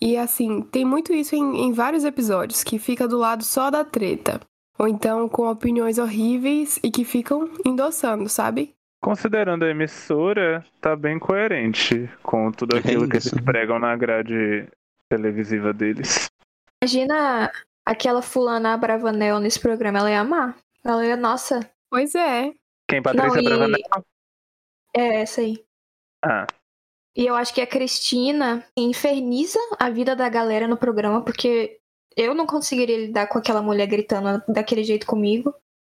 E 0.00 0.16
assim, 0.16 0.62
tem 0.62 0.84
muito 0.84 1.12
isso 1.12 1.36
em, 1.36 1.66
em 1.66 1.72
vários 1.72 2.04
episódios, 2.04 2.64
que 2.64 2.78
fica 2.78 3.06
do 3.06 3.18
lado 3.18 3.44
só 3.44 3.70
da 3.70 3.84
treta. 3.84 4.40
Ou 4.78 4.88
então 4.88 5.28
com 5.28 5.48
opiniões 5.48 5.98
horríveis 5.98 6.78
e 6.82 6.90
que 6.90 7.04
ficam 7.04 7.50
endossando, 7.64 8.28
sabe? 8.28 8.74
Considerando 9.02 9.64
a 9.64 9.68
emissora, 9.68 10.64
tá 10.80 10.94
bem 10.94 11.18
coerente 11.18 12.08
com 12.22 12.52
tudo 12.52 12.76
é 12.76 12.78
aquilo 12.78 13.04
é 13.04 13.08
que 13.08 13.16
eles 13.16 13.30
pregam 13.44 13.78
na 13.78 13.96
grade 13.96 14.68
televisiva 15.08 15.72
deles. 15.72 16.30
Imagina 16.82 17.50
aquela 17.84 18.22
fulana 18.22 18.76
Bravanel 18.76 19.40
nesse 19.40 19.60
programa, 19.60 19.98
ela 19.98 20.10
ia 20.10 20.20
amar. 20.20 20.56
Ela 20.84 21.04
ia, 21.04 21.16
nossa. 21.16 21.68
Pois 21.90 22.14
é. 22.14 22.52
Quem, 22.88 23.02
Patrícia 23.02 23.42
Não, 23.42 23.44
Bravanel? 23.44 24.04
É, 24.96 25.22
essa 25.22 25.40
aí. 25.40 25.64
Ah. 26.24 26.46
E 27.16 27.26
eu 27.26 27.34
acho 27.34 27.52
que 27.52 27.60
a 27.60 27.66
Cristina 27.66 28.64
inferniza 28.76 29.58
a 29.78 29.90
vida 29.90 30.16
da 30.16 30.28
galera 30.28 30.66
no 30.66 30.76
programa, 30.76 31.22
porque 31.22 31.78
eu 32.16 32.34
não 32.34 32.46
conseguiria 32.46 32.98
lidar 32.98 33.26
com 33.26 33.38
aquela 33.38 33.62
mulher 33.62 33.86
gritando 33.86 34.42
daquele 34.48 34.84
jeito 34.84 35.06
comigo. 35.06 35.54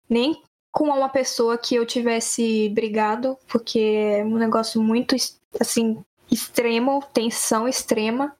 Nem 0.08 0.40
com 0.72 0.84
uma 0.84 1.08
pessoa 1.08 1.56
que 1.56 1.74
eu 1.74 1.86
tivesse 1.86 2.68
brigado, 2.68 3.38
porque 3.48 3.78
é 3.78 4.24
um 4.24 4.36
negócio 4.36 4.82
muito, 4.82 5.16
assim, 5.58 6.04
extremo, 6.30 7.02
tensão 7.14 7.66
extrema. 7.66 8.36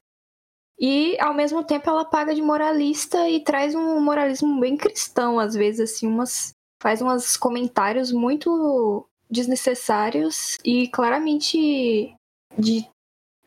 E 0.79 1.19
ao 1.19 1.33
mesmo 1.33 1.63
tempo 1.63 1.89
ela 1.89 2.05
paga 2.05 2.35
de 2.35 2.41
moralista 2.41 3.27
e 3.27 3.43
traz 3.43 3.73
um 3.73 3.99
moralismo 3.99 4.59
bem 4.59 4.77
cristão, 4.77 5.39
às 5.39 5.55
vezes, 5.55 5.91
assim, 5.91 6.07
umas. 6.07 6.53
faz 6.79 7.01
uns 7.01 7.35
comentários 7.35 8.11
muito 8.11 9.07
desnecessários 9.27 10.57
e 10.63 10.87
claramente 10.89 12.15
de 12.57 12.87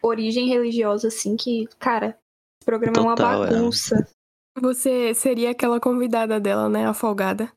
origem 0.02 0.48
religiosa, 0.48 1.08
assim, 1.08 1.36
que, 1.36 1.68
cara, 1.78 2.18
esse 2.60 2.66
programa 2.66 2.94
Total, 2.94 3.34
é 3.34 3.36
uma 3.36 3.46
é. 3.46 3.50
bagunça. 3.50 4.08
Você 4.60 5.14
seria 5.14 5.50
aquela 5.50 5.80
convidada 5.80 6.38
dela, 6.38 6.68
né? 6.68 6.86
Afogada. 6.86 7.50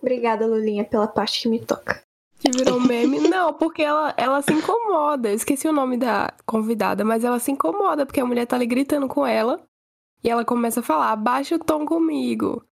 Obrigada, 0.00 0.46
Lulinha, 0.46 0.84
pela 0.84 1.06
parte 1.06 1.42
que 1.42 1.48
me 1.48 1.64
toca. 1.64 2.02
Que 2.40 2.50
virou 2.50 2.80
meme. 2.84 3.20
Não, 3.20 3.52
porque 3.52 3.82
ela, 3.82 4.12
ela 4.16 4.42
se 4.42 4.52
incomoda. 4.52 5.28
Eu 5.28 5.34
esqueci 5.34 5.68
o 5.68 5.72
nome 5.72 5.96
da 5.96 6.32
convidada, 6.44 7.04
mas 7.04 7.22
ela 7.22 7.38
se 7.38 7.52
incomoda 7.52 8.04
porque 8.04 8.20
a 8.20 8.24
mulher 8.24 8.46
tá 8.46 8.56
ali 8.56 8.66
gritando 8.66 9.06
com 9.06 9.24
ela. 9.24 9.60
E 10.24 10.28
ela 10.28 10.44
começa 10.44 10.80
a 10.80 10.82
falar: 10.82 11.12
abaixa 11.12 11.54
o 11.54 11.58
tom 11.58 11.86
comigo. 11.86 12.64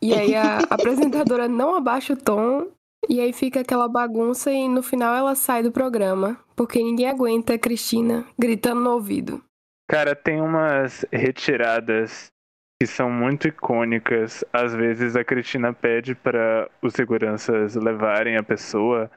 E 0.00 0.14
aí 0.14 0.34
a 0.34 0.58
apresentadora 0.70 1.48
não 1.48 1.74
abaixa 1.74 2.14
o 2.14 2.16
tom. 2.16 2.68
E 3.08 3.20
aí 3.20 3.32
fica 3.32 3.60
aquela 3.60 3.88
bagunça 3.88 4.50
e 4.50 4.68
no 4.68 4.82
final 4.82 5.14
ela 5.14 5.34
sai 5.34 5.62
do 5.62 5.70
programa. 5.70 6.38
Porque 6.56 6.82
ninguém 6.82 7.08
aguenta 7.08 7.54
a 7.54 7.58
Cristina 7.58 8.26
gritando 8.38 8.80
no 8.80 8.92
ouvido. 8.92 9.42
Cara, 9.88 10.16
tem 10.16 10.40
umas 10.40 11.04
retiradas 11.12 12.32
que 12.80 12.86
são 12.86 13.10
muito 13.10 13.48
icônicas. 13.48 14.44
Às 14.52 14.74
vezes 14.74 15.16
a 15.16 15.24
Cristina 15.24 15.72
pede 15.72 16.14
para 16.14 16.70
os 16.82 16.92
seguranças 16.92 17.74
levarem 17.74 18.36
a 18.36 18.42
pessoa 18.42 19.10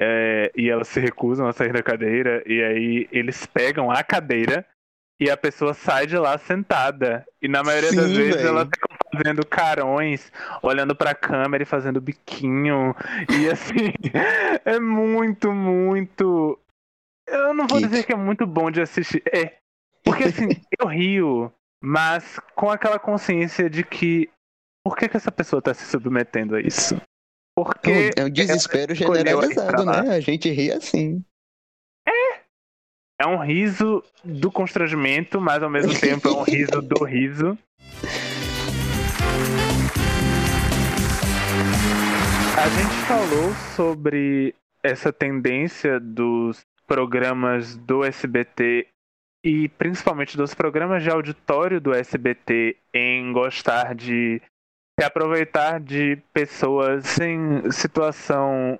é, 0.00 0.50
e 0.56 0.68
elas 0.68 0.88
se 0.88 1.00
recusam 1.00 1.46
a 1.46 1.52
sair 1.52 1.72
da 1.72 1.82
cadeira 1.82 2.42
e 2.46 2.62
aí 2.62 3.08
eles 3.10 3.46
pegam 3.46 3.90
a 3.90 4.02
cadeira 4.02 4.64
e 5.20 5.28
a 5.28 5.36
pessoa 5.36 5.74
sai 5.74 6.06
de 6.06 6.16
lá 6.16 6.38
sentada. 6.38 7.26
E 7.42 7.48
na 7.48 7.62
maioria 7.62 7.90
Sim, 7.90 7.96
das 7.96 8.12
vezes 8.12 8.36
véio. 8.36 8.48
ela 8.48 8.64
fica 8.64 8.88
fazendo 9.12 9.44
carões, 9.44 10.30
olhando 10.62 10.94
pra 10.94 11.14
câmera 11.14 11.62
e 11.62 11.66
fazendo 11.66 12.00
biquinho. 12.00 12.94
E 13.28 13.50
assim, 13.50 13.92
é 14.64 14.78
muito, 14.78 15.52
muito. 15.52 16.58
Eu 17.26 17.52
não 17.52 17.66
vou 17.66 17.80
dizer 17.80 18.04
que 18.04 18.12
é 18.12 18.16
muito 18.16 18.46
bom 18.46 18.70
de 18.70 18.80
assistir. 18.80 19.22
É. 19.32 19.58
Porque 20.04 20.24
assim, 20.24 20.48
eu 20.80 20.86
rio 20.86 21.52
mas 21.82 22.38
com 22.54 22.70
aquela 22.70 22.98
consciência 22.98 23.68
de 23.70 23.84
que 23.84 24.28
por 24.84 24.96
que, 24.96 25.08
que 25.08 25.16
essa 25.16 25.30
pessoa 25.30 25.58
está 25.58 25.74
se 25.74 25.84
submetendo 25.84 26.54
a 26.56 26.60
isso? 26.60 27.00
Porque 27.56 28.10
é 28.16 28.24
um 28.24 28.30
desespero 28.30 28.94
generalizado, 28.94 29.84
né? 29.84 30.14
A 30.14 30.20
gente 30.20 30.48
ri 30.50 30.72
assim. 30.72 31.24
É. 32.06 32.40
É 33.20 33.26
um 33.26 33.42
riso 33.42 34.02
do 34.24 34.50
constrangimento, 34.50 35.40
mas 35.40 35.62
ao 35.62 35.68
mesmo 35.68 35.98
tempo 35.98 36.28
é 36.28 36.32
um 36.32 36.42
riso 36.42 36.80
do 36.80 37.04
riso. 37.04 37.58
A 42.56 42.68
gente 42.68 42.94
falou 43.06 43.54
sobre 43.74 44.54
essa 44.82 45.12
tendência 45.12 46.00
dos 46.00 46.64
programas 46.86 47.76
do 47.76 48.04
SBT 48.04 48.86
e 49.44 49.68
principalmente 49.68 50.36
dos 50.36 50.54
programas 50.54 51.02
de 51.02 51.10
auditório 51.10 51.80
do 51.80 51.94
SBT 51.94 52.76
em 52.92 53.32
gostar 53.32 53.94
de 53.94 54.42
se 54.98 55.04
aproveitar 55.04 55.78
de 55.78 56.16
pessoas 56.32 57.18
em 57.20 57.70
situação 57.70 58.78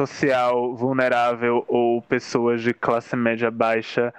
social 0.00 0.74
vulnerável 0.74 1.64
ou 1.68 2.00
pessoas 2.00 2.62
de 2.62 2.72
classe 2.72 3.14
média 3.16 3.50
baixa 3.50 4.14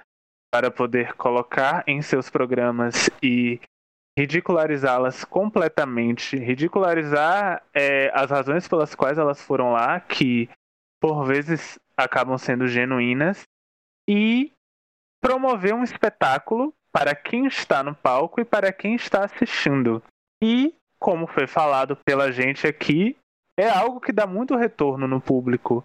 para 0.52 0.70
poder 0.70 1.14
colocar 1.14 1.82
em 1.86 2.02
seus 2.02 2.28
programas 2.28 3.08
e 3.22 3.60
ridicularizá-las 4.18 5.24
completamente, 5.24 6.36
ridicularizar 6.36 7.62
é, 7.72 8.10
as 8.14 8.30
razões 8.30 8.68
pelas 8.68 8.94
quais 8.94 9.16
elas 9.16 9.40
foram 9.40 9.72
lá, 9.72 9.98
que 10.00 10.48
por 11.00 11.24
vezes 11.24 11.78
acabam 11.96 12.36
sendo 12.36 12.66
genuínas, 12.66 13.42
e 14.08 14.52
promover 15.20 15.74
um 15.74 15.84
espetáculo 15.84 16.72
para 16.92 17.14
quem 17.14 17.46
está 17.46 17.82
no 17.82 17.94
palco 17.94 18.40
e 18.40 18.44
para 18.44 18.72
quem 18.72 18.94
está 18.94 19.24
assistindo. 19.24 20.02
E, 20.42 20.74
como 20.98 21.26
foi 21.26 21.46
falado 21.46 21.96
pela 22.04 22.32
gente 22.32 22.66
aqui, 22.66 23.16
é 23.58 23.68
algo 23.68 24.00
que 24.00 24.12
dá 24.12 24.26
muito 24.26 24.56
retorno 24.56 25.06
no 25.06 25.20
público. 25.20 25.84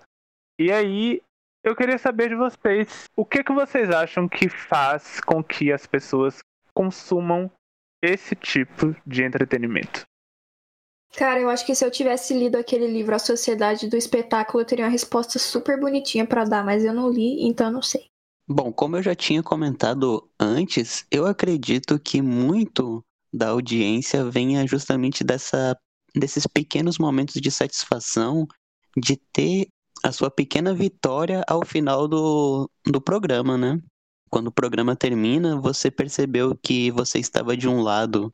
E 0.59 0.71
aí, 0.71 1.21
eu 1.63 1.75
queria 1.75 1.97
saber 1.97 2.29
de 2.29 2.35
vocês, 2.35 3.05
o 3.15 3.25
que, 3.25 3.43
que 3.43 3.51
vocês 3.51 3.89
acham 3.89 4.27
que 4.27 4.47
faz 4.47 5.19
com 5.19 5.43
que 5.43 5.71
as 5.71 5.85
pessoas 5.85 6.39
consumam 6.73 7.51
esse 8.01 8.35
tipo 8.35 8.95
de 9.05 9.23
entretenimento? 9.23 10.05
Cara, 11.17 11.39
eu 11.39 11.49
acho 11.49 11.65
que 11.65 11.73
se 11.73 11.85
eu 11.85 11.91
tivesse 11.91 12.33
lido 12.33 12.57
aquele 12.57 12.87
livro 12.87 13.15
A 13.15 13.19
Sociedade 13.19 13.89
do 13.89 13.95
Espetáculo, 13.95 14.61
eu 14.61 14.65
teria 14.65 14.85
uma 14.85 14.91
resposta 14.91 15.39
super 15.39 15.79
bonitinha 15.79 16.25
para 16.25 16.43
dar, 16.43 16.63
mas 16.63 16.83
eu 16.83 16.93
não 16.93 17.09
li, 17.09 17.47
então 17.47 17.71
não 17.71 17.81
sei. 17.81 18.07
Bom, 18.47 18.71
como 18.71 18.95
eu 18.95 19.03
já 19.03 19.15
tinha 19.15 19.41
comentado 19.41 20.29
antes, 20.39 21.05
eu 21.09 21.25
acredito 21.25 21.99
que 21.99 22.21
muito 22.21 23.03
da 23.33 23.49
audiência 23.49 24.23
venha 24.23 24.67
justamente 24.67 25.23
dessa, 25.23 25.75
desses 26.15 26.45
pequenos 26.45 26.99
momentos 26.99 27.41
de 27.41 27.49
satisfação 27.49 28.47
de 28.95 29.17
ter 29.33 29.67
a 30.03 30.11
sua 30.11 30.29
pequena 30.29 30.75
vitória 30.75 31.43
ao 31.47 31.65
final 31.65 32.07
do, 32.07 32.69
do 32.85 33.01
programa, 33.01 33.57
né? 33.57 33.79
Quando 34.29 34.47
o 34.47 34.51
programa 34.51 34.95
termina, 34.95 35.59
você 35.59 35.89
percebeu 35.89 36.55
que 36.61 36.91
você 36.91 37.17
estava 37.17 37.57
de 37.57 37.67
um 37.67 37.81
lado 37.81 38.31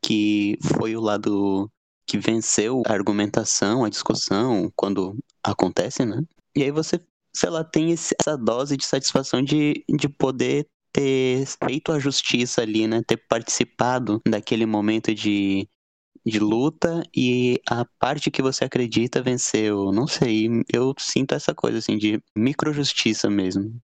que 0.00 0.56
foi 0.62 0.94
o 0.94 1.00
lado 1.00 1.68
que 2.06 2.16
venceu 2.16 2.82
a 2.86 2.92
argumentação, 2.92 3.84
a 3.84 3.88
discussão, 3.88 4.72
quando 4.76 5.18
acontece, 5.42 6.04
né? 6.04 6.22
E 6.54 6.62
aí 6.62 6.70
você 6.70 7.00
sei 7.38 7.50
lá, 7.50 7.62
tem 7.62 7.92
essa 7.92 8.36
dose 8.36 8.76
de 8.76 8.84
satisfação 8.84 9.42
de, 9.42 9.84
de 9.88 10.08
poder 10.08 10.66
ter 10.92 11.46
feito 11.46 11.92
a 11.92 11.98
justiça 11.98 12.62
ali, 12.62 12.88
né? 12.88 13.00
Ter 13.06 13.16
participado 13.16 14.20
daquele 14.26 14.66
momento 14.66 15.14
de, 15.14 15.68
de 16.26 16.40
luta 16.40 17.02
e 17.14 17.60
a 17.68 17.84
parte 18.00 18.30
que 18.30 18.42
você 18.42 18.64
acredita 18.64 19.22
venceu. 19.22 19.92
Não 19.92 20.06
sei, 20.08 20.48
eu 20.72 20.92
sinto 20.98 21.34
essa 21.34 21.54
coisa 21.54 21.78
assim 21.78 21.96
de 21.96 22.20
microjustiça 22.36 23.30
mesmo. 23.30 23.78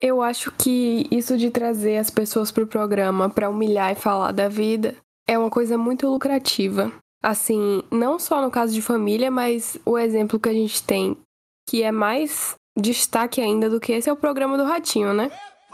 Eu 0.00 0.22
acho 0.22 0.52
que 0.52 1.06
isso 1.10 1.36
de 1.36 1.50
trazer 1.50 1.96
as 1.96 2.10
pessoas 2.10 2.52
pro 2.52 2.66
programa 2.66 3.28
para 3.30 3.50
humilhar 3.50 3.92
e 3.92 3.96
falar 3.96 4.32
da 4.32 4.48
vida 4.48 4.96
é 5.28 5.36
uma 5.36 5.50
coisa 5.50 5.76
muito 5.76 6.08
lucrativa. 6.08 6.92
Assim, 7.22 7.82
não 7.90 8.18
só 8.18 8.42
no 8.42 8.50
caso 8.50 8.74
de 8.74 8.82
família, 8.82 9.30
mas 9.30 9.78
o 9.84 9.96
exemplo 9.96 10.40
que 10.40 10.48
a 10.48 10.52
gente 10.52 10.82
tem 10.82 11.16
que 11.68 11.82
é 11.82 11.92
mais 11.92 12.56
destaque 12.76 13.40
ainda 13.40 13.68
do 13.68 13.80
que 13.80 13.92
esse 13.92 14.08
é 14.08 14.12
o 14.12 14.16
programa 14.16 14.56
do 14.56 14.64
Ratinho, 14.64 15.12
né? 15.12 15.30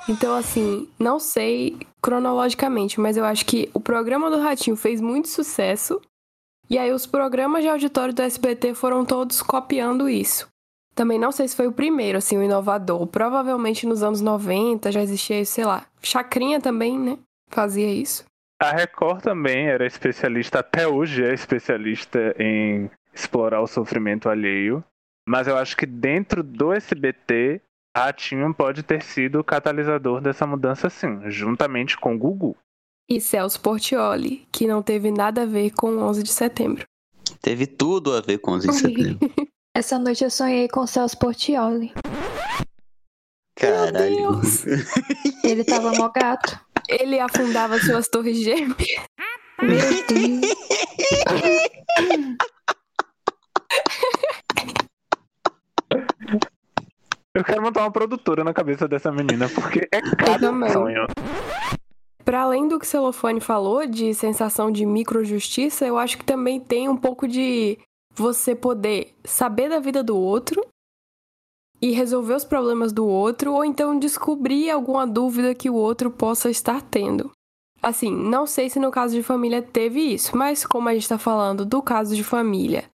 Então, 0.08 0.34
assim, 0.34 0.88
não 0.98 1.18
sei 1.18 1.76
cronologicamente, 2.00 3.00
mas 3.00 3.16
eu 3.16 3.24
acho 3.24 3.44
que 3.44 3.68
o 3.74 3.80
programa 3.80 4.30
do 4.30 4.40
Ratinho 4.40 4.76
fez 4.76 5.00
muito 5.00 5.28
sucesso. 5.28 6.00
E 6.70 6.78
aí, 6.78 6.92
os 6.92 7.06
programas 7.06 7.62
de 7.62 7.68
auditório 7.68 8.14
do 8.14 8.22
SBT 8.22 8.74
foram 8.74 9.04
todos 9.04 9.42
copiando 9.42 10.08
isso. 10.08 10.48
Também 10.94 11.18
não 11.18 11.30
sei 11.30 11.46
se 11.46 11.56
foi 11.56 11.66
o 11.66 11.72
primeiro, 11.72 12.18
assim, 12.18 12.36
o 12.36 12.42
inovador. 12.42 13.06
Provavelmente 13.06 13.86
nos 13.86 14.02
anos 14.02 14.20
90 14.20 14.90
já 14.90 15.00
existia, 15.00 15.44
sei 15.44 15.64
lá. 15.64 15.86
Chacrinha 16.02 16.60
também, 16.60 16.98
né? 16.98 17.18
Fazia 17.50 17.90
isso. 17.90 18.24
A 18.60 18.72
Record 18.72 19.22
também 19.22 19.68
era 19.68 19.86
especialista, 19.86 20.58
até 20.58 20.88
hoje 20.88 21.24
é 21.24 21.32
especialista 21.32 22.34
em 22.36 22.90
explorar 23.14 23.60
o 23.60 23.68
sofrimento 23.68 24.28
alheio. 24.28 24.82
Mas 25.28 25.46
eu 25.46 25.58
acho 25.58 25.76
que 25.76 25.84
dentro 25.84 26.42
do 26.42 26.72
SBT, 26.72 27.60
a 27.94 28.06
Ratinho 28.06 28.54
pode 28.54 28.82
ter 28.82 29.02
sido 29.02 29.40
o 29.40 29.44
catalisador 29.44 30.22
dessa 30.22 30.46
mudança 30.46 30.88
sim, 30.88 31.20
juntamente 31.26 31.98
com 31.98 32.14
o 32.14 32.18
Gugu. 32.18 32.56
E 33.06 33.20
Celso 33.20 33.60
Portioli, 33.60 34.48
que 34.50 34.66
não 34.66 34.82
teve 34.82 35.10
nada 35.10 35.42
a 35.42 35.46
ver 35.46 35.72
com 35.72 35.98
11 35.98 36.22
de 36.22 36.30
setembro. 36.30 36.86
Teve 37.42 37.66
tudo 37.66 38.14
a 38.14 38.22
ver 38.22 38.38
com 38.38 38.52
11 38.52 38.68
de 38.68 38.74
setembro. 38.74 39.18
Essa 39.76 39.98
noite 39.98 40.24
eu 40.24 40.30
sonhei 40.30 40.66
com 40.66 40.86
Celso 40.86 41.18
Portioli. 41.18 41.92
Caralho. 43.54 44.40
Ele 45.44 45.62
tava 45.62 45.92
mó 45.92 46.08
gato. 46.08 46.58
Ele 46.88 47.20
afundava 47.20 47.78
suas 47.78 48.08
torres 48.08 48.42
gêmeas. 48.42 48.76
Meu 49.60 50.06
Deus. 50.06 50.56
Eu 57.38 57.44
quero 57.44 57.62
montar 57.62 57.82
uma 57.82 57.90
produtora 57.92 58.42
na 58.42 58.52
cabeça 58.52 58.88
dessa 58.88 59.12
menina, 59.12 59.48
porque 59.48 59.88
é 59.92 60.00
cada 60.00 60.50
sonho. 60.72 61.06
Para 62.24 62.40
além 62.42 62.66
do 62.66 62.80
que 62.80 62.84
o 62.84 62.88
Celofone 62.88 63.40
falou, 63.40 63.86
de 63.86 64.12
sensação 64.12 64.72
de 64.72 64.84
microjustiça, 64.84 65.86
eu 65.86 65.96
acho 65.96 66.18
que 66.18 66.24
também 66.24 66.58
tem 66.58 66.88
um 66.88 66.96
pouco 66.96 67.28
de 67.28 67.78
você 68.12 68.56
poder 68.56 69.14
saber 69.24 69.68
da 69.68 69.78
vida 69.78 70.02
do 70.02 70.18
outro 70.18 70.66
e 71.80 71.92
resolver 71.92 72.34
os 72.34 72.44
problemas 72.44 72.92
do 72.92 73.06
outro, 73.06 73.52
ou 73.52 73.64
então 73.64 73.96
descobrir 73.96 74.68
alguma 74.68 75.06
dúvida 75.06 75.54
que 75.54 75.70
o 75.70 75.74
outro 75.74 76.10
possa 76.10 76.50
estar 76.50 76.82
tendo. 76.82 77.30
Assim, 77.80 78.10
não 78.12 78.48
sei 78.48 78.68
se 78.68 78.80
no 78.80 78.90
caso 78.90 79.14
de 79.14 79.22
família 79.22 79.62
teve 79.62 80.00
isso, 80.00 80.36
mas 80.36 80.66
como 80.66 80.88
a 80.88 80.92
gente 80.92 81.04
está 81.04 81.18
falando 81.18 81.64
do 81.64 81.80
caso 81.80 82.16
de 82.16 82.24
família 82.24 82.86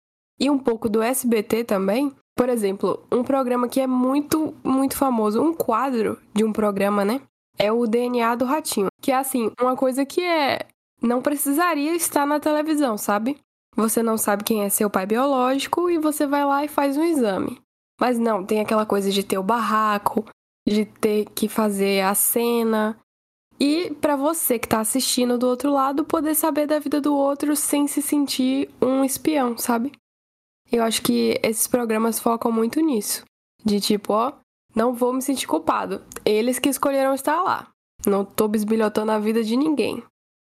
e 0.40 0.50
um 0.50 0.58
pouco 0.58 0.88
do 0.88 1.00
SBT 1.00 1.62
também, 1.62 2.12
por 2.34 2.48
exemplo, 2.48 3.06
um 3.10 3.22
programa 3.22 3.68
que 3.68 3.80
é 3.80 3.86
muito, 3.86 4.54
muito 4.64 4.96
famoso, 4.96 5.42
um 5.42 5.54
quadro 5.54 6.18
de 6.34 6.44
um 6.44 6.52
programa, 6.52 7.04
né? 7.04 7.20
É 7.58 7.70
o 7.70 7.86
DNA 7.86 8.34
do 8.34 8.44
Ratinho. 8.44 8.88
Que 9.00 9.12
é 9.12 9.16
assim, 9.16 9.50
uma 9.60 9.76
coisa 9.76 10.04
que 10.04 10.22
é. 10.22 10.66
Não 11.00 11.20
precisaria 11.20 11.94
estar 11.94 12.24
na 12.24 12.38
televisão, 12.38 12.96
sabe? 12.96 13.36
Você 13.76 14.02
não 14.02 14.16
sabe 14.16 14.44
quem 14.44 14.62
é 14.62 14.68
seu 14.68 14.88
pai 14.88 15.06
biológico 15.06 15.90
e 15.90 15.98
você 15.98 16.26
vai 16.26 16.44
lá 16.44 16.64
e 16.64 16.68
faz 16.68 16.96
um 16.96 17.04
exame. 17.04 17.60
Mas 18.00 18.18
não, 18.18 18.44
tem 18.44 18.60
aquela 18.60 18.86
coisa 18.86 19.10
de 19.10 19.22
ter 19.22 19.38
o 19.38 19.42
barraco, 19.42 20.24
de 20.66 20.84
ter 20.84 21.26
que 21.34 21.48
fazer 21.48 22.02
a 22.02 22.14
cena. 22.14 22.96
E 23.58 23.94
para 24.00 24.16
você 24.16 24.58
que 24.58 24.68
tá 24.68 24.80
assistindo 24.80 25.38
do 25.38 25.46
outro 25.46 25.72
lado, 25.72 26.04
poder 26.04 26.34
saber 26.34 26.66
da 26.66 26.78
vida 26.78 27.00
do 27.00 27.14
outro 27.14 27.54
sem 27.56 27.86
se 27.86 28.02
sentir 28.02 28.68
um 28.80 29.04
espião, 29.04 29.56
sabe? 29.56 29.92
Eu 30.72 30.82
acho 30.82 31.02
que 31.02 31.38
esses 31.42 31.66
programas 31.66 32.18
focam 32.18 32.50
muito 32.50 32.80
nisso. 32.80 33.24
De 33.62 33.78
tipo, 33.78 34.14
ó, 34.14 34.32
não 34.74 34.94
vou 34.94 35.12
me 35.12 35.20
sentir 35.20 35.46
culpado. 35.46 36.02
Eles 36.24 36.58
que 36.58 36.70
escolheram 36.70 37.14
estar 37.14 37.42
lá. 37.42 37.68
Não 38.06 38.24
tô 38.24 38.48
bisbilhotando 38.48 39.12
a 39.12 39.18
vida 39.18 39.44
de 39.44 39.54
ninguém. 39.54 40.02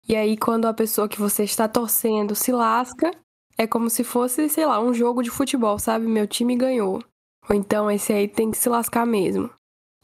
E 0.08 0.16
aí, 0.16 0.36
quando 0.36 0.66
a 0.66 0.74
pessoa 0.74 1.08
que 1.08 1.18
você 1.18 1.44
está 1.44 1.68
torcendo 1.68 2.34
se 2.34 2.50
lasca, 2.50 3.12
é 3.56 3.66
como 3.66 3.88
se 3.88 4.04
fosse, 4.04 4.48
sei 4.48 4.66
lá, 4.66 4.80
um 4.80 4.92
jogo 4.92 5.22
de 5.22 5.30
futebol, 5.30 5.78
sabe? 5.78 6.06
Meu 6.06 6.26
time 6.26 6.56
ganhou. 6.56 7.02
Ou 7.48 7.54
então 7.54 7.90
esse 7.90 8.12
aí 8.12 8.26
tem 8.26 8.50
que 8.50 8.58
se 8.58 8.68
lascar 8.68 9.06
mesmo. 9.06 9.48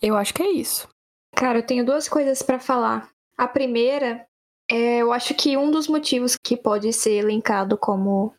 Eu 0.00 0.16
acho 0.16 0.32
que 0.32 0.42
é 0.42 0.50
isso. 0.50 0.88
Cara, 1.34 1.58
eu 1.58 1.66
tenho 1.66 1.84
duas 1.84 2.08
coisas 2.08 2.42
para 2.42 2.60
falar. 2.60 3.10
A 3.36 3.48
primeira 3.48 4.24
é, 4.70 4.98
eu 4.98 5.12
acho 5.12 5.34
que 5.34 5.56
um 5.56 5.70
dos 5.70 5.88
motivos 5.88 6.36
que 6.36 6.56
pode 6.56 6.92
ser 6.92 7.12
elencado 7.12 7.76
como 7.76 8.32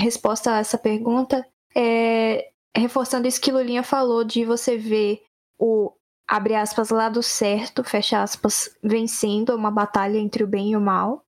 resposta 0.00 0.54
a 0.54 0.58
essa 0.58 0.78
pergunta 0.78 1.46
é 1.76 2.50
reforçando 2.76 3.26
isso 3.26 3.40
que 3.40 3.52
Lulinha 3.52 3.82
falou 3.82 4.24
de 4.24 4.44
você 4.44 4.76
ver 4.76 5.22
o 5.58 5.92
abre 6.26 6.54
aspas 6.54 6.90
lado 6.90 7.22
certo, 7.22 7.82
fecha 7.82 8.22
aspas, 8.22 8.76
vencendo 8.82 9.54
uma 9.54 9.70
batalha 9.70 10.16
entre 10.18 10.44
o 10.44 10.46
bem 10.46 10.72
e 10.72 10.76
o 10.76 10.80
mal 10.80 11.24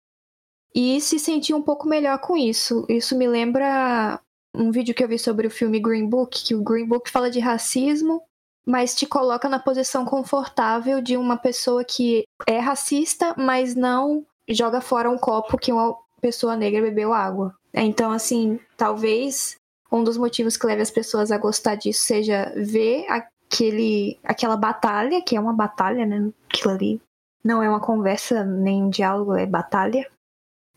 e 0.74 1.00
se 1.00 1.18
sentir 1.18 1.54
um 1.54 1.62
pouco 1.62 1.88
melhor 1.88 2.18
com 2.18 2.36
isso. 2.36 2.86
Isso 2.88 3.16
me 3.16 3.26
lembra 3.26 4.20
um 4.54 4.70
vídeo 4.70 4.94
que 4.94 5.02
eu 5.02 5.08
vi 5.08 5.18
sobre 5.18 5.46
o 5.46 5.50
filme 5.50 5.80
Green 5.80 6.08
Book, 6.08 6.44
que 6.44 6.54
o 6.54 6.62
Green 6.62 6.86
Book 6.86 7.10
fala 7.10 7.30
de 7.30 7.40
racismo, 7.40 8.22
mas 8.64 8.94
te 8.94 9.06
coloca 9.06 9.48
na 9.48 9.58
posição 9.58 10.04
confortável 10.04 11.02
de 11.02 11.16
uma 11.16 11.36
pessoa 11.36 11.84
que 11.84 12.24
é 12.46 12.58
racista, 12.58 13.34
mas 13.36 13.74
não 13.74 14.24
joga 14.48 14.80
fora 14.80 15.10
um 15.10 15.18
copo 15.18 15.58
que 15.58 15.72
uma 15.72 15.96
pessoa 16.20 16.56
negra 16.56 16.80
bebeu 16.82 17.12
água. 17.12 17.54
Então, 17.74 18.10
assim, 18.10 18.60
talvez 18.76 19.56
um 19.90 20.02
dos 20.02 20.16
motivos 20.16 20.56
que 20.56 20.66
leve 20.66 20.82
as 20.82 20.90
pessoas 20.90 21.30
a 21.30 21.38
gostar 21.38 21.74
disso 21.74 22.02
seja 22.02 22.52
ver 22.56 23.06
aquele, 23.08 24.18
aquela 24.24 24.56
batalha, 24.56 25.22
que 25.22 25.36
é 25.36 25.40
uma 25.40 25.52
batalha, 25.52 26.06
né? 26.06 26.30
Aquilo 26.48 26.74
ali. 26.74 27.00
não 27.44 27.62
é 27.62 27.68
uma 27.68 27.80
conversa 27.80 28.44
nem 28.44 28.84
um 28.84 28.90
diálogo, 28.90 29.34
é 29.34 29.46
batalha. 29.46 30.08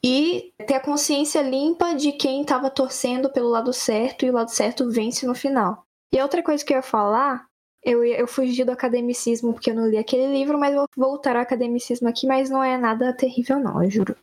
E 0.04 0.54
ter 0.68 0.76
a 0.76 0.80
consciência 0.80 1.42
limpa 1.42 1.96
de 1.96 2.12
quem 2.12 2.42
estava 2.42 2.70
torcendo 2.70 3.30
pelo 3.32 3.50
lado 3.50 3.74
certo 3.74 4.26
e 4.26 4.30
o 4.30 4.34
lado 4.34 4.50
certo 4.50 4.90
vence 4.90 5.26
no 5.26 5.34
final. 5.34 5.84
E 6.14 6.22
outra 6.22 6.44
coisa 6.44 6.64
que 6.64 6.74
eu 6.74 6.78
ia 6.78 6.84
falar, 6.84 7.46
eu, 7.84 8.04
eu 8.04 8.28
fugi 8.28 8.64
do 8.64 8.72
academicismo 8.72 9.54
porque 9.54 9.72
eu 9.72 9.76
não 9.76 9.88
li 9.88 9.98
aquele 9.98 10.28
livro, 10.28 10.60
mas 10.60 10.76
vou 10.76 10.88
voltar 10.96 11.36
ao 11.36 11.42
academicismo 11.42 12.08
aqui, 12.08 12.28
mas 12.28 12.50
não 12.50 12.64
é 12.64 12.78
nada 12.78 13.14
terrível 13.14 13.60
não, 13.60 13.84
eu 13.84 13.90
juro. 13.90 14.16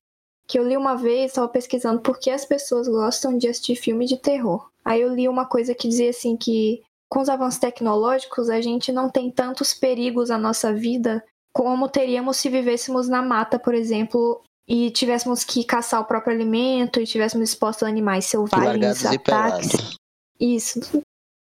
Que 0.53 0.59
eu 0.59 0.69
li 0.69 0.77
uma 0.77 0.97
vez, 0.97 1.31
estava 1.31 1.49
pesquisando 1.49 2.03
por 2.03 2.19
que 2.19 2.29
as 2.29 2.45
pessoas 2.45 2.87
gostam 2.87 3.39
de 3.39 3.49
assistir 3.49 3.75
filme 3.75 4.05
de 4.05 4.19
terror. 4.19 4.69
Aí 4.85 5.01
eu 5.01 5.09
li 5.09 5.27
uma 5.27 5.47
coisa 5.47 5.75
que 5.75 5.89
dizia 5.89 6.11
assim 6.11 6.37
que 6.37 6.83
com 7.09 7.23
os 7.23 7.31
avanços 7.31 7.59
tecnológicos 7.59 8.51
a 8.51 8.61
gente 8.61 8.93
não 8.93 9.09
tem 9.09 9.31
tantos 9.31 9.73
perigos 9.73 10.29
na 10.29 10.37
nossa 10.37 10.71
vida 10.71 11.25
como 11.55 11.89
teríamos 11.89 12.37
se 12.37 12.51
vivêssemos 12.51 13.09
na 13.09 13.23
mata, 13.23 13.59
por 13.59 13.73
exemplo, 13.73 14.43
e 14.69 14.91
tivéssemos 14.91 15.43
que 15.43 15.65
caçar 15.65 16.03
o 16.03 16.05
próprio 16.05 16.35
alimento 16.35 17.01
e 17.01 17.07
tivéssemos 17.07 17.49
expostos 17.49 17.85
a 17.85 17.89
animais 17.89 18.27
selvagens, 18.27 19.07
ataques. 19.07 19.97
Isso. 20.39 20.81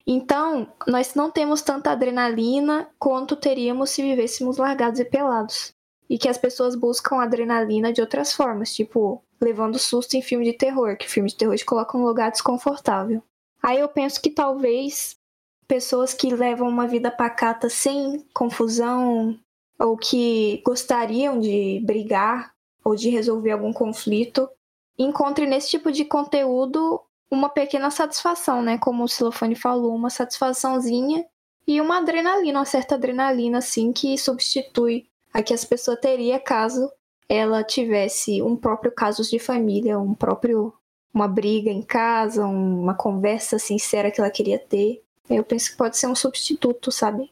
Então, 0.07 0.71
nós 0.87 1.15
não 1.15 1.29
temos 1.29 1.61
tanta 1.61 1.91
adrenalina 1.91 2.87
quanto 2.97 3.35
teríamos 3.35 3.89
se 3.89 4.01
vivêssemos 4.01 4.55
largados 4.55 5.01
e 5.01 5.03
pelados. 5.03 5.73
E 6.11 6.17
que 6.17 6.27
as 6.27 6.37
pessoas 6.37 6.75
buscam 6.75 7.21
adrenalina 7.21 7.93
de 7.93 8.01
outras 8.01 8.33
formas, 8.33 8.75
tipo, 8.75 9.23
levando 9.39 9.79
susto 9.79 10.15
em 10.15 10.21
filme 10.21 10.43
de 10.43 10.51
terror, 10.51 10.97
que 10.97 11.09
filme 11.09 11.29
de 11.29 11.37
terror 11.37 11.55
te 11.55 11.63
coloca 11.63 11.97
num 11.97 12.03
lugar 12.03 12.29
desconfortável. 12.29 13.23
Aí 13.63 13.79
eu 13.79 13.87
penso 13.87 14.21
que 14.21 14.29
talvez 14.29 15.15
pessoas 15.69 16.13
que 16.13 16.35
levam 16.35 16.67
uma 16.67 16.85
vida 16.85 17.09
pacata 17.09 17.69
sem 17.69 18.25
confusão, 18.33 19.39
ou 19.79 19.95
que 19.95 20.61
gostariam 20.65 21.39
de 21.39 21.81
brigar 21.85 22.51
ou 22.83 22.93
de 22.93 23.09
resolver 23.09 23.51
algum 23.51 23.71
conflito, 23.71 24.49
encontrem 24.99 25.47
nesse 25.47 25.69
tipo 25.69 25.93
de 25.93 26.03
conteúdo 26.03 26.99
uma 27.31 27.47
pequena 27.47 27.89
satisfação, 27.89 28.61
né? 28.61 28.77
Como 28.77 29.05
o 29.05 29.07
Silofone 29.07 29.55
falou, 29.55 29.95
uma 29.95 30.09
satisfaçãozinha 30.09 31.25
e 31.65 31.79
uma 31.79 31.99
adrenalina, 31.99 32.59
uma 32.59 32.65
certa 32.65 32.95
adrenalina, 32.95 33.59
assim, 33.59 33.93
que 33.93 34.17
substitui 34.17 35.09
a 35.33 35.41
que 35.41 35.53
as 35.53 35.65
pessoas 35.65 35.99
teria 35.99 36.39
caso 36.39 36.91
ela 37.27 37.63
tivesse 37.63 38.41
um 38.41 38.57
próprio 38.57 38.91
caso 38.91 39.23
de 39.23 39.39
família, 39.39 39.97
um 39.97 40.13
próprio 40.13 40.73
uma 41.13 41.27
briga 41.27 41.69
em 41.69 41.81
casa, 41.81 42.45
uma 42.45 42.93
conversa 42.93 43.57
sincera 43.59 44.11
que 44.11 44.19
ela 44.19 44.29
queria 44.29 44.59
ter. 44.59 45.01
Eu 45.29 45.43
penso 45.43 45.71
que 45.71 45.77
pode 45.77 45.97
ser 45.97 46.07
um 46.07 46.15
substituto, 46.15 46.91
sabe? 46.91 47.31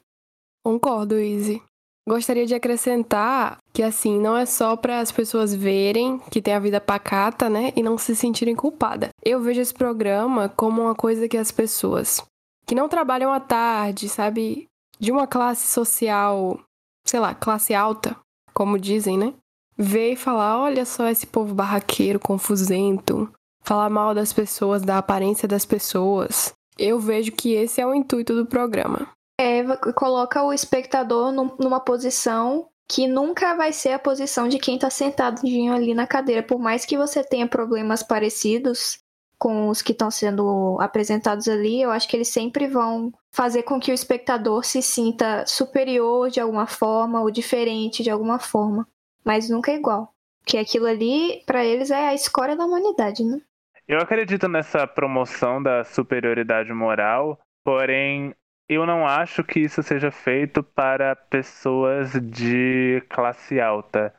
Concordo, 0.64 1.20
Izzy. 1.20 1.62
Gostaria 2.08 2.46
de 2.46 2.56
acrescentar 2.56 3.58
que, 3.74 3.84
assim, 3.84 4.20
não 4.20 4.36
é 4.36 4.46
só 4.46 4.76
para 4.76 5.00
as 5.00 5.12
pessoas 5.12 5.54
verem 5.54 6.18
que 6.32 6.42
tem 6.42 6.54
a 6.54 6.60
vida 6.60 6.82
pacata, 6.82 7.50
né, 7.50 7.72
e 7.76 7.84
não 7.84 7.98
se 7.98 8.16
sentirem 8.16 8.56
culpadas. 8.56 9.10
Eu 9.24 9.42
vejo 9.42 9.62
esse 9.62 9.74
programa 9.74 10.50
como 10.50 10.82
uma 10.82 10.96
coisa 10.96 11.28
que 11.28 11.38
as 11.38 11.52
pessoas 11.52 12.22
que 12.66 12.76
não 12.76 12.90
trabalham 12.90 13.32
à 13.32 13.40
tarde, 13.40 14.10
sabe, 14.10 14.68
de 15.00 15.12
uma 15.12 15.28
classe 15.28 15.68
social, 15.68 16.60
sei 17.06 17.20
lá, 17.20 17.34
classe 17.34 17.74
alta, 17.74 18.16
como 18.54 18.80
dizem, 18.80 19.18
né, 19.18 19.34
vê 19.78 20.14
e 20.14 20.16
falar: 20.16 20.62
olha 20.62 20.86
só 20.86 21.08
esse 21.08 21.26
povo 21.26 21.54
barraqueiro, 21.54 22.20
confusento, 22.20 23.32
falar 23.64 23.90
mal 23.90 24.14
das 24.14 24.34
pessoas, 24.34 24.82
da 24.82 24.98
aparência 24.98 25.48
das 25.48 25.66
pessoas. 25.66 26.54
Eu 26.78 27.00
vejo 27.00 27.32
que 27.32 27.54
esse 27.54 27.82
é 27.82 27.86
o 27.86 27.94
intuito 27.94 28.34
do 28.36 28.46
programa. 28.46 29.08
É, 29.40 29.64
coloca 29.94 30.44
o 30.44 30.52
espectador 30.52 31.32
num, 31.32 31.56
numa 31.58 31.80
posição 31.80 32.68
que 32.88 33.08
nunca 33.08 33.56
vai 33.56 33.72
ser 33.72 33.92
a 33.92 34.00
posição 34.00 34.48
de 34.48 34.58
quem 34.58 34.76
está 34.76 34.90
sentadinho 34.90 35.74
ali 35.74 35.94
na 35.94 36.08
cadeira. 36.08 36.42
Por 36.42 36.60
mais 36.60 36.86
que 36.86 36.98
você 36.98 37.24
tenha 37.24 37.48
problemas 37.48 38.02
parecidos 38.02 38.98
com 39.38 39.70
os 39.70 39.82
que 39.82 39.92
estão 39.92 40.10
sendo 40.10 40.78
apresentados 40.82 41.48
ali, 41.48 41.82
eu 41.82 41.92
acho 41.92 42.08
que 42.08 42.18
eles 42.18 42.30
sempre 42.30 42.68
vão 42.68 43.14
fazer 43.32 43.63
com 43.63 43.80
que 43.80 43.92
o 43.92 43.94
espectador 43.94 44.63
se 44.63 44.82
sinta 44.82 45.46
superior 45.46 46.30
de 46.30 46.39
alguma 46.39 46.68
forma 46.68 47.22
ou 47.22 47.32
diferente 47.32 48.04
de 48.04 48.10
alguma 48.10 48.39
forma, 48.39 48.88
mas 49.24 49.50
nunca 49.50 49.72
igual. 49.72 50.13
Porque 50.39 50.58
aquilo 50.58 50.88
ali, 50.88 51.44
para 51.46 51.63
eles, 51.63 51.92
é 51.92 52.08
a 52.08 52.13
escória 52.13 52.56
da 52.56 52.65
humanidade, 52.65 53.24
né? 53.24 53.39
Eu 53.88 54.00
acredito 54.00 54.48
nessa 54.48 54.86
promoção 54.88 55.62
da 55.62 55.84
superioridade 55.84 56.72
moral, 56.74 57.39
porém 57.63 58.36
eu 58.68 58.86
não 58.86 59.06
acho 59.06 59.44
que 59.44 59.60
isso 59.60 59.82
seja 59.82 60.12
feito 60.12 60.62
para 60.62 61.15
pessoas 61.15 62.12
de 62.13 63.04
classe 63.10 63.60
alta, 63.60 64.13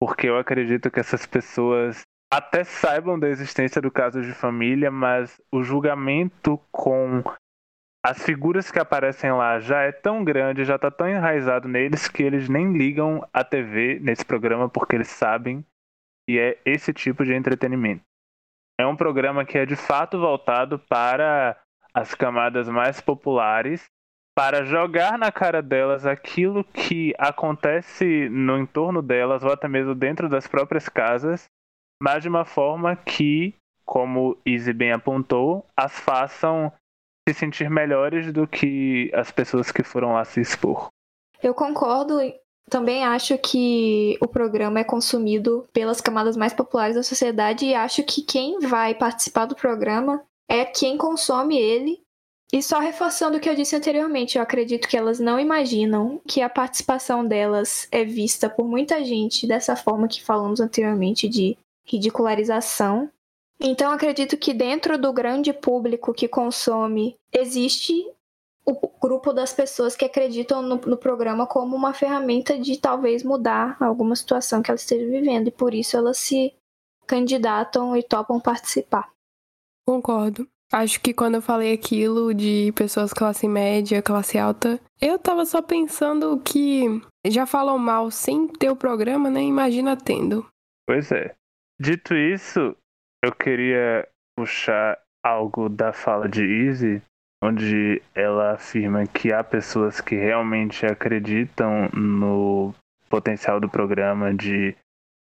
porque 0.00 0.28
eu 0.28 0.38
acredito 0.38 0.90
que 0.90 1.00
essas 1.00 1.26
pessoas 1.26 2.02
até 2.32 2.62
saibam 2.62 3.18
da 3.18 3.28
existência 3.28 3.82
do 3.82 3.90
caso 3.90 4.22
de 4.22 4.32
família, 4.32 4.90
mas 4.90 5.40
o 5.50 5.62
julgamento 5.62 6.60
com 6.70 7.22
as 8.08 8.22
figuras 8.22 8.70
que 8.70 8.78
aparecem 8.78 9.32
lá 9.32 9.58
já 9.58 9.82
é 9.82 9.90
tão 9.90 10.22
grande, 10.22 10.64
já 10.64 10.76
está 10.76 10.92
tão 10.92 11.08
enraizado 11.08 11.66
neles 11.66 12.06
que 12.06 12.22
eles 12.22 12.48
nem 12.48 12.72
ligam 12.72 13.26
a 13.32 13.42
TV 13.42 13.98
nesse 13.98 14.24
programa 14.24 14.68
porque 14.68 14.94
eles 14.94 15.08
sabem 15.08 15.66
que 16.24 16.38
é 16.38 16.56
esse 16.64 16.92
tipo 16.92 17.24
de 17.24 17.34
entretenimento. 17.34 18.04
É 18.78 18.86
um 18.86 18.94
programa 18.94 19.44
que 19.44 19.58
é 19.58 19.66
de 19.66 19.74
fato 19.74 20.20
voltado 20.20 20.78
para 20.78 21.60
as 21.92 22.14
camadas 22.14 22.68
mais 22.68 23.00
populares 23.00 23.86
para 24.36 24.62
jogar 24.62 25.18
na 25.18 25.32
cara 25.32 25.60
delas 25.60 26.06
aquilo 26.06 26.62
que 26.62 27.12
acontece 27.18 28.28
no 28.28 28.56
entorno 28.56 29.02
delas 29.02 29.42
ou 29.42 29.50
até 29.50 29.66
mesmo 29.66 29.96
dentro 29.96 30.28
das 30.28 30.46
próprias 30.46 30.88
casas, 30.88 31.46
mas 32.00 32.22
de 32.22 32.28
uma 32.28 32.44
forma 32.44 32.94
que, 32.94 33.52
como 33.84 34.38
Izzy 34.46 34.72
bem 34.72 34.92
apontou, 34.92 35.66
as 35.76 35.98
façam 35.98 36.72
se 37.28 37.34
sentir 37.34 37.68
melhores 37.70 38.32
do 38.32 38.46
que 38.46 39.10
as 39.14 39.30
pessoas 39.30 39.72
que 39.72 39.82
foram 39.82 40.12
lá 40.12 40.24
se 40.24 40.40
expor. 40.40 40.88
Eu 41.42 41.54
concordo. 41.54 42.18
Também 42.68 43.04
acho 43.04 43.38
que 43.38 44.18
o 44.20 44.26
programa 44.26 44.80
é 44.80 44.84
consumido 44.84 45.68
pelas 45.72 46.00
camadas 46.00 46.36
mais 46.36 46.52
populares 46.52 46.96
da 46.96 47.02
sociedade 47.02 47.64
e 47.64 47.74
acho 47.74 48.02
que 48.02 48.22
quem 48.22 48.58
vai 48.58 48.92
participar 48.92 49.46
do 49.46 49.54
programa 49.54 50.24
é 50.48 50.64
quem 50.64 50.96
consome 50.96 51.56
ele 51.56 52.00
e 52.52 52.62
só 52.62 52.78
reforçando 52.78 53.36
o 53.36 53.40
que 53.40 53.48
eu 53.48 53.54
disse 53.54 53.74
anteriormente, 53.74 54.36
eu 54.36 54.42
acredito 54.42 54.86
que 54.86 54.96
elas 54.96 55.18
não 55.18 55.38
imaginam 55.38 56.20
que 56.26 56.40
a 56.40 56.48
participação 56.48 57.26
delas 57.26 57.88
é 57.90 58.04
vista 58.04 58.48
por 58.48 58.68
muita 58.68 59.04
gente 59.04 59.46
dessa 59.46 59.74
forma 59.74 60.06
que 60.06 60.22
falamos 60.22 60.60
anteriormente 60.60 61.28
de 61.28 61.58
ridicularização. 61.84 63.10
Então 63.60 63.90
acredito 63.90 64.36
que 64.36 64.52
dentro 64.52 64.98
do 64.98 65.12
grande 65.12 65.52
público 65.52 66.12
que 66.12 66.28
consome 66.28 67.16
existe 67.32 68.04
o 68.66 68.74
grupo 69.00 69.32
das 69.32 69.52
pessoas 69.52 69.94
que 69.94 70.04
acreditam 70.04 70.60
no, 70.60 70.76
no, 70.76 70.96
programa 70.96 71.46
como 71.46 71.76
uma 71.76 71.94
ferramenta 71.94 72.58
de 72.58 72.76
talvez 72.76 73.22
mudar 73.22 73.76
alguma 73.80 74.16
situação 74.16 74.60
que 74.60 74.70
ela 74.70 74.76
esteja 74.76 75.06
vivendo 75.06 75.48
e 75.48 75.52
por 75.52 75.72
isso 75.72 75.96
elas 75.96 76.18
se 76.18 76.52
candidatam 77.06 77.96
e 77.96 78.02
topam 78.02 78.40
participar. 78.40 79.08
Concordo. 79.86 80.48
Acho 80.72 81.00
que 81.00 81.14
quando 81.14 81.36
eu 81.36 81.42
falei 81.42 81.72
aquilo 81.72 82.34
de 82.34 82.72
pessoas 82.74 83.12
classe 83.12 83.46
média, 83.46 84.02
classe 84.02 84.36
alta, 84.36 84.80
eu 85.00 85.16
tava 85.16 85.46
só 85.46 85.62
pensando 85.62 86.40
que 86.40 87.00
já 87.24 87.46
falam 87.46 87.78
mal 87.78 88.10
sem 88.10 88.48
ter 88.48 88.68
o 88.68 88.74
programa, 88.74 89.30
né? 89.30 89.42
Imagina 89.42 89.96
tendo. 89.96 90.44
Pois 90.84 91.12
é. 91.12 91.36
Dito 91.78 92.14
isso, 92.14 92.74
eu 93.26 93.32
queria 93.34 94.06
puxar 94.38 94.96
algo 95.24 95.68
da 95.68 95.92
fala 95.92 96.28
de 96.28 96.44
Izzy, 96.44 97.02
onde 97.42 98.00
ela 98.14 98.52
afirma 98.52 99.04
que 99.04 99.32
há 99.32 99.42
pessoas 99.42 100.00
que 100.00 100.14
realmente 100.14 100.86
acreditam 100.86 101.88
no 101.92 102.72
potencial 103.10 103.58
do 103.58 103.68
programa 103.68 104.32
de 104.32 104.76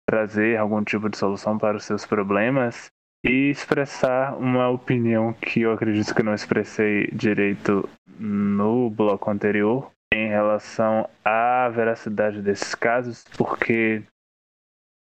trazer 0.08 0.58
algum 0.58 0.84
tipo 0.84 1.10
de 1.10 1.18
solução 1.18 1.58
para 1.58 1.78
os 1.78 1.86
seus 1.86 2.06
problemas 2.06 2.92
e 3.26 3.50
expressar 3.50 4.38
uma 4.38 4.70
opinião 4.70 5.34
que 5.34 5.62
eu 5.62 5.72
acredito 5.72 6.14
que 6.14 6.22
não 6.22 6.36
expressei 6.36 7.08
direito 7.08 7.90
no 8.20 8.92
bloco 8.92 9.32
anterior 9.32 9.92
em 10.14 10.28
relação 10.30 11.10
à 11.26 11.68
veracidade 11.70 12.44
desses 12.44 12.76
casos, 12.76 13.26
porque 13.36 14.04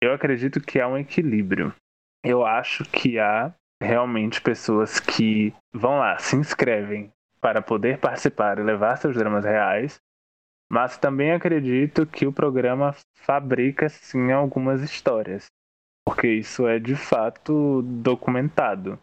eu 0.02 0.12
acredito 0.12 0.60
que 0.60 0.80
há 0.80 0.88
um 0.88 0.98
equilíbrio. 0.98 1.72
Eu 2.24 2.46
acho 2.46 2.84
que 2.86 3.18
há 3.20 3.54
realmente 3.82 4.42
pessoas 4.42 5.00
que 5.00 5.54
vão 5.74 6.00
lá, 6.00 6.18
se 6.18 6.36
inscrevem 6.36 7.12
para 7.40 7.62
poder 7.62 8.00
participar 8.00 8.60
e 8.60 8.64
levar 8.64 8.98
seus 8.98 9.16
dramas 9.16 9.46
reais, 9.46 10.00
mas 10.70 10.98
também 10.98 11.32
acredito 11.32 12.06
que 12.06 12.28
o 12.28 12.34
programa 12.34 12.94
fabrica 13.16 13.88
sim 13.88 14.32
algumas 14.32 14.82
histórias 14.82 15.48
porque 16.10 16.28
isso 16.28 16.68
é 16.68 16.80
de 16.80 16.96
fato 16.96 17.84
documentado 17.84 18.98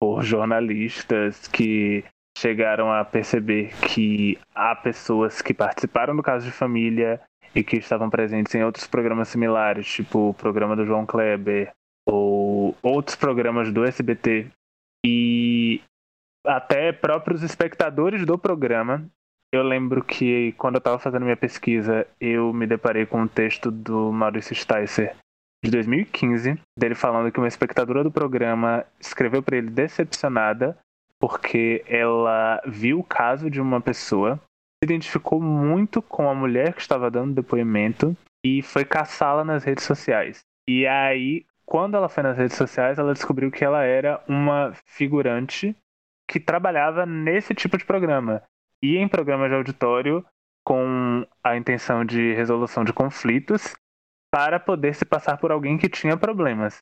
por 0.00 0.24
jornalistas 0.24 1.46
que 1.46 2.04
chegaram 2.36 2.92
a 2.92 3.04
perceber 3.04 3.70
que 3.80 4.36
há 4.52 4.74
pessoas 4.74 5.40
que 5.40 5.54
participaram 5.54 6.16
do 6.16 6.22
caso 6.22 6.46
de 6.46 6.50
família 6.50 7.20
e 7.54 7.62
que 7.62 7.76
estavam 7.76 8.10
presentes 8.10 8.52
em 8.56 8.64
outros 8.64 8.88
programas 8.88 9.28
similares, 9.28 9.86
tipo 9.86 10.30
o 10.30 10.34
programa 10.34 10.74
do 10.74 10.84
João 10.84 11.06
Kleber 11.06 11.70
ou 12.08 12.74
outros 12.82 13.16
programas 13.16 13.70
do 13.70 13.84
SBT 13.84 14.46
e 15.04 15.80
até 16.44 16.92
próprios 16.92 17.42
espectadores 17.42 18.24
do 18.24 18.38
programa. 18.38 19.06
Eu 19.52 19.62
lembro 19.62 20.02
que 20.02 20.52
quando 20.52 20.76
eu 20.76 20.78
estava 20.78 20.98
fazendo 20.98 21.24
minha 21.24 21.36
pesquisa, 21.36 22.06
eu 22.20 22.52
me 22.52 22.66
deparei 22.66 23.06
com 23.06 23.22
um 23.22 23.28
texto 23.28 23.70
do 23.70 24.12
Maurício 24.12 24.54
Sticer 24.54 25.14
de 25.64 25.70
2015, 25.70 26.58
dele 26.78 26.94
falando 26.94 27.32
que 27.32 27.38
uma 27.38 27.48
espectadora 27.48 28.04
do 28.04 28.10
programa 28.10 28.84
escreveu 29.00 29.42
para 29.42 29.56
ele 29.56 29.70
decepcionada 29.70 30.78
porque 31.20 31.84
ela 31.86 32.62
viu 32.66 33.00
o 33.00 33.04
caso 33.04 33.50
de 33.50 33.60
uma 33.60 33.80
pessoa, 33.80 34.36
se 34.36 34.84
identificou 34.84 35.40
muito 35.40 36.00
com 36.00 36.30
a 36.30 36.34
mulher 36.34 36.72
que 36.72 36.80
estava 36.80 37.10
dando 37.10 37.34
depoimento 37.34 38.16
e 38.44 38.62
foi 38.62 38.84
caçá-la 38.84 39.44
nas 39.44 39.64
redes 39.64 39.84
sociais. 39.84 40.40
E 40.68 40.86
aí, 40.86 41.44
quando 41.68 41.98
ela 41.98 42.08
foi 42.08 42.22
nas 42.22 42.38
redes 42.38 42.56
sociais, 42.56 42.98
ela 42.98 43.12
descobriu 43.12 43.50
que 43.50 43.62
ela 43.62 43.84
era 43.84 44.24
uma 44.26 44.72
figurante 44.86 45.76
que 46.26 46.40
trabalhava 46.40 47.04
nesse 47.04 47.54
tipo 47.54 47.76
de 47.76 47.84
programa. 47.84 48.42
E 48.82 48.96
em 48.96 49.06
programas 49.06 49.50
de 49.50 49.56
auditório 49.56 50.24
com 50.64 51.26
a 51.44 51.56
intenção 51.58 52.06
de 52.06 52.32
resolução 52.32 52.84
de 52.84 52.92
conflitos 52.92 53.76
para 54.30 54.58
poder 54.58 54.94
se 54.94 55.04
passar 55.04 55.36
por 55.36 55.52
alguém 55.52 55.76
que 55.76 55.90
tinha 55.90 56.16
problemas. 56.16 56.78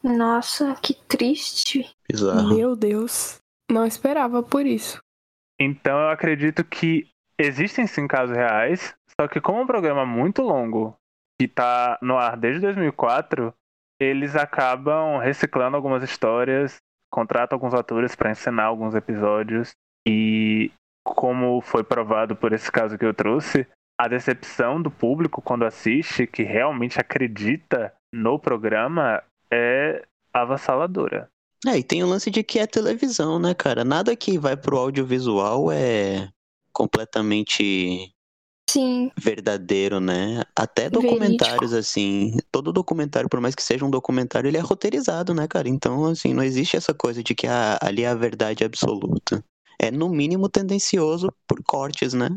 Nossa, 0.00 0.76
que 0.80 0.94
triste. 0.94 1.92
Bizarro. 2.08 2.54
Meu 2.54 2.76
Deus. 2.76 3.40
Não 3.68 3.84
esperava 3.84 4.44
por 4.44 4.64
isso. 4.64 5.02
Então 5.58 5.98
eu 5.98 6.10
acredito 6.10 6.62
que 6.62 7.10
existem 7.36 7.84
sim 7.84 8.06
casos 8.06 8.36
reais, 8.36 8.94
só 9.20 9.26
que 9.26 9.40
como 9.40 9.58
é 9.58 9.62
um 9.62 9.66
programa 9.66 10.06
muito 10.06 10.40
longo, 10.40 10.96
que 11.36 11.46
está 11.46 11.98
no 12.00 12.16
ar 12.16 12.36
desde 12.36 12.60
2004, 12.60 13.52
eles 14.00 14.36
acabam 14.36 15.18
reciclando 15.18 15.76
algumas 15.76 16.02
histórias, 16.02 16.76
contratam 17.10 17.56
alguns 17.56 17.74
atores 17.74 18.14
para 18.14 18.30
encenar 18.30 18.66
alguns 18.66 18.94
episódios 18.94 19.72
e 20.06 20.70
como 21.04 21.60
foi 21.60 21.82
provado 21.82 22.36
por 22.36 22.52
esse 22.52 22.70
caso 22.70 22.98
que 22.98 23.04
eu 23.04 23.14
trouxe, 23.14 23.66
a 23.98 24.06
decepção 24.06 24.80
do 24.80 24.90
público 24.90 25.42
quando 25.42 25.64
assiste, 25.64 26.26
que 26.26 26.42
realmente 26.42 27.00
acredita 27.00 27.92
no 28.12 28.38
programa, 28.38 29.22
é 29.50 30.04
avassaladora. 30.32 31.28
É, 31.66 31.76
e 31.76 31.82
tem 31.82 32.04
o 32.04 32.06
lance 32.06 32.30
de 32.30 32.44
que 32.44 32.60
é 32.60 32.66
televisão, 32.66 33.38
né, 33.38 33.52
cara? 33.54 33.84
Nada 33.84 34.14
que 34.14 34.38
vai 34.38 34.56
pro 34.56 34.78
audiovisual 34.78 35.72
é 35.72 36.28
completamente 36.72 38.12
Sim, 38.68 39.10
verdadeiro, 39.18 39.98
né? 39.98 40.42
Até 40.54 40.90
documentários, 40.90 41.72
assim, 41.72 42.36
todo 42.52 42.70
documentário, 42.70 43.26
por 43.26 43.40
mais 43.40 43.54
que 43.54 43.62
seja 43.62 43.82
um 43.82 43.90
documentário, 43.90 44.46
ele 44.46 44.58
é 44.58 44.60
roteirizado, 44.60 45.32
né, 45.32 45.48
cara? 45.48 45.70
Então, 45.70 46.04
assim, 46.04 46.34
não 46.34 46.42
existe 46.42 46.76
essa 46.76 46.92
coisa 46.92 47.22
de 47.22 47.34
que 47.34 47.46
ah, 47.46 47.78
ali 47.80 48.02
é 48.02 48.08
a 48.08 48.14
verdade 48.14 48.64
absoluta. 48.64 49.42
É, 49.80 49.90
no 49.90 50.10
mínimo, 50.10 50.50
tendencioso 50.50 51.32
por 51.46 51.62
cortes, 51.62 52.12
né? 52.12 52.28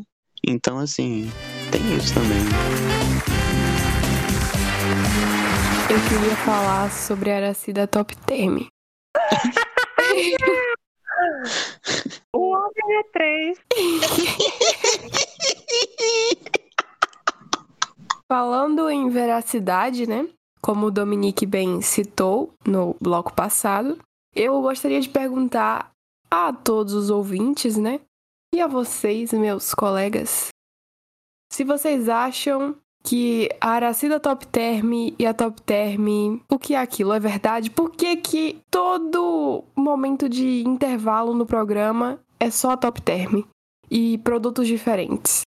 Então, 0.47 0.79
assim, 0.79 1.29
tem 1.69 1.97
isso 1.97 2.13
também. 2.13 2.39
Eu 5.89 5.99
queria 6.07 6.35
falar 6.45 6.89
sobre 6.93 7.29
a 7.29 7.35
Aracida 7.35 7.85
Top 7.87 8.15
Term. 8.25 8.67
O 12.33 12.51
homem 12.51 12.99
é 12.99 13.03
três. 13.11 13.59
Falando 18.27 18.89
em 18.89 19.09
veracidade, 19.09 20.07
né? 20.07 20.27
Como 20.61 20.85
o 20.85 20.91
Dominique 20.91 21.45
bem 21.45 21.81
citou 21.81 22.53
no 22.65 22.95
bloco 23.01 23.33
passado, 23.33 23.97
eu 24.35 24.61
gostaria 24.61 25.01
de 25.01 25.09
perguntar 25.09 25.91
a 26.29 26.53
todos 26.53 26.93
os 26.93 27.09
ouvintes, 27.09 27.75
né? 27.77 27.99
E 28.53 28.61
a 28.61 28.67
vocês, 28.67 29.33
meus 29.33 29.73
colegas, 29.73 30.49
se 31.51 31.63
vocês 31.63 32.07
acham 32.07 32.75
que 33.03 33.49
a 33.59 33.71
Aracida 33.71 34.19
Top 34.19 34.45
Term 34.47 34.91
e 35.17 35.25
a 35.25 35.33
Top 35.33 35.61
Term, 35.63 36.39
o 36.49 36.59
que 36.59 36.73
é 36.75 36.77
aquilo? 36.79 37.13
É 37.13 37.19
verdade? 37.19 37.69
Por 37.69 37.91
que 37.91 38.15
que 38.17 38.61
todo 38.69 39.63
momento 39.75 40.29
de 40.29 40.63
intervalo 40.65 41.33
no 41.33 41.45
programa 41.45 42.19
é 42.39 42.49
só 42.51 42.71
a 42.71 42.77
Top 42.77 43.01
Term 43.01 43.41
e 43.89 44.17
produtos 44.19 44.67
diferentes? 44.67 45.41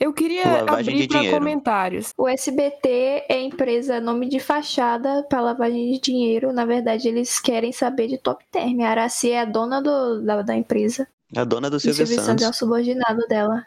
Eu 0.00 0.12
queria 0.12 0.64
Lavagem 0.64 0.94
abrir 0.94 1.08
para 1.08 1.30
comentários. 1.30 2.10
o 2.18 2.26
SBT 2.28 3.24
é 3.28 3.40
empresa 3.40 4.00
nome 4.00 4.28
de 4.28 4.40
fachada 4.40 5.22
para 5.28 5.40
lavagem 5.40 5.92
de 5.92 6.00
dinheiro. 6.00 6.52
Na 6.52 6.64
verdade, 6.64 7.06
eles 7.06 7.38
querem 7.40 7.70
saber 7.70 8.08
de 8.08 8.18
Top 8.18 8.44
Term. 8.50 8.80
A 8.82 8.88
Araci 8.88 9.30
é 9.30 9.40
a 9.40 9.44
dona 9.44 9.80
do- 9.80 10.20
da, 10.22 10.42
da 10.42 10.56
empresa. 10.56 11.06
A 11.36 11.44
dona 11.44 11.70
do 11.70 11.78
Silvio 11.78 12.04
Silvio 12.04 12.16
Santos 12.24 12.42
é 12.42 12.46
o 12.46 12.46
Santos. 12.48 12.58
subordinado 12.58 13.26
dela. 13.28 13.64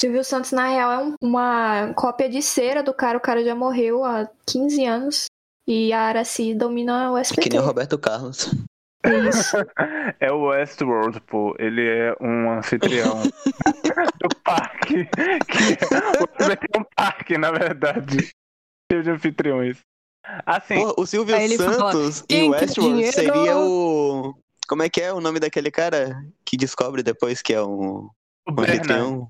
Silvio 0.00 0.24
Santos, 0.24 0.52
na 0.52 0.66
real, 0.68 0.90
é 0.92 0.98
um- 0.98 1.14
uma 1.20 1.92
cópia 1.94 2.28
de 2.28 2.40
cera 2.40 2.82
do 2.82 2.94
cara. 2.94 3.18
O 3.18 3.20
cara 3.20 3.44
já 3.44 3.54
morreu 3.54 4.02
há 4.02 4.26
15 4.46 4.84
anos. 4.86 5.26
E 5.68 5.92
a 5.92 6.00
Araci 6.02 6.54
domina 6.54 7.12
o 7.12 7.18
SBT. 7.18 7.42
Que 7.42 7.50
nem 7.54 7.60
o 7.60 7.66
Roberto 7.66 7.98
Carlos. 7.98 8.50
Isso. 9.04 9.56
É 10.20 10.30
o 10.32 10.48
Westworld, 10.48 11.20
pô. 11.22 11.54
Ele 11.58 11.86
é 11.86 12.14
um 12.20 12.50
anfitrião 12.50 13.22
do 14.20 14.36
parque. 14.42 15.04
Que 15.46 16.74
é 16.74 16.78
um 16.78 16.84
parque, 16.96 17.38
na 17.38 17.50
verdade. 17.50 18.30
Cheio 18.90 19.02
de 19.02 19.10
anfitriões. 19.10 19.78
Assim, 20.44 20.74
Pô, 20.76 20.94
o 21.02 21.06
Silvio 21.06 21.34
fala, 21.36 21.92
Santos 21.92 22.22
"Quem 22.28 22.46
em 22.48 22.50
quer 22.52 22.60
Westworld 22.62 22.94
dinheiro?" 22.94 23.12
seria 23.16 23.56
o. 23.58 24.34
Como 24.68 24.82
é 24.82 24.88
que 24.88 25.00
é 25.00 25.12
o 25.12 25.20
nome 25.20 25.40
daquele 25.40 25.70
cara 25.70 26.22
que 26.44 26.56
descobre 26.56 27.02
depois 27.02 27.40
que 27.40 27.54
é 27.54 27.62
um, 27.62 28.08
o 28.46 28.50
um 28.50 28.60
anfitrião? 28.60 29.28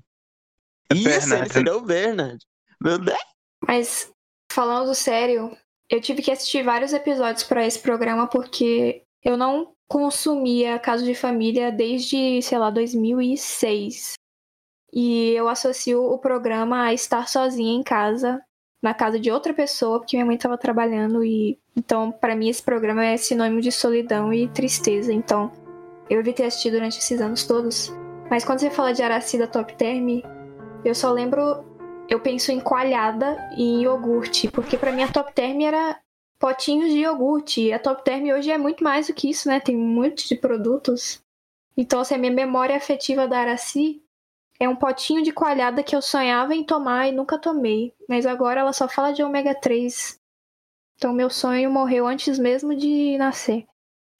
Isso, 0.93 1.07
ele 1.07 1.19
Bernard. 1.19 1.53
seria 1.53 1.77
o 1.77 1.81
Bernard. 1.81 2.45
Meu 2.81 2.97
Deus. 2.97 3.17
Mas, 3.67 4.11
falando 4.51 4.93
sério, 4.95 5.55
eu 5.89 6.01
tive 6.01 6.21
que 6.21 6.31
assistir 6.31 6.63
vários 6.63 6.93
episódios 6.93 7.43
pra 7.43 7.65
esse 7.65 7.79
programa 7.79 8.27
porque 8.27 9.03
eu 9.23 9.37
não 9.37 9.73
consumia 9.87 10.79
Caso 10.79 11.03
de 11.03 11.13
Família 11.13 11.71
desde, 11.71 12.41
sei 12.41 12.57
lá, 12.57 12.69
2006. 12.69 14.13
E 14.93 15.31
eu 15.31 15.47
associo 15.47 16.03
o 16.03 16.17
programa 16.17 16.83
a 16.83 16.93
estar 16.93 17.27
sozinha 17.27 17.73
em 17.73 17.83
casa, 17.83 18.41
na 18.81 18.93
casa 18.93 19.19
de 19.19 19.31
outra 19.31 19.53
pessoa, 19.53 19.99
porque 19.99 20.17
minha 20.17 20.25
mãe 20.25 20.35
estava 20.35 20.57
trabalhando 20.57 21.23
e 21.23 21.57
então 21.75 22.11
pra 22.11 22.35
mim 22.35 22.49
esse 22.49 22.61
programa 22.61 23.05
é 23.05 23.15
sinônimo 23.15 23.61
de 23.61 23.71
solidão 23.71 24.33
e 24.33 24.47
tristeza. 24.49 25.13
Então, 25.13 25.51
eu 26.09 26.19
evitei 26.19 26.45
assistir 26.45 26.71
durante 26.71 26.97
esses 26.97 27.21
anos 27.21 27.45
todos. 27.45 27.93
Mas 28.29 28.43
quando 28.43 28.59
você 28.59 28.69
fala 28.69 28.93
de 28.93 29.03
Aracida 29.03 29.45
Top 29.45 29.75
Term, 29.75 30.21
eu 30.83 30.95
só 30.95 31.11
lembro 31.11 31.63
eu 32.11 32.19
penso 32.19 32.51
em 32.51 32.59
coalhada 32.59 33.37
e 33.55 33.63
em 33.63 33.83
iogurte, 33.83 34.49
porque 34.51 34.77
pra 34.77 34.91
mim 34.91 35.03
a 35.03 35.11
Top 35.11 35.31
Term 35.33 35.61
era 35.61 35.97
potinhos 36.37 36.89
de 36.89 36.99
iogurte. 36.99 37.61
E 37.61 37.73
a 37.73 37.79
Top 37.79 38.03
Term 38.03 38.25
hoje 38.35 38.51
é 38.51 38.57
muito 38.57 38.83
mais 38.83 39.07
do 39.07 39.13
que 39.13 39.29
isso, 39.29 39.47
né? 39.47 39.61
Tem 39.61 39.77
muitos 39.77 40.25
de 40.25 40.35
produtos. 40.35 41.23
Então, 41.77 42.01
assim, 42.01 42.15
a 42.15 42.17
minha 42.17 42.33
memória 42.33 42.75
afetiva 42.75 43.27
da 43.29 43.39
Araci 43.39 44.03
é 44.59 44.67
um 44.67 44.75
potinho 44.75 45.23
de 45.23 45.31
coalhada 45.31 45.81
que 45.83 45.95
eu 45.95 46.01
sonhava 46.01 46.53
em 46.53 46.65
tomar 46.65 47.07
e 47.07 47.13
nunca 47.13 47.39
tomei. 47.39 47.93
Mas 48.09 48.25
agora 48.25 48.59
ela 48.59 48.73
só 48.73 48.89
fala 48.89 49.13
de 49.13 49.23
ômega 49.23 49.55
3. 49.55 50.19
Então, 50.97 51.13
meu 51.13 51.29
sonho 51.29 51.71
morreu 51.71 52.05
antes 52.05 52.37
mesmo 52.37 52.75
de 52.75 53.17
nascer. 53.17 53.65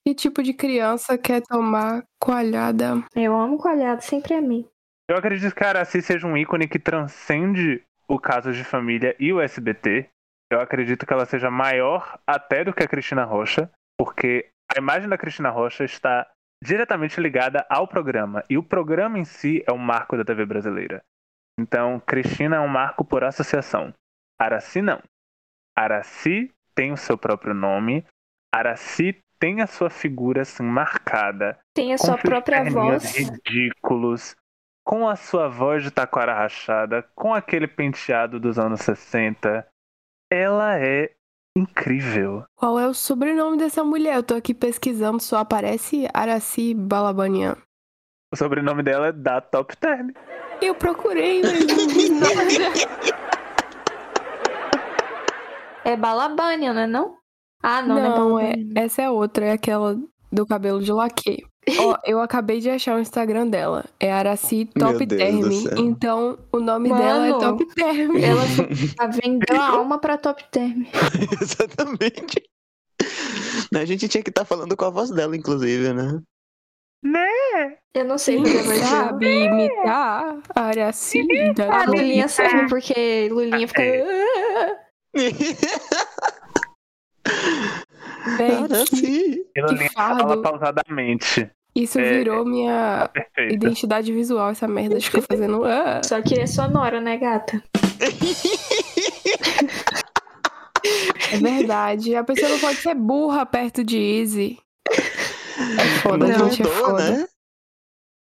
Que 0.06 0.16
tipo 0.16 0.42
de 0.42 0.54
criança 0.54 1.18
quer 1.18 1.42
tomar 1.42 2.06
coalhada? 2.18 3.04
Eu 3.14 3.38
amo 3.38 3.58
coalhada, 3.58 4.02
sempre 4.02 4.34
amei. 4.34 4.66
Eu 5.12 5.18
acredito 5.18 5.54
que 5.54 5.62
a 5.66 5.68
Araci 5.68 6.02
seja 6.02 6.26
um 6.26 6.38
ícone 6.38 6.70
que 6.70 6.80
transcende 6.80 7.84
o 8.08 8.18
caso 8.18 8.54
de 8.54 8.64
família 8.64 9.14
e 9.20 9.34
o 9.34 9.42
SBT. 9.42 10.10
Eu 10.50 10.62
acredito 10.62 11.06
que 11.06 11.12
ela 11.12 11.26
seja 11.26 11.52
maior 11.52 12.18
até 12.26 12.64
do 12.64 12.74
que 12.74 12.82
a 12.82 12.88
Cristina 12.88 13.26
Rocha, 13.26 13.70
porque 14.00 14.50
a 14.74 14.80
imagem 14.80 15.10
da 15.10 15.18
Cristina 15.18 15.50
Rocha 15.50 15.84
está 15.84 16.26
diretamente 16.64 17.20
ligada 17.20 17.66
ao 17.70 17.90
programa. 17.90 18.42
E 18.50 18.58
o 18.58 18.64
programa 18.64 19.20
em 19.20 19.26
si 19.26 19.62
é 19.68 19.74
um 19.74 19.78
marco 19.78 20.16
da 20.16 20.24
TV 20.24 20.46
brasileira. 20.46 21.04
Então, 21.60 22.00
Cristina 22.00 22.56
é 22.56 22.60
um 22.62 22.70
marco 22.70 23.04
por 23.04 23.26
associação. 23.26 23.94
Araci 24.40 24.82
não. 24.82 25.04
Araci 25.78 26.54
tem 26.74 26.94
o 26.94 26.98
seu 26.98 27.18
próprio 27.18 27.54
nome. 27.54 28.06
Araci 28.50 29.22
tem 29.38 29.60
a 29.60 29.68
sua 29.68 29.90
figura 29.90 30.44
assim 30.44 30.64
marcada 30.64 31.60
Tem 31.74 31.94
a 31.94 31.98
sua 31.98 32.18
própria 32.18 32.64
voz. 32.70 33.14
ridículos, 33.18 34.38
com 34.84 35.08
a 35.08 35.16
sua 35.16 35.48
voz 35.48 35.84
de 35.84 35.92
taquara 35.92 36.34
rachada, 36.34 37.04
com 37.16 37.34
aquele 37.34 37.68
penteado 37.68 38.40
dos 38.40 38.58
anos 38.58 38.82
60. 38.82 39.66
Ela 40.32 40.80
é 40.80 41.12
incrível. 41.58 42.44
Qual 42.56 42.80
é 42.80 42.88
o 42.88 42.94
sobrenome 42.94 43.58
dessa 43.58 43.84
mulher? 43.84 44.16
Eu 44.16 44.24
tô 44.24 44.36
aqui 44.36 44.54
pesquisando, 44.54 45.22
só 45.22 45.38
aparece 45.38 46.08
Araci 46.14 46.74
Balabanian. 46.74 47.58
O 48.34 48.38
sobrenome 48.38 48.82
dela 48.82 49.08
é 49.08 49.12
da 49.12 49.42
Top 49.42 49.76
Term. 49.76 50.12
Eu 50.62 50.74
procurei, 50.76 51.42
mas 51.42 51.66
não 51.68 51.88
vi 51.88 52.10
nada. 52.10 53.22
É 55.84 55.98
Balabânia, 55.98 56.74
não 56.74 56.82
é 56.82 56.88
não? 56.88 57.18
Ah, 57.64 57.82
não, 57.82 57.96
Não, 57.96 58.30
não 58.30 58.40
é 58.40 58.54
é, 58.54 58.84
essa 58.86 59.02
é 59.02 59.10
outra, 59.10 59.46
é 59.46 59.52
aquela 59.52 59.96
do 60.32 60.46
cabelo 60.46 60.82
de 60.82 60.92
laque. 60.92 61.46
Ó, 61.80 61.98
eu 62.06 62.22
acabei 62.22 62.60
de 62.60 62.70
achar 62.70 62.96
o 62.96 63.00
Instagram 63.00 63.48
dela. 63.48 63.86
É 64.00 64.12
Araci 64.12 64.66
Top 64.66 65.06
Term. 65.06 65.52
Então, 65.78 66.40
o 66.52 66.60
nome 66.60 66.90
dela 66.90 67.28
é 67.28 67.32
Mano, 67.32 67.40
Top 67.40 67.76
Term. 67.76 68.18
Ela 68.18 68.42
ela 69.00 69.12
vendeu 69.12 69.62
a 69.62 69.70
alma 69.70 70.00
pra 70.00 70.18
Top 70.18 70.44
Term. 70.52 70.86
Exatamente. 71.42 72.44
A 73.74 73.86
gente 73.86 74.08
tinha 74.08 74.24
que 74.24 74.30
estar 74.30 74.46
falando 74.46 74.76
com 74.76 74.86
a 74.86 74.90
voz 74.90 75.12
dela, 75.12 75.36
inclusive, 75.36 75.94
né? 75.94 76.22
Eu 77.94 78.06
não 78.06 78.18
sei 78.18 78.42
Quem 78.42 78.54
versão. 78.54 78.88
sabe 78.88 79.28
imitar 79.28 80.40
a 80.56 80.62
Araci 80.62 81.26
da 81.56 81.82
A 81.82 81.86
Lulinha 81.86 82.28
sabe, 82.28 82.70
porque 82.70 83.28
Lulinha 83.30 83.68
fica. 83.68 83.84
Term. 88.38 88.68
Cara, 88.68 88.86
sim. 88.86 89.44
Fardo. 89.94 90.20
fala 90.22 90.42
pausadamente. 90.42 91.50
Isso 91.76 92.00
É. 92.00 92.18
virou 92.18 92.46
minha 92.46 93.10
Perfeito. 93.14 93.54
identidade 93.54 94.12
visual, 94.12 94.50
essa 94.50 94.68
merda 94.68 95.00
de 95.00 95.06
ficar 95.10 95.22
fazendo. 95.22 95.64
ah. 95.64 96.02
Só 96.04 96.22
que 96.22 96.38
é 96.40 96.46
sonora, 96.46 97.00
né, 97.00 97.18
gata? 97.18 97.64
É 101.34 101.38
verdade. 101.38 102.16
A 102.16 102.24
pessoa 102.24 102.50
não 102.50 102.60
pode 102.60 102.78
ser 102.78 102.96
burra 102.96 103.46
perto 103.46 103.84
de 103.84 103.98
Easy. 103.98 104.58
É 104.90 106.00
foda, 106.02 106.28
Não 106.28 106.50
gente, 106.50 106.62
é 106.64 106.66
foda. 106.66 107.12
né? 107.12 107.28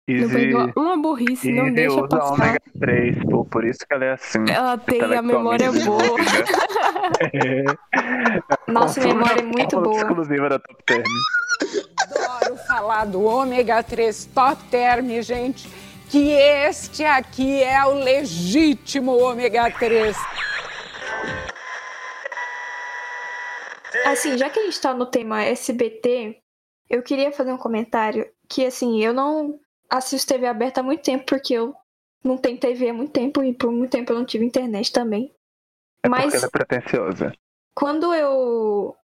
Não 0.08 0.16
Easy, 0.18 0.54
uma 0.76 0.98
burrice, 0.98 1.52
não 1.52 1.64
Easy 1.64 1.76
deixa 1.76 1.96
usa 1.96 2.08
passar. 2.08 2.34
ômega 2.34 2.60
3, 2.80 3.24
pô, 3.24 3.44
por 3.46 3.66
isso 3.66 3.80
que 3.88 3.94
ela 3.94 4.06
é 4.06 4.12
assim. 4.12 4.46
Ela 4.48 4.78
tem 4.78 5.02
a 5.02 5.22
memória 5.22 5.72
boa. 5.72 6.04
É. 7.34 7.64
Nossa, 8.72 9.02
Consuma 9.02 9.14
memória 9.16 9.40
é 9.42 9.44
muito 9.44 9.72
fórmula 9.72 9.94
boa. 9.94 10.02
exclusiva 10.02 10.50
da 10.50 10.60
Top 10.60 10.84
Term. 10.86 11.04
Adoro 12.04 12.58
falar 12.68 13.06
do 13.06 13.24
ômega 13.24 13.82
3 13.82 14.26
Top 14.28 14.64
Term, 14.66 15.10
gente. 15.22 15.68
Que 16.08 16.34
este 16.34 17.04
aqui 17.04 17.64
é 17.64 17.84
o 17.84 17.96
legítimo 17.96 19.18
ômega 19.18 19.72
3. 19.72 20.16
Assim, 24.06 24.38
já 24.38 24.52
que 24.52 24.60
a 24.60 24.64
gente 24.66 24.80
tá 24.80 24.94
no 24.94 25.08
tema 25.08 25.42
SBT, 25.44 26.38
eu 26.90 27.02
queria 27.02 27.32
fazer 27.32 27.52
um 27.52 27.58
comentário 27.58 28.28
que, 28.48 28.64
assim, 28.64 29.04
eu 29.04 29.12
não 29.14 29.58
assisto 29.98 30.28
TV 30.28 30.48
aberta 30.48 30.80
há 30.82 30.84
muito 30.84 31.04
tempo, 31.04 31.26
porque 31.26 31.54
eu 31.54 31.76
não 32.24 32.38
tenho 32.38 32.60
TV 32.60 32.90
há 32.90 32.94
muito 32.94 33.12
tempo 33.12 33.44
e 33.44 33.54
por 33.54 33.72
muito 33.72 33.92
tempo 33.92 34.12
eu 34.12 34.18
não 34.18 34.26
tive 34.26 34.46
internet 34.46 34.92
também. 34.92 35.32
É 36.04 36.10
Mas 36.10 36.34
ela 36.34 36.46
é 36.46 36.50
pretenciosa. 36.50 37.34
quando 37.74 38.14
eu 38.14 38.96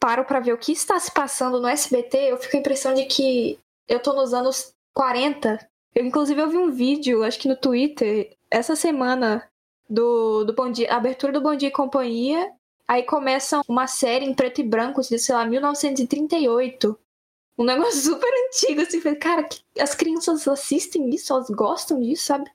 paro 0.00 0.24
pra 0.24 0.40
ver 0.40 0.52
o 0.52 0.58
que 0.58 0.72
está 0.72 0.98
se 0.98 1.10
passando 1.12 1.60
no 1.60 1.68
SBT, 1.68 2.30
eu 2.30 2.36
fico 2.36 2.52
com 2.52 2.56
a 2.56 2.60
impressão 2.60 2.94
de 2.94 3.04
que 3.04 3.58
eu 3.88 4.00
tô 4.00 4.12
nos 4.12 4.32
anos 4.32 4.72
40. 4.94 5.58
Eu, 5.94 6.04
inclusive, 6.04 6.40
eu 6.40 6.50
vi 6.50 6.56
um 6.56 6.70
vídeo, 6.70 7.24
acho 7.24 7.38
que 7.38 7.48
no 7.48 7.56
Twitter, 7.56 8.36
essa 8.50 8.76
semana, 8.76 9.48
do, 9.88 10.44
do 10.44 10.52
Bom 10.52 10.70
Dia, 10.70 10.92
abertura 10.92 11.32
do 11.32 11.40
Bom 11.40 11.54
Dia 11.54 11.68
e 11.68 11.72
Companhia. 11.72 12.52
Aí 12.88 13.02
começa 13.02 13.60
uma 13.68 13.86
série 13.86 14.24
em 14.24 14.34
preto 14.34 14.60
e 14.60 14.64
branco, 14.64 15.00
de, 15.00 15.18
sei 15.18 15.34
lá, 15.34 15.44
1938. 15.44 16.98
Um 17.58 17.64
negócio 17.64 18.00
super 18.12 18.30
antigo, 18.46 18.80
assim. 18.82 19.00
Falei, 19.00 19.18
cara, 19.18 19.42
que- 19.44 19.60
as 19.80 19.94
crianças 19.94 20.46
assistem 20.46 21.08
isso, 21.10 21.32
elas 21.32 21.48
gostam 21.50 22.00
disso, 22.00 22.26
sabe? 22.26 22.50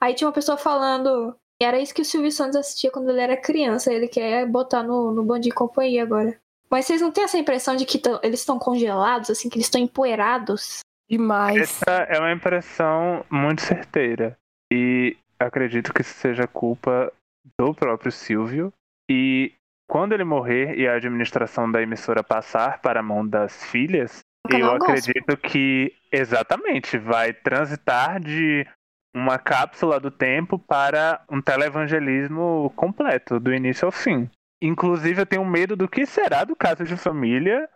Aí 0.00 0.14
tinha 0.14 0.26
uma 0.28 0.34
pessoa 0.34 0.56
falando. 0.56 1.36
Era 1.60 1.78
isso 1.80 1.94
que 1.94 2.02
o 2.02 2.04
Silvio 2.04 2.30
Santos 2.30 2.56
assistia 2.56 2.90
quando 2.90 3.08
ele 3.10 3.20
era 3.20 3.36
criança. 3.36 3.92
Ele 3.92 4.08
quer 4.08 4.46
botar 4.46 4.82
no, 4.82 5.10
no 5.10 5.24
Bom 5.24 5.38
Dia 5.38 5.54
Companhia 5.54 6.02
agora. 6.02 6.38
Mas 6.70 6.84
vocês 6.84 7.00
não 7.00 7.10
têm 7.10 7.24
essa 7.24 7.38
impressão 7.38 7.76
de 7.76 7.86
que 7.86 7.98
tão- 7.98 8.20
eles 8.22 8.40
estão 8.40 8.58
congelados, 8.58 9.30
assim, 9.30 9.48
que 9.48 9.56
eles 9.56 9.66
estão 9.66 9.80
empoeirados? 9.80 10.80
Demais. 11.08 11.56
Essa 11.62 12.02
é 12.08 12.18
uma 12.18 12.32
impressão 12.32 13.24
muito 13.30 13.62
certeira. 13.62 14.36
E 14.70 15.16
acredito 15.38 15.94
que 15.94 16.02
isso 16.02 16.14
seja 16.14 16.46
culpa 16.46 17.10
do 17.58 17.72
próprio 17.72 18.10
Silvio. 18.12 18.72
E 19.08 19.52
quando 19.88 20.12
ele 20.12 20.24
morrer 20.24 20.76
e 20.76 20.86
a 20.86 20.96
administração 20.96 21.70
da 21.70 21.80
emissora 21.80 22.22
passar 22.22 22.82
para 22.82 23.00
a 23.00 23.02
mão 23.02 23.26
das 23.26 23.64
filhas, 23.64 24.24
eu 24.54 24.72
acredito 24.72 25.36
que 25.36 25.92
exatamente 26.12 26.98
vai 26.98 27.32
transitar 27.32 28.20
de 28.20 28.66
uma 29.14 29.38
cápsula 29.38 29.98
do 29.98 30.10
tempo 30.10 30.58
para 30.58 31.24
um 31.30 31.40
televangelismo 31.40 32.70
completo, 32.76 33.40
do 33.40 33.52
início 33.52 33.86
ao 33.86 33.92
fim. 33.92 34.30
Inclusive, 34.60 35.22
eu 35.22 35.26
tenho 35.26 35.44
medo 35.44 35.74
do 35.74 35.88
que 35.88 36.06
será 36.06 36.44
do 36.44 36.54
caso 36.54 36.84
de 36.84 36.96
família 36.96 37.68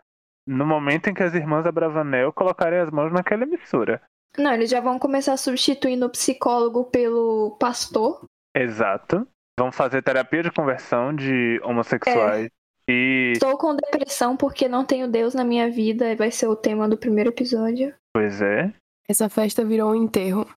no 0.47 0.65
momento 0.65 1.07
em 1.07 1.13
que 1.13 1.23
as 1.23 1.33
irmãs 1.33 1.65
Abravanel 1.65 2.33
colocarem 2.33 2.79
as 2.79 2.89
mãos 2.89 3.11
naquela 3.11 3.43
emissora. 3.43 4.01
Não, 4.37 4.53
eles 4.53 4.69
já 4.69 4.79
vão 4.79 4.97
começar 4.97 5.35
substituindo 5.37 6.05
o 6.05 6.09
psicólogo 6.09 6.85
pelo 6.85 7.57
pastor. 7.59 8.23
Exato. 8.55 9.27
Vão 9.59 9.71
fazer 9.71 10.01
terapia 10.01 10.43
de 10.43 10.51
conversão 10.51 11.13
de 11.13 11.59
homossexuais. 11.63 12.49
E, 12.91 13.31
Estou 13.33 13.57
com 13.57 13.75
depressão 13.75 14.35
porque 14.35 14.67
não 14.67 14.85
tenho 14.85 15.07
Deus 15.07 15.33
na 15.33 15.43
minha 15.43 15.69
vida. 15.69 16.15
Vai 16.15 16.31
ser 16.31 16.47
o 16.47 16.55
tema 16.55 16.87
do 16.87 16.97
primeiro 16.97 17.29
episódio. 17.29 17.93
pois 18.13 18.41
é. 18.41 18.73
Essa 19.07 19.27
festa 19.27 19.65
virou 19.65 19.91
um 19.91 19.95
enterro. 19.95 20.47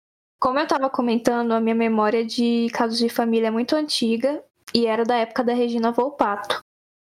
Como 0.41 0.59
eu 0.59 0.67
tava 0.67 0.91
comentando, 0.91 1.53
a 1.53 1.61
minha 1.61 1.75
memória 1.75 2.25
de 2.25 2.69
casos 2.73 2.99
de 2.99 3.09
família 3.09 3.49
é 3.49 3.51
muito 3.51 3.75
antiga 3.75 4.43
e 4.75 4.87
era 4.87 5.05
da 5.05 5.17
época 5.17 5.43
da 5.43 5.55
Regina 5.55 5.91
Volpato. 5.91 6.61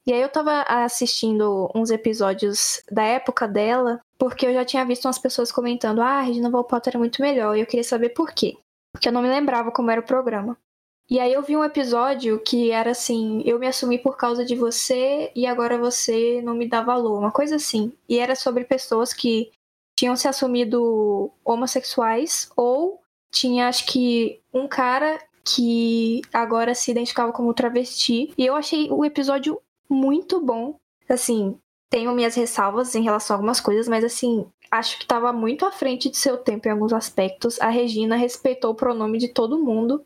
E 0.06 0.12
aí 0.12 0.20
eu 0.20 0.28
tava 0.28 0.62
assistindo 0.62 1.70
uns 1.74 1.90
episódios 1.90 2.82
da 2.90 3.04
época 3.04 3.46
dela, 3.46 4.00
porque 4.18 4.46
eu 4.46 4.52
já 4.52 4.64
tinha 4.64 4.84
visto 4.84 5.04
umas 5.04 5.18
pessoas 5.18 5.52
comentando: 5.52 6.00
ah, 6.00 6.18
a 6.18 6.22
Regina 6.22 6.50
Volpato 6.50 6.88
era 6.88 6.98
muito 6.98 7.22
melhor, 7.22 7.56
e 7.56 7.60
eu 7.60 7.66
queria 7.66 7.84
saber 7.84 8.10
por 8.10 8.32
quê. 8.32 8.56
Porque 8.92 9.08
eu 9.08 9.12
não 9.12 9.22
me 9.22 9.28
lembrava 9.28 9.70
como 9.70 9.90
era 9.90 10.00
o 10.00 10.04
programa. 10.04 10.56
E 11.10 11.18
aí 11.18 11.32
eu 11.32 11.42
vi 11.42 11.56
um 11.56 11.64
episódio 11.64 12.40
que 12.40 12.70
era 12.70 12.92
assim: 12.92 13.42
eu 13.44 13.58
me 13.58 13.66
assumi 13.66 13.98
por 13.98 14.16
causa 14.16 14.44
de 14.44 14.54
você 14.54 15.32
e 15.34 15.44
agora 15.44 15.76
você 15.76 16.40
não 16.40 16.54
me 16.54 16.68
dá 16.68 16.82
valor, 16.82 17.18
uma 17.18 17.32
coisa 17.32 17.56
assim. 17.56 17.92
E 18.08 18.18
era 18.18 18.36
sobre 18.36 18.64
pessoas 18.64 19.12
que 19.12 19.50
tinham 19.98 20.14
se 20.14 20.28
assumido 20.28 21.32
homossexuais 21.44 22.50
ou 22.56 23.00
tinha 23.32 23.68
acho 23.68 23.86
que 23.86 24.40
um 24.54 24.68
cara 24.68 25.20
que 25.44 26.22
agora 26.32 26.74
se 26.74 26.92
identificava 26.92 27.32
como 27.32 27.54
travesti. 27.54 28.32
E 28.38 28.46
eu 28.46 28.54
achei 28.54 28.88
o 28.90 29.04
episódio 29.04 29.60
muito 29.88 30.40
bom. 30.40 30.76
Assim, 31.08 31.58
tenho 31.90 32.14
minhas 32.14 32.36
ressalvas 32.36 32.94
em 32.94 33.02
relação 33.02 33.34
a 33.34 33.36
algumas 33.38 33.60
coisas, 33.60 33.88
mas 33.88 34.04
assim, 34.04 34.46
acho 34.70 34.96
que 34.96 35.04
estava 35.04 35.32
muito 35.32 35.66
à 35.66 35.72
frente 35.72 36.08
de 36.08 36.16
seu 36.16 36.38
tempo 36.38 36.68
em 36.68 36.70
alguns 36.70 36.92
aspectos. 36.92 37.60
A 37.60 37.68
Regina 37.68 38.14
respeitou 38.14 38.70
o 38.70 38.76
pronome 38.76 39.18
de 39.18 39.28
todo 39.28 39.58
mundo. 39.58 40.04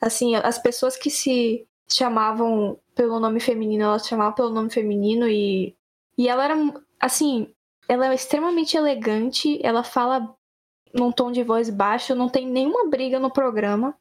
Assim, 0.00 0.34
as 0.36 0.58
pessoas 0.58 0.96
que 0.96 1.10
se 1.10 1.66
chamavam 1.88 2.78
pelo 2.94 3.18
nome 3.20 3.40
feminino, 3.40 3.84
elas 3.84 4.06
chamavam 4.06 4.34
pelo 4.34 4.50
nome 4.50 4.70
feminino 4.70 5.28
e 5.28 5.74
e 6.16 6.28
ela 6.28 6.44
era 6.44 6.56
assim, 7.00 7.48
ela 7.88 8.06
é 8.06 8.14
extremamente 8.14 8.76
elegante, 8.76 9.58
ela 9.64 9.82
fala 9.82 10.32
num 10.94 11.10
tom 11.10 11.32
de 11.32 11.42
voz 11.42 11.68
baixo, 11.70 12.14
não 12.14 12.28
tem 12.28 12.46
nenhuma 12.46 12.88
briga 12.88 13.18
no 13.18 13.30
programa. 13.32 13.96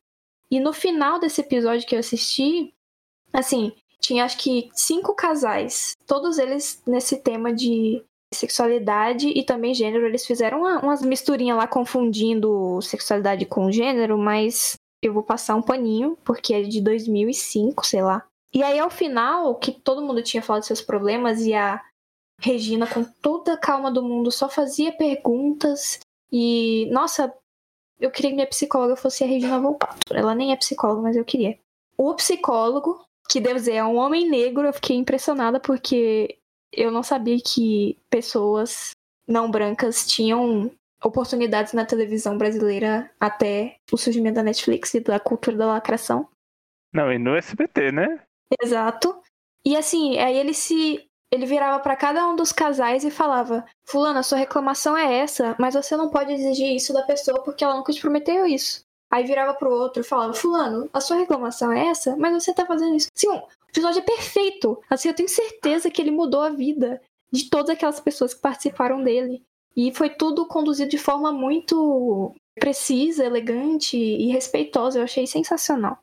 E 0.52 0.60
no 0.60 0.72
final 0.72 1.20
desse 1.20 1.42
episódio 1.42 1.88
que 1.88 1.96
eu 1.96 2.00
assisti, 2.00 2.72
assim, 3.34 3.72
tinha 4.00 4.26
acho 4.26 4.38
que 4.38 4.70
cinco 4.74 5.16
casais, 5.16 5.96
todos 6.06 6.38
eles 6.38 6.84
nesse 6.86 7.18
tema 7.18 7.52
de 7.52 8.04
sexualidade 8.32 9.28
e 9.30 9.44
também 9.44 9.74
gênero. 9.74 10.06
Eles 10.06 10.26
fizeram 10.26 10.60
uma- 10.60 10.80
umas 10.82 11.02
misturinhas 11.02 11.58
lá 11.58 11.66
confundindo 11.68 12.80
sexualidade 12.82 13.46
com 13.46 13.72
gênero, 13.72 14.18
mas 14.20 14.76
eu 15.04 15.14
vou 15.14 15.22
passar 15.22 15.56
um 15.56 15.62
paninho, 15.62 16.18
porque 16.24 16.54
é 16.54 16.62
de 16.62 16.82
2005, 16.82 17.86
sei 17.86 18.02
lá. 18.02 18.26
E 18.54 18.64
aí, 18.64 18.80
ao 18.80 18.90
final, 18.90 19.56
que 19.56 19.72
todo 19.72 20.02
mundo 20.02 20.24
tinha 20.24 20.42
falado 20.42 20.64
seus 20.64 20.82
problemas 20.82 21.42
e 21.42 21.54
a 21.54 21.84
Regina, 22.40 22.88
com 22.88 23.04
toda 23.04 23.54
a 23.54 23.58
calma 23.58 23.92
do 23.92 24.02
mundo, 24.02 24.32
só 24.32 24.48
fazia 24.48 24.92
perguntas. 24.96 26.00
E, 26.32 26.88
nossa, 26.92 27.34
eu 28.00 28.10
queria 28.10 28.32
que 28.32 28.36
minha 28.36 28.48
psicóloga 28.48 28.96
fosse 28.96 29.24
a 29.24 29.28
Regina 29.28 29.60
Volpato. 29.60 30.14
Ela 30.14 30.34
nem 30.34 30.54
é 30.54 30.56
psicóloga, 30.56 31.02
mas 31.02 31.18
eu 31.18 31.26
queria. 31.26 31.60
O 31.98 32.14
psicólogo, 32.16 33.04
que 33.30 33.42
devo 33.42 33.56
dizer 33.56 33.74
é 33.74 33.84
um 33.84 33.98
homem 33.98 34.30
negro, 34.30 34.66
eu 34.66 34.74
fiquei 34.74 34.96
impressionada 34.96 35.60
porque 35.60 36.38
eu 36.72 36.92
não 36.92 37.04
sabia 37.04 37.38
que 37.40 37.98
pessoas 38.10 38.92
não 39.28 39.52
brancas 39.52 40.08
tinham 40.08 40.72
oportunidades 41.04 41.74
na 41.74 41.86
televisão 41.86 42.38
brasileira 42.38 43.10
até 43.20 43.78
o 43.92 43.98
surgimento 43.98 44.36
da 44.36 44.44
Netflix 44.44 44.94
e 44.94 45.00
da 45.00 45.20
cultura 45.20 45.58
da 45.58 45.68
lacração. 45.68 46.28
Não, 46.94 47.12
e 47.12 47.18
no 47.18 47.36
SBT, 47.36 47.92
né? 47.92 48.20
Exato. 48.62 49.20
E 49.66 49.76
assim, 49.76 50.18
aí 50.20 50.38
ele 50.38 50.54
se. 50.54 51.08
Ele 51.32 51.48
virava 51.48 51.80
pra 51.80 51.96
cada 51.96 52.28
um 52.28 52.36
dos 52.36 52.52
casais 52.52 53.04
e 53.04 53.10
falava: 53.10 53.66
Fulana, 53.86 54.22
sua 54.22 54.38
reclamação 54.38 54.96
é 54.96 55.16
essa, 55.20 55.56
mas 55.60 55.74
você 55.74 55.98
não 55.98 56.10
pode 56.10 56.32
exigir 56.32 56.76
isso 56.76 56.94
da 56.94 57.02
pessoa 57.02 57.42
porque 57.44 57.64
ela 57.64 57.76
nunca 57.76 57.92
te 57.92 58.00
prometeu 58.00 58.46
isso. 58.46 58.86
Aí 59.10 59.24
virava 59.26 59.54
pro 59.54 59.72
outro 59.72 60.02
e 60.02 60.06
falava: 60.06 60.34
Fulano, 60.34 60.90
a 60.94 61.02
sua 61.02 61.18
reclamação 61.18 61.72
é 61.72 61.88
essa? 61.88 62.16
Mas 62.18 62.44
você 62.44 62.54
tá 62.54 62.66
fazendo 62.66 62.96
isso. 62.96 63.10
Sim, 63.16 63.30
o 63.30 63.48
episódio 63.70 64.00
é 64.00 64.04
perfeito. 64.04 64.80
Assim, 64.90 65.08
eu 65.08 65.16
tenho 65.16 65.30
certeza 65.30 65.90
que 65.90 66.02
ele 66.02 66.12
mudou 66.12 66.42
a 66.42 66.50
vida 66.50 67.02
de 67.32 67.50
todas 67.50 67.72
aquelas 67.72 68.00
pessoas 68.00 68.34
que 68.34 68.42
participaram 68.42 69.04
dele. 69.04 69.44
E 69.76 69.94
foi 69.94 70.10
tudo 70.10 70.48
conduzido 70.48 70.90
de 70.90 70.98
forma 70.98 71.32
muito 71.32 72.34
precisa, 72.56 73.26
elegante 73.26 73.98
e 73.98 74.32
respeitosa. 74.32 75.00
Eu 75.00 75.04
achei 75.04 75.26
sensacional. 75.26 75.98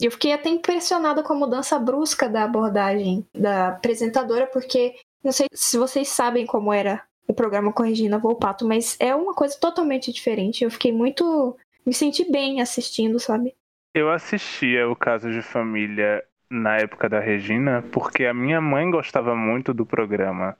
Eu 0.00 0.10
fiquei 0.10 0.32
até 0.32 0.48
impressionada 0.48 1.22
com 1.22 1.32
a 1.32 1.36
mudança 1.36 1.78
brusca 1.78 2.28
da 2.28 2.44
abordagem 2.44 3.26
da 3.34 3.68
apresentadora, 3.68 4.46
porque 4.46 4.94
não 5.22 5.32
sei 5.32 5.46
se 5.52 5.76
vocês 5.76 6.08
sabem 6.08 6.46
como 6.46 6.72
era 6.72 7.02
o 7.28 7.34
programa 7.34 7.72
com 7.72 7.82
Regina 7.82 8.18
Volpato, 8.18 8.66
mas 8.66 8.96
é 8.98 9.14
uma 9.14 9.34
coisa 9.34 9.56
totalmente 9.60 10.12
diferente. 10.12 10.64
Eu 10.64 10.70
fiquei 10.70 10.92
muito. 10.92 11.56
me 11.86 11.92
senti 11.92 12.30
bem 12.30 12.60
assistindo, 12.60 13.18
sabe? 13.18 13.54
Eu 13.94 14.10
assistia 14.10 14.88
o 14.88 14.96
caso 14.96 15.30
de 15.30 15.42
família 15.42 16.24
na 16.50 16.76
época 16.78 17.08
da 17.08 17.20
Regina, 17.20 17.82
porque 17.92 18.24
a 18.24 18.34
minha 18.34 18.60
mãe 18.60 18.90
gostava 18.90 19.36
muito 19.36 19.74
do 19.74 19.84
programa. 19.84 20.56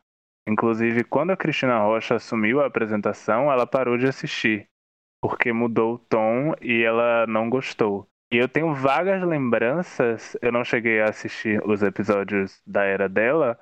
Inclusive, 0.50 1.04
quando 1.04 1.30
a 1.30 1.36
Cristina 1.36 1.78
Rocha 1.78 2.16
assumiu 2.16 2.60
a 2.60 2.66
apresentação, 2.66 3.52
ela 3.52 3.66
parou 3.66 3.96
de 3.96 4.06
assistir, 4.06 4.66
porque 5.22 5.52
mudou 5.52 5.94
o 5.94 5.98
tom 5.98 6.54
e 6.60 6.82
ela 6.82 7.24
não 7.28 7.48
gostou. 7.48 8.08
E 8.32 8.36
eu 8.36 8.48
tenho 8.48 8.74
vagas 8.74 9.22
lembranças, 9.22 10.36
eu 10.42 10.50
não 10.50 10.64
cheguei 10.64 11.00
a 11.00 11.08
assistir 11.08 11.62
os 11.64 11.82
episódios 11.82 12.60
da 12.66 12.84
era 12.84 13.08
dela, 13.08 13.58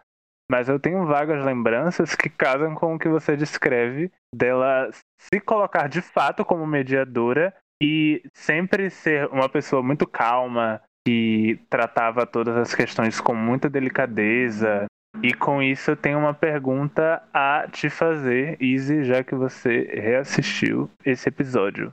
mas 0.50 0.68
eu 0.68 0.80
tenho 0.80 1.04
vagas 1.04 1.44
lembranças 1.44 2.14
que 2.14 2.30
casam 2.30 2.74
com 2.74 2.94
o 2.94 2.98
que 2.98 3.08
você 3.08 3.36
descreve 3.36 4.10
dela 4.34 4.90
se 5.18 5.40
colocar 5.40 5.88
de 5.88 6.00
fato 6.00 6.44
como 6.44 6.66
mediadora 6.66 7.54
e 7.82 8.22
sempre 8.34 8.88
ser 8.88 9.26
uma 9.28 9.48
pessoa 9.48 9.82
muito 9.82 10.06
calma, 10.06 10.82
que 11.06 11.60
tratava 11.70 12.26
todas 12.26 12.56
as 12.56 12.74
questões 12.74 13.20
com 13.20 13.34
muita 13.34 13.70
delicadeza. 13.70 14.86
E 15.22 15.34
com 15.34 15.62
isso 15.62 15.90
eu 15.90 15.96
tenho 15.96 16.18
uma 16.18 16.34
pergunta 16.34 17.22
a 17.32 17.66
te 17.70 17.90
fazer, 17.90 18.56
Izzy, 18.62 19.04
já 19.04 19.24
que 19.24 19.34
você 19.34 19.90
reassistiu 19.92 20.90
esse 21.04 21.28
episódio. 21.28 21.92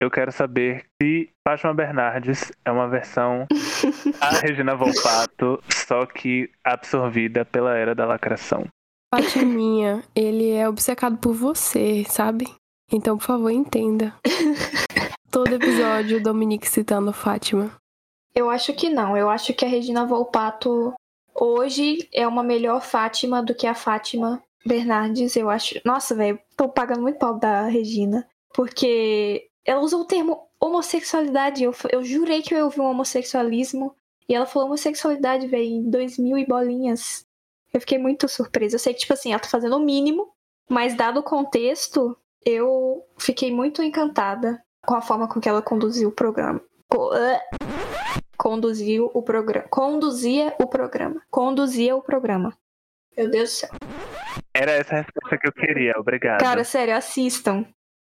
Eu 0.00 0.10
quero 0.10 0.32
saber 0.32 0.84
se 1.00 1.30
Fátima 1.46 1.72
Bernardes 1.72 2.50
é 2.64 2.72
uma 2.72 2.88
versão 2.88 3.46
a 4.20 4.30
Regina 4.40 4.74
Volpato, 4.74 5.62
só 5.68 6.06
que 6.06 6.50
absorvida 6.64 7.44
pela 7.44 7.76
era 7.76 7.94
da 7.94 8.04
lacração. 8.04 8.66
Fatiminha, 9.14 10.02
ele 10.14 10.50
é 10.50 10.68
obcecado 10.68 11.18
por 11.18 11.34
você, 11.34 12.04
sabe? 12.08 12.46
Então, 12.90 13.16
por 13.16 13.24
favor, 13.24 13.50
entenda. 13.50 14.14
Todo 15.30 15.54
episódio, 15.54 16.22
Dominique 16.22 16.68
citando 16.68 17.12
Fátima. 17.12 17.70
Eu 18.34 18.50
acho 18.50 18.72
que 18.74 18.88
não. 18.88 19.16
Eu 19.16 19.30
acho 19.30 19.54
que 19.54 19.64
a 19.64 19.68
Regina 19.68 20.04
Volpato 20.04 20.94
hoje 21.42 22.08
é 22.12 22.26
uma 22.26 22.44
melhor 22.44 22.80
Fátima 22.80 23.42
do 23.42 23.54
que 23.54 23.66
a 23.66 23.74
Fátima 23.74 24.42
Bernardes. 24.64 25.34
Eu 25.34 25.50
acho. 25.50 25.80
Nossa, 25.84 26.14
velho, 26.14 26.38
tô 26.56 26.68
pagando 26.68 27.02
muito 27.02 27.18
pau 27.18 27.38
da 27.38 27.66
Regina. 27.66 28.26
Porque 28.54 29.48
ela 29.64 29.80
usou 29.80 30.02
o 30.02 30.06
termo 30.06 30.48
homossexualidade. 30.60 31.64
Eu, 31.64 31.74
eu 31.90 32.04
jurei 32.04 32.42
que 32.42 32.54
eu 32.54 32.66
ouvi 32.66 32.80
um 32.80 32.86
homossexualismo. 32.86 33.94
E 34.28 34.34
ela 34.34 34.46
falou 34.46 34.68
homossexualidade, 34.68 35.48
velho, 35.48 35.64
em 35.64 35.90
2000 35.90 36.38
e 36.38 36.46
bolinhas. 36.46 37.26
Eu 37.74 37.80
fiquei 37.80 37.98
muito 37.98 38.28
surpresa. 38.28 38.76
Eu 38.76 38.78
sei 38.78 38.94
que, 38.94 39.00
tipo 39.00 39.12
assim, 39.12 39.32
ela 39.32 39.40
tá 39.40 39.48
fazendo 39.48 39.76
o 39.76 39.84
mínimo. 39.84 40.28
Mas, 40.70 40.96
dado 40.96 41.20
o 41.20 41.24
contexto, 41.24 42.16
eu 42.46 43.04
fiquei 43.18 43.52
muito 43.52 43.82
encantada 43.82 44.62
com 44.86 44.94
a 44.94 45.02
forma 45.02 45.28
com 45.28 45.40
que 45.40 45.48
ela 45.48 45.60
conduziu 45.60 46.08
o 46.08 46.12
programa. 46.12 46.60
Conduziu 48.42 49.08
o 49.14 49.22
programa. 49.22 49.68
Conduzia 49.68 50.52
o 50.60 50.66
programa. 50.66 51.22
Conduzia 51.30 51.94
o 51.94 52.02
programa. 52.02 52.52
Meu 53.16 53.30
Deus 53.30 53.50
do 53.50 53.52
céu. 53.52 53.70
Era 54.52 54.72
essa 54.72 54.96
a 54.96 55.02
resposta 55.02 55.38
que 55.38 55.46
eu 55.46 55.52
queria, 55.52 55.94
obrigado. 55.96 56.40
Cara, 56.40 56.64
sério, 56.64 56.96
assistam. 56.96 57.64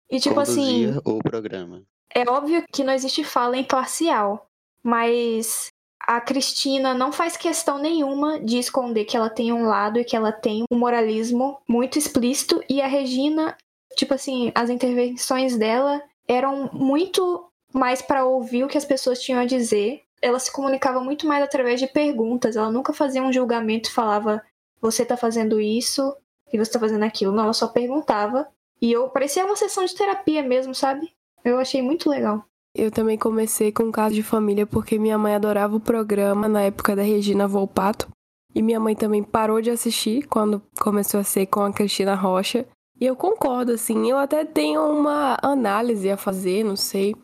E 0.08 0.20
tipo 0.20 0.40
assim. 0.40 0.96
o 1.04 1.18
programa. 1.18 1.82
É 2.14 2.30
óbvio 2.30 2.64
que 2.72 2.84
não 2.84 2.94
existe 2.94 3.24
fala 3.24 3.58
imparcial, 3.58 4.48
mas 4.84 5.72
a 6.00 6.22
Cristina 6.22 6.94
não 6.94 7.12
faz 7.12 7.36
questão 7.36 7.80
nenhuma 7.80 8.40
de 8.40 8.60
esconder 8.60 9.06
que 9.06 9.18
ela 9.18 9.32
tem 9.32 9.52
um 9.52 9.66
lado 9.66 10.00
e 10.00 10.06
que 10.06 10.16
ela 10.16 10.32
tem 10.32 10.64
um 10.72 10.78
moralismo 10.78 11.60
muito 11.68 11.98
explícito. 11.98 12.64
E 12.70 12.84
a 12.84 12.88
Regina, 12.88 13.58
tipo 13.96 14.14
assim, 14.14 14.52
as 14.54 14.70
intervenções 14.70 15.58
dela 15.58 16.04
eram 16.28 16.70
muito 16.72 17.50
mais 17.74 18.00
para 18.00 18.26
ouvir 18.26 18.64
o 18.64 18.68
que 18.68 18.78
as 18.78 18.86
pessoas 18.86 19.20
tinham 19.20 19.42
a 19.42 19.46
dizer. 19.46 20.04
Ela 20.22 20.40
se 20.40 20.52
comunicava 20.52 21.00
muito 21.00 21.28
mais 21.28 21.44
através 21.44 21.80
de 21.80 21.88
perguntas. 21.88 22.56
Ela 22.56 22.72
nunca 22.72 22.94
fazia 22.94 23.24
um 23.24 23.34
julgamento 23.34 23.92
falava: 23.92 24.42
você 24.82 25.06
tá 25.06 25.18
fazendo 25.18 25.60
isso 25.60 26.16
e 26.52 26.58
você 26.58 26.72
tá 26.72 26.80
fazendo 26.80 27.04
aquilo. 27.04 27.32
Não, 27.32 27.44
ela 27.44 27.54
só 27.54 27.68
perguntava 27.68 28.48
e 28.82 28.92
eu 28.92 29.10
parecia 29.10 29.46
uma 29.46 29.56
sessão 29.56 29.86
de 29.86 29.96
terapia 29.96 30.42
mesmo, 30.42 30.74
sabe? 30.74 31.12
Eu 31.44 31.58
achei 31.60 31.82
muito 31.82 32.10
legal. 32.10 32.44
Eu 32.76 32.92
também 32.92 33.18
comecei 33.18 33.72
com 33.72 33.84
um 33.84 33.92
caso 33.92 34.16
de 34.16 34.24
família 34.24 34.66
porque 34.66 35.00
minha 35.00 35.18
mãe 35.18 35.36
adorava 35.36 35.76
o 35.76 35.80
programa 35.80 36.48
na 36.48 36.62
época 36.62 36.96
da 36.96 37.02
Regina 37.02 37.48
Volpato. 37.48 38.08
E 38.54 38.62
minha 38.62 38.80
mãe 38.80 38.96
também 38.96 39.24
parou 39.24 39.62
de 39.62 39.70
assistir 39.70 40.28
quando 40.28 40.62
começou 40.80 41.20
a 41.20 41.24
ser 41.24 41.46
com 41.48 41.62
a 41.62 41.74
Cristina 41.74 42.16
Rocha. 42.16 42.66
E 43.00 43.06
eu 43.06 43.16
concordo, 43.16 43.72
assim, 43.72 44.10
eu 44.10 44.18
até 44.18 44.44
tenho 44.44 44.82
uma 44.82 45.38
análise 45.42 46.10
a 46.10 46.18
fazer, 46.18 46.64
não 46.64 46.76
sei. 46.76 47.16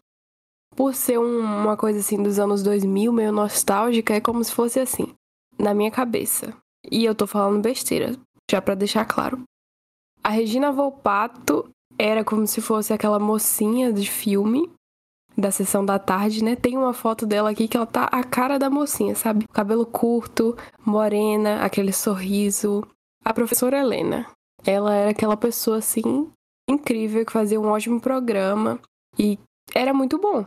Por 0.76 0.94
ser 0.94 1.18
um, 1.18 1.40
uma 1.40 1.78
coisa 1.78 2.00
assim 2.00 2.22
dos 2.22 2.38
anos 2.38 2.62
2000, 2.62 3.12
meio 3.14 3.32
nostálgica, 3.32 4.14
é 4.14 4.20
como 4.20 4.44
se 4.44 4.52
fosse 4.52 4.80
assim, 4.80 5.14
na 5.58 5.74
minha 5.74 5.92
cabeça. 5.92 6.54
E 6.92 7.06
eu 7.06 7.16
tô 7.16 7.26
falando 7.26 7.62
besteira, 7.62 8.16
já 8.50 8.62
para 8.62 8.76
deixar 8.76 9.06
claro. 9.06 9.42
A 10.24 10.30
Regina 10.30 10.72
Volpato 10.72 11.70
era 11.98 12.24
como 12.24 12.46
se 12.46 12.62
fosse 12.62 12.92
aquela 12.92 13.20
mocinha 13.20 13.94
de 13.94 14.10
filme 14.10 14.70
da 15.38 15.52
sessão 15.52 15.86
da 15.86 16.00
tarde, 16.00 16.44
né? 16.44 16.56
Tem 16.56 16.78
uma 16.78 16.94
foto 16.94 17.26
dela 17.26 17.50
aqui 17.50 17.68
que 17.68 17.76
ela 17.76 17.86
tá 17.86 18.06
a 18.06 18.24
cara 18.24 18.58
da 18.58 18.70
mocinha, 18.70 19.16
sabe? 19.16 19.48
Cabelo 19.48 19.86
curto, 19.86 20.58
morena, 20.86 21.64
aquele 21.64 21.92
sorriso. 21.92 22.86
A 23.24 23.34
professora 23.34 23.80
Helena, 23.80 24.28
ela 24.66 24.94
era 24.94 25.12
aquela 25.12 25.36
pessoa 25.36 25.78
assim 25.78 26.30
incrível 26.70 27.26
que 27.26 27.32
fazia 27.32 27.60
um 27.60 27.68
ótimo 27.68 28.00
programa 28.00 28.80
e 29.18 29.38
era 29.74 29.94
muito 29.94 30.18
bom. 30.18 30.46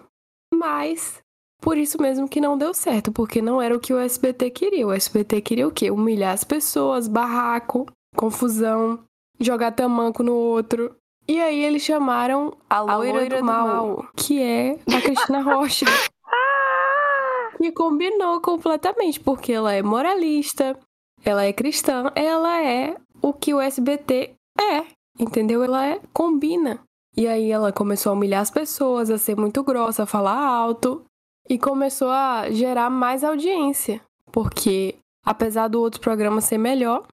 Mas 0.53 1.23
por 1.61 1.77
isso 1.77 2.01
mesmo 2.01 2.29
que 2.29 2.41
não 2.41 2.57
deu 2.57 2.73
certo, 2.73 3.11
porque 3.13 3.43
não 3.43 3.61
era 3.61 3.77
o 3.77 3.81
que 3.81 3.93
o 3.93 3.99
SBT 3.99 4.51
queria. 4.51 4.87
O 4.87 4.93
SBT 4.93 5.41
queria 5.41 5.67
o 5.67 5.73
quê? 5.73 5.91
Humilhar 5.91 6.33
as 6.33 6.45
pessoas, 6.45 7.09
barraco, 7.09 7.87
confusão 8.17 9.05
jogar 9.41 9.73
tamanco 9.73 10.23
no 10.23 10.35
outro. 10.35 10.97
E 11.27 11.41
aí 11.41 11.63
eles 11.63 11.83
chamaram 11.83 12.57
a 12.69 12.81
loira, 12.81 12.93
a 12.93 13.13
loira 13.13 13.37
do, 13.37 13.41
do 13.41 13.45
mal, 13.45 13.67
mal, 13.67 14.09
que 14.17 14.43
é 14.43 14.79
a 14.95 15.01
Cristina 15.01 15.43
Rocha. 15.43 15.85
e 17.61 17.71
combinou 17.73 18.41
completamente, 18.41 19.21
porque 19.21 19.53
ela 19.53 19.73
é 19.73 19.83
moralista, 19.83 20.79
ela 21.25 21.45
é 21.45 21.53
cristã, 21.53 22.11
ela 22.15 22.63
é 22.63 22.97
o 23.21 23.33
que 23.33 23.53
o 23.53 23.61
SBT 23.61 24.35
é, 24.59 24.85
entendeu? 25.19 25.63
Ela 25.63 25.87
é 25.87 26.01
combina. 26.13 26.81
E 27.17 27.27
aí 27.27 27.51
ela 27.51 27.73
começou 27.73 28.11
a 28.11 28.13
humilhar 28.15 28.41
as 28.41 28.51
pessoas, 28.51 29.11
a 29.11 29.19
ser 29.19 29.37
muito 29.37 29.63
grossa, 29.65 30.05
a 30.05 30.07
falar 30.07 30.39
alto 30.39 31.05
e 31.49 31.59
começou 31.59 32.11
a 32.11 32.51
gerar 32.51 32.91
mais 32.91 33.25
audiência, 33.25 34.01
porque 34.31 34.97
apesar 35.25 35.69
do 35.69 35.81
outro 35.81 36.01
programa 36.01 36.41
ser 36.41 36.59
melhor, 36.59 37.07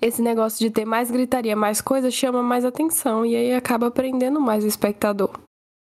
esse 0.00 0.20
negócio 0.20 0.58
de 0.58 0.70
ter 0.70 0.84
mais 0.84 1.10
gritaria, 1.10 1.54
mais 1.54 1.80
coisa, 1.80 2.10
chama 2.10 2.42
mais 2.42 2.64
atenção 2.64 3.24
e 3.24 3.36
aí 3.36 3.54
acaba 3.54 3.90
prendendo 3.90 4.40
mais 4.40 4.64
o 4.64 4.66
espectador. 4.66 5.30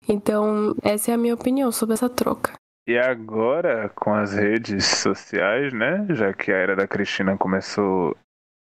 Então, 0.08 0.74
essa 0.82 1.10
é 1.10 1.14
a 1.14 1.18
minha 1.18 1.34
opinião 1.34 1.72
sobre 1.72 1.94
essa 1.94 2.08
troca. 2.08 2.52
E 2.88 2.96
agora, 2.96 3.88
com 3.88 4.14
as 4.14 4.32
redes 4.32 4.84
sociais, 4.86 5.72
né? 5.72 6.06
Já 6.10 6.32
que 6.32 6.52
a 6.52 6.56
era 6.56 6.76
da 6.76 6.86
Cristina 6.86 7.36
começou 7.36 8.16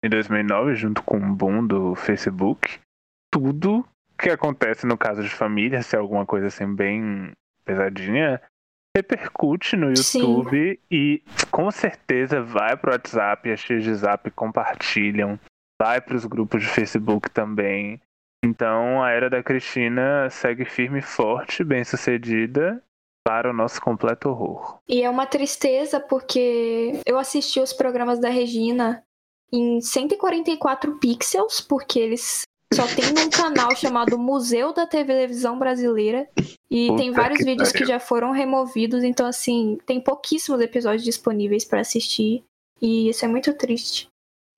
em 0.02 0.08
2009, 0.08 0.74
junto 0.74 1.02
com 1.02 1.18
o 1.18 1.34
boom 1.34 1.66
do 1.66 1.94
Facebook, 1.94 2.78
tudo 3.30 3.84
que 4.16 4.30
acontece 4.30 4.86
no 4.86 4.96
caso 4.96 5.22
de 5.22 5.28
família, 5.28 5.82
se 5.82 5.96
é 5.96 5.98
alguma 5.98 6.26
coisa 6.26 6.46
assim 6.46 6.74
bem 6.74 7.32
pesadinha, 7.64 8.40
repercute 8.96 9.76
no 9.76 9.88
YouTube 9.88 10.74
Sim. 10.74 10.78
e 10.90 11.22
com 11.50 11.70
certeza 11.70 12.40
vai 12.40 12.76
pro 12.76 12.92
WhatsApp, 12.92 13.50
as 13.52 13.60
tias 13.60 13.84
de 13.84 13.94
Zap 13.94 14.30
compartilham, 14.30 15.38
vai 15.80 16.00
para 16.00 16.16
os 16.16 16.24
grupos 16.24 16.62
de 16.62 16.68
Facebook 16.68 17.30
também. 17.30 18.00
Então 18.44 19.02
a 19.02 19.10
era 19.10 19.28
da 19.28 19.42
Cristina 19.42 20.30
segue 20.30 20.64
firme 20.64 21.00
e 21.00 21.02
forte, 21.02 21.62
bem 21.62 21.84
sucedida, 21.84 22.82
para 23.26 23.50
o 23.50 23.52
nosso 23.52 23.80
completo 23.80 24.28
horror. 24.28 24.78
E 24.88 25.02
é 25.02 25.10
uma 25.10 25.26
tristeza 25.26 25.98
porque 26.00 27.00
eu 27.04 27.18
assisti 27.18 27.60
os 27.60 27.72
programas 27.72 28.20
da 28.20 28.28
Regina 28.28 29.02
em 29.52 29.80
144 29.80 30.98
pixels, 30.98 31.60
porque 31.60 31.98
eles 31.98 32.45
só 32.72 32.86
tem 32.86 33.04
um 33.24 33.30
canal 33.30 33.74
chamado 33.76 34.18
Museu 34.18 34.72
da 34.72 34.86
Televisão 34.86 35.58
Brasileira. 35.58 36.28
E 36.70 36.88
Puta 36.88 36.98
tem 37.02 37.10
vários 37.12 37.38
que 37.38 37.44
vídeos 37.44 37.70
pariu. 37.72 37.86
que 37.86 37.92
já 37.92 37.98
foram 38.00 38.32
removidos, 38.32 39.04
então 39.04 39.26
assim, 39.26 39.78
tem 39.86 40.00
pouquíssimos 40.00 40.60
episódios 40.60 41.04
disponíveis 41.04 41.64
pra 41.64 41.80
assistir. 41.80 42.42
E 42.82 43.08
isso 43.08 43.24
é 43.24 43.28
muito 43.28 43.54
triste. 43.54 44.08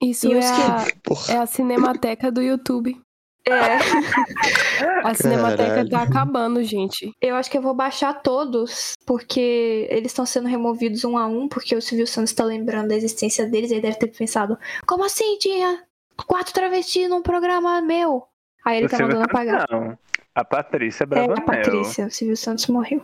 Isso 0.01 0.27
E 0.27 0.33
é 0.33 0.39
que- 0.39 1.31
a, 1.31 1.33
é 1.33 1.37
a 1.37 1.45
cinemateca 1.45 2.31
do 2.31 2.41
YouTube. 2.41 2.99
É, 3.47 3.51
A 5.03 5.13
cinemateca 5.13 5.63
Caralho. 5.69 5.89
tá 5.89 6.01
acabando, 6.03 6.63
gente. 6.63 7.11
eu 7.21 7.35
acho 7.35 7.49
que 7.49 7.57
eu 7.57 7.61
vou 7.61 7.73
baixar 7.73 8.13
todos, 8.21 8.93
porque 9.05 9.87
eles 9.89 10.11
estão 10.11 10.25
sendo 10.25 10.47
removidos 10.47 11.03
um 11.03 11.17
a 11.17 11.25
um, 11.25 11.47
porque 11.47 11.75
o 11.75 11.81
Silvio 11.81 12.05
Santos 12.05 12.33
tá 12.33 12.43
lembrando 12.43 12.89
da 12.89 12.95
existência 12.95 13.45
deles, 13.47 13.71
ele 13.71 13.81
deve 13.81 13.97
ter 13.97 14.07
pensado, 14.07 14.57
como 14.85 15.03
assim 15.03 15.37
tinha 15.39 15.83
quatro 16.25 16.53
travestis 16.53 17.09
num 17.09 17.21
programa 17.21 17.81
meu? 17.81 18.27
Aí 18.65 18.77
ele 18.77 18.87
O 18.87 18.89
tá 18.89 18.97
Silvio 18.97 19.15
mandando 19.15 19.31
apagar. 19.31 19.67
Não. 19.71 19.97
A 20.35 20.43
Patrícia 20.45 21.03
É, 21.03 21.07
Bravanel. 21.07 21.37
a 21.37 21.41
Patrícia, 21.41 22.05
o 22.07 22.11
Silvio 22.11 22.37
Santos 22.37 22.67
morreu. 22.67 23.03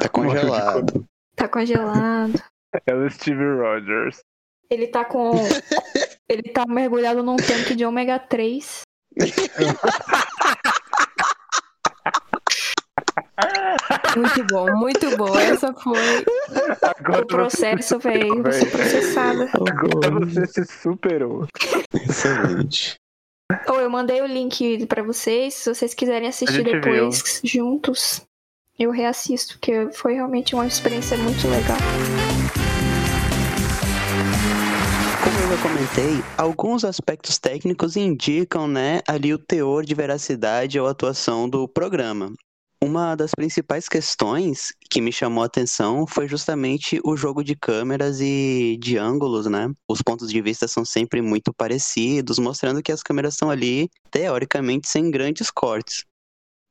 Tá 0.00 0.08
congelado. 0.12 1.06
Tá 1.36 1.48
congelado. 1.48 2.42
É 2.86 2.94
o 2.94 3.10
Steve 3.10 3.42
Rogers. 3.44 4.20
Ele 4.70 4.86
tá 4.86 5.04
com. 5.04 5.32
ele 6.28 6.42
tá 6.52 6.64
mergulhado 6.66 7.22
num 7.22 7.36
tanque 7.36 7.74
de 7.74 7.84
ômega 7.84 8.18
3. 8.18 8.82
Muito 14.16 14.44
bom, 14.44 14.76
muito 14.76 15.16
bom. 15.16 15.38
Essa 15.38 15.72
foi. 15.72 16.24
Agora 16.98 17.22
O 17.22 17.26
processo, 17.26 17.98
velho. 17.98 18.42
Véi. 18.42 18.66
processada. 18.66 19.48
Agora 19.52 20.24
você 20.24 20.46
se 20.46 20.64
superou. 20.82 21.46
Excelente. 21.94 22.96
Ou 23.68 23.80
eu 23.80 23.90
mandei 23.90 24.20
o 24.22 24.26
link 24.26 24.86
pra 24.86 25.02
vocês, 25.02 25.54
se 25.54 25.74
vocês 25.74 25.92
quiserem 25.94 26.28
assistir 26.28 26.62
depois 26.62 27.40
juntos. 27.44 28.22
Eu 28.78 28.90
reassisto, 28.90 29.54
porque 29.58 29.90
foi 29.92 30.14
realmente 30.14 30.54
uma 30.54 30.66
experiência 30.66 31.16
muito 31.18 31.46
legal. 31.48 31.76
Como 35.22 35.38
eu 35.38 35.56
já 35.56 35.62
comentei, 35.62 36.24
alguns 36.38 36.82
aspectos 36.82 37.38
técnicos 37.38 37.94
indicam, 37.96 38.66
né, 38.66 39.00
ali 39.06 39.34
o 39.34 39.38
teor 39.38 39.84
de 39.84 39.94
veracidade 39.94 40.80
ou 40.80 40.86
atuação 40.86 41.46
do 41.46 41.68
programa. 41.68 42.32
Uma 42.82 43.14
das 43.14 43.32
principais 43.32 43.88
questões 43.88 44.72
que 44.88 45.02
me 45.02 45.12
chamou 45.12 45.42
a 45.42 45.46
atenção 45.46 46.06
foi 46.06 46.26
justamente 46.26 46.98
o 47.04 47.14
jogo 47.14 47.44
de 47.44 47.54
câmeras 47.54 48.20
e 48.22 48.78
de 48.80 48.96
ângulos, 48.96 49.44
né? 49.44 49.70
Os 49.86 50.00
pontos 50.00 50.30
de 50.30 50.40
vista 50.40 50.66
são 50.66 50.82
sempre 50.82 51.20
muito 51.20 51.52
parecidos, 51.52 52.38
mostrando 52.38 52.82
que 52.82 52.90
as 52.90 53.02
câmeras 53.02 53.34
estão 53.34 53.50
ali, 53.50 53.90
teoricamente, 54.10 54.88
sem 54.88 55.10
grandes 55.10 55.50
cortes. 55.50 56.06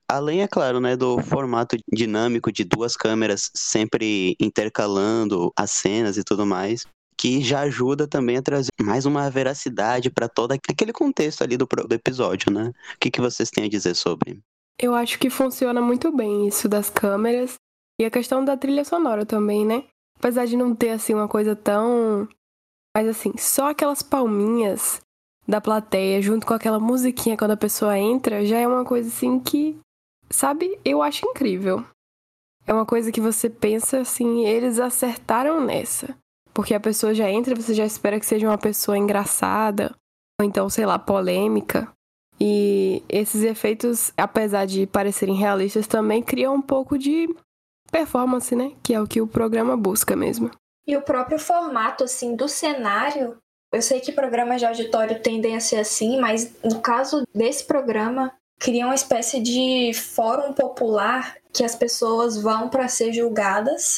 Além, 0.07 0.41
é 0.41 0.47
claro, 0.47 0.79
né, 0.79 0.97
do 0.97 1.21
formato 1.21 1.77
dinâmico 1.93 2.51
de 2.51 2.63
duas 2.63 2.97
câmeras 2.97 3.51
sempre 3.55 4.35
intercalando 4.39 5.53
as 5.55 5.69
cenas 5.69 6.17
e 6.17 6.23
tudo 6.23 6.43
mais 6.43 6.87
que 7.15 7.41
já 7.43 7.59
ajuda 7.61 8.07
também 8.07 8.37
a 8.37 8.41
trazer 8.41 8.71
mais 8.81 9.05
uma 9.05 9.29
veracidade 9.29 10.09
para 10.09 10.29
todo 10.29 10.53
aquele 10.53 10.93
contexto 10.93 11.43
ali 11.43 11.57
do, 11.57 11.65
do 11.65 11.93
episódio, 11.93 12.49
né? 12.49 12.69
O 12.69 12.97
que, 12.97 13.11
que 13.11 13.19
vocês 13.19 13.49
têm 13.51 13.65
a 13.65 13.69
dizer 13.69 13.93
sobre? 13.93 14.41
Eu 14.81 14.95
acho 14.95 15.19
que 15.19 15.29
funciona 15.29 15.81
muito 15.81 16.09
bem 16.11 16.47
isso 16.47 16.69
das 16.69 16.89
câmeras. 16.89 17.55
E 17.99 18.05
a 18.05 18.09
questão 18.09 18.45
da 18.45 18.55
trilha 18.55 18.85
sonora 18.85 19.25
também, 19.25 19.65
né? 19.65 19.83
Apesar 20.17 20.45
de 20.45 20.55
não 20.55 20.73
ter, 20.73 20.91
assim, 20.91 21.13
uma 21.13 21.27
coisa 21.27 21.53
tão. 21.53 22.27
Mas, 22.95 23.07
assim, 23.07 23.33
só 23.37 23.69
aquelas 23.69 24.01
palminhas 24.01 25.01
da 25.45 25.59
plateia 25.59 26.21
junto 26.21 26.47
com 26.47 26.53
aquela 26.53 26.79
musiquinha 26.79 27.35
quando 27.35 27.51
a 27.51 27.57
pessoa 27.57 27.97
entra 27.97 28.45
já 28.45 28.57
é 28.57 28.67
uma 28.67 28.85
coisa, 28.85 29.09
assim, 29.09 29.37
que. 29.39 29.77
Sabe? 30.29 30.79
Eu 30.85 31.01
acho 31.01 31.25
incrível. 31.25 31.83
É 32.65 32.73
uma 32.73 32.85
coisa 32.85 33.11
que 33.11 33.19
você 33.19 33.49
pensa, 33.49 33.99
assim, 33.99 34.45
eles 34.45 34.79
acertaram 34.79 35.59
nessa. 35.59 36.15
Porque 36.53 36.73
a 36.73 36.79
pessoa 36.79 37.13
já 37.13 37.29
entra 37.29 37.55
você 37.55 37.73
já 37.73 37.85
espera 37.85 38.19
que 38.19 38.25
seja 38.25 38.47
uma 38.47 38.57
pessoa 38.57 38.97
engraçada. 38.97 39.93
Ou 40.39 40.45
então, 40.45 40.69
sei 40.69 40.85
lá, 40.85 40.97
polêmica. 40.97 41.91
E 42.39 43.03
esses 43.09 43.43
efeitos, 43.43 44.13
apesar 44.15 44.65
de 44.65 44.87
parecerem 44.87 45.35
realistas, 45.35 45.87
também 45.87 46.23
criam 46.23 46.55
um 46.55 46.61
pouco 46.61 46.97
de 46.97 47.27
performance, 47.91 48.55
né? 48.55 48.71
Que 48.81 48.93
é 48.93 49.01
o 49.01 49.07
que 49.07 49.19
o 49.19 49.27
programa 49.27 49.75
busca 49.75 50.15
mesmo. 50.15 50.49
E 50.87 50.95
o 50.95 51.01
próprio 51.01 51.37
formato, 51.37 52.03
assim, 52.03 52.35
do 52.35 52.47
cenário. 52.47 53.37
Eu 53.71 53.81
sei 53.81 53.99
que 53.99 54.11
programas 54.11 54.59
de 54.59 54.65
auditório 54.65 55.21
tendem 55.21 55.55
a 55.55 55.59
ser 55.59 55.77
assim, 55.77 56.19
mas 56.19 56.55
no 56.63 56.79
caso 56.81 57.23
desse 57.35 57.65
programa, 57.65 58.33
cria 58.59 58.85
uma 58.85 58.95
espécie 58.95 59.39
de 59.39 59.93
fórum 59.93 60.53
popular 60.53 61.35
que 61.53 61.63
as 61.63 61.75
pessoas 61.75 62.41
vão 62.41 62.69
para 62.69 62.87
ser 62.87 63.13
julgadas. 63.13 63.97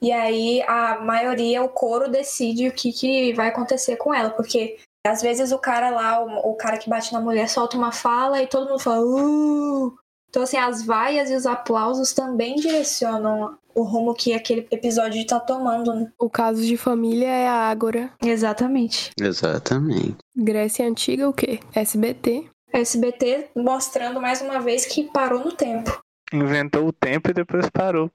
E 0.00 0.12
aí 0.12 0.62
a 0.62 1.00
maioria, 1.00 1.62
o 1.62 1.68
coro, 1.68 2.10
decide 2.10 2.68
o 2.68 2.72
que, 2.72 2.92
que 2.92 3.32
vai 3.32 3.48
acontecer 3.48 3.96
com 3.96 4.12
ela. 4.12 4.30
Porque 4.30 4.78
às 5.06 5.22
vezes 5.22 5.52
o 5.52 5.58
cara 5.58 5.90
lá, 5.90 6.22
o, 6.22 6.50
o 6.50 6.54
cara 6.54 6.78
que 6.78 6.90
bate 6.90 7.12
na 7.12 7.20
mulher, 7.20 7.48
solta 7.48 7.76
uma 7.76 7.92
fala 7.92 8.42
e 8.42 8.46
todo 8.46 8.68
mundo 8.68 8.80
fala. 8.80 9.04
Uh! 9.04 9.96
Então, 10.28 10.42
assim, 10.42 10.58
as 10.58 10.84
vaias 10.84 11.30
e 11.30 11.34
os 11.34 11.46
aplausos 11.46 12.12
também 12.12 12.56
direcionam 12.56 13.56
o 13.74 13.82
rumo 13.82 14.12
que 14.12 14.34
aquele 14.34 14.66
episódio 14.70 15.24
tá 15.26 15.40
tomando, 15.40 15.94
né? 15.94 16.12
O 16.18 16.28
caso 16.28 16.62
de 16.62 16.76
família 16.76 17.28
é 17.28 17.48
a 17.48 17.70
Ágora. 17.70 18.12
Exatamente. 18.22 19.10
Exatamente. 19.18 20.16
Grécia 20.36 20.86
Antiga, 20.86 21.28
o 21.28 21.32
quê? 21.32 21.60
SBT. 21.74 22.50
SBT 22.72 23.50
mostrando 23.56 24.20
mais 24.20 24.42
uma 24.42 24.60
vez 24.60 24.84
que 24.84 25.04
parou 25.04 25.44
no 25.44 25.52
tempo. 25.52 25.98
Inventou 26.32 26.86
o 26.86 26.92
tempo 26.92 27.30
e 27.30 27.34
depois 27.34 27.70
parou. 27.70 28.10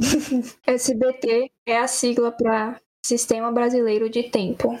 SBT 0.66 1.50
é 1.66 1.78
a 1.78 1.86
sigla 1.86 2.32
para 2.32 2.80
Sistema 3.04 3.52
Brasileiro 3.52 4.08
de 4.08 4.22
Tempo. 4.22 4.80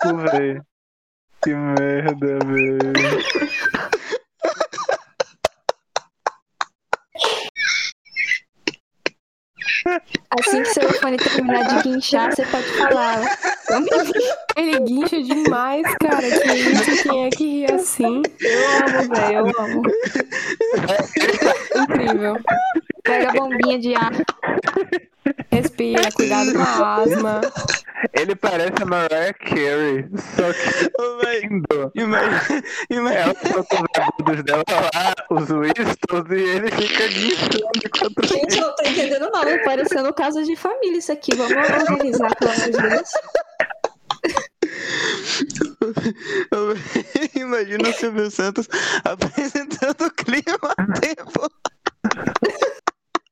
Que 0.00 0.12
velho. 0.14 0.66
Que 1.42 1.54
merda, 1.54 2.38
velho. 2.46 2.92
Assim 10.30 10.62
que 10.62 10.74
seu 10.74 10.92
fone 10.94 11.16
terminar 11.16 11.64
de 11.64 11.82
guinchar, 11.82 12.34
você 12.34 12.44
pode 12.46 12.66
falar. 12.76 13.20
Ele 14.56 14.80
guincha 14.80 15.22
demais, 15.22 15.82
cara. 16.00 16.22
Que 16.22 16.52
isso? 16.52 17.02
Quem 17.02 17.26
é 17.26 17.30
que 17.30 17.44
ri 17.44 17.72
assim? 17.72 18.22
Eu 18.40 18.68
amo, 18.86 19.14
velho, 19.14 19.38
eu 19.38 19.60
amo. 19.60 19.82
Incrível. 21.76 22.36
Pega 23.02 23.30
a 23.30 23.32
bombinha 23.32 23.78
de 23.78 23.94
ar. 23.94 24.12
Respira, 25.50 26.10
cuidado 26.12 26.52
com 26.52 26.62
a 26.62 26.96
asma. 26.96 27.40
Ele 28.12 28.34
parece 28.34 28.82
a 28.82 28.86
Mariah 28.86 29.32
Carey, 29.34 30.08
só 30.16 30.52
que 30.52 31.40
lindo. 31.40 31.92
imagina, 31.94 32.62
É 32.90 32.94
imagina, 32.94 33.32
os 33.32 33.66
cotoveludos 33.68 34.44
dela 34.44 34.64
lá, 34.68 35.14
os 35.30 35.48
Wistons, 35.50 36.30
e 36.30 36.34
ele 36.34 36.70
fica 36.70 37.08
guinchando 37.08 37.70
enquanto 37.84 38.26
Gente, 38.26 38.58
eu 38.58 38.66
não 38.66 38.74
tô 38.74 38.82
entendendo 38.84 39.30
nada. 39.30 39.62
Parecendo 39.64 40.08
um 40.08 40.12
caso 40.12 40.42
de 40.42 40.56
família 40.56 40.98
isso 40.98 41.12
aqui. 41.12 41.34
Vamos 41.34 41.52
organizar, 41.52 42.34
pelo 42.36 42.50
amor 42.50 42.64
de 42.64 42.88
Deus. 42.88 43.10
Imagina 47.34 47.88
o 47.88 47.92
Silvio 47.92 48.30
Santos 48.30 48.68
apresentando 49.04 50.06
o 50.06 50.10
clima 50.10 50.58
a 50.76 51.00
tempo. 51.00 51.48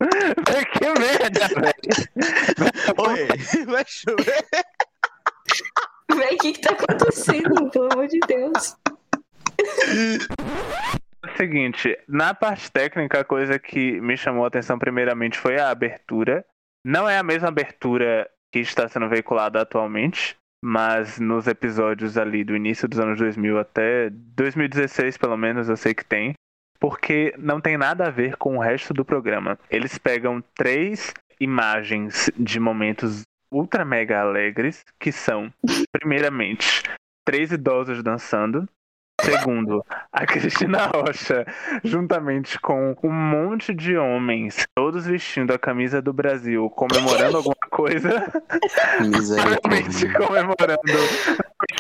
Que 0.73 0.87
merda, 0.99 1.49
velho. 1.49 1.75
Oi, 2.99 3.65
vai 3.67 3.85
chover. 3.87 4.45
Véi, 6.17 6.35
o 6.35 6.39
que 6.39 6.53
que 6.53 6.61
tá 6.61 6.73
acontecendo? 6.73 7.71
Pelo 7.71 7.93
amor 7.93 8.07
de 8.07 8.19
Deus. 8.27 8.77
É 11.23 11.27
o 11.27 11.37
seguinte, 11.37 11.99
na 12.09 12.33
parte 12.35 12.71
técnica, 12.73 13.21
a 13.21 13.25
coisa 13.25 13.59
que 13.59 14.01
me 14.01 14.17
chamou 14.17 14.45
a 14.45 14.49
atenção 14.49 14.79
primeiramente 14.79 15.39
foi 15.39 15.59
a 15.59 15.71
abertura. 15.71 16.45
Não 16.85 17.09
é 17.09 17.19
a 17.19 17.23
mesma 17.23 17.49
abertura 17.49 18.29
que 18.53 18.61
está 18.61 18.89
sendo 18.89 19.09
veiculada 19.09 19.61
atualmente, 19.61 20.37
mas 20.65 21.19
nos 21.21 21.47
episódios 21.47 22.17
ali 22.17 22.43
do 22.43 22.57
início 22.57 22.89
dos 22.89 22.99
anos 22.99 23.19
2000 23.19 23.59
até 23.59 24.11
2016, 24.11 25.19
pelo 25.19 25.37
menos, 25.37 25.69
eu 25.69 25.77
sei 25.77 25.95
que 25.95 26.05
tem. 26.05 26.35
Porque 26.81 27.35
não 27.39 27.61
tem 27.61 27.77
nada 27.77 28.07
a 28.07 28.11
ver 28.11 28.37
com 28.37 28.57
o 28.57 28.61
resto 28.61 28.95
do 28.95 29.05
programa. 29.05 29.59
Eles 29.71 29.99
pegam 29.99 30.43
três 30.57 31.13
imagens 31.39 32.31
de 32.37 32.59
momentos 32.59 33.23
ultra 33.53 33.85
mega 33.85 34.21
alegres, 34.21 34.85
que 34.99 35.13
são, 35.13 35.53
primeiramente, 35.93 36.83
três 37.25 37.53
idosos 37.53 38.03
dançando. 38.03 38.69
Segundo, 39.21 39.85
a 40.11 40.25
Cristina 40.25 40.87
Rocha, 40.87 41.45
juntamente 41.85 42.59
com 42.59 42.97
um 43.03 43.13
monte 43.13 43.75
de 43.75 43.95
homens, 43.95 44.67
todos 44.75 45.05
vestindo 45.05 45.53
a 45.53 45.59
camisa 45.59 46.01
do 46.01 46.11
Brasil, 46.11 46.71
comemorando 46.71 47.37
alguma 47.39 47.55
coisa. 47.71 48.09
Provavelmente 48.97 50.11
comemorando 50.15 50.81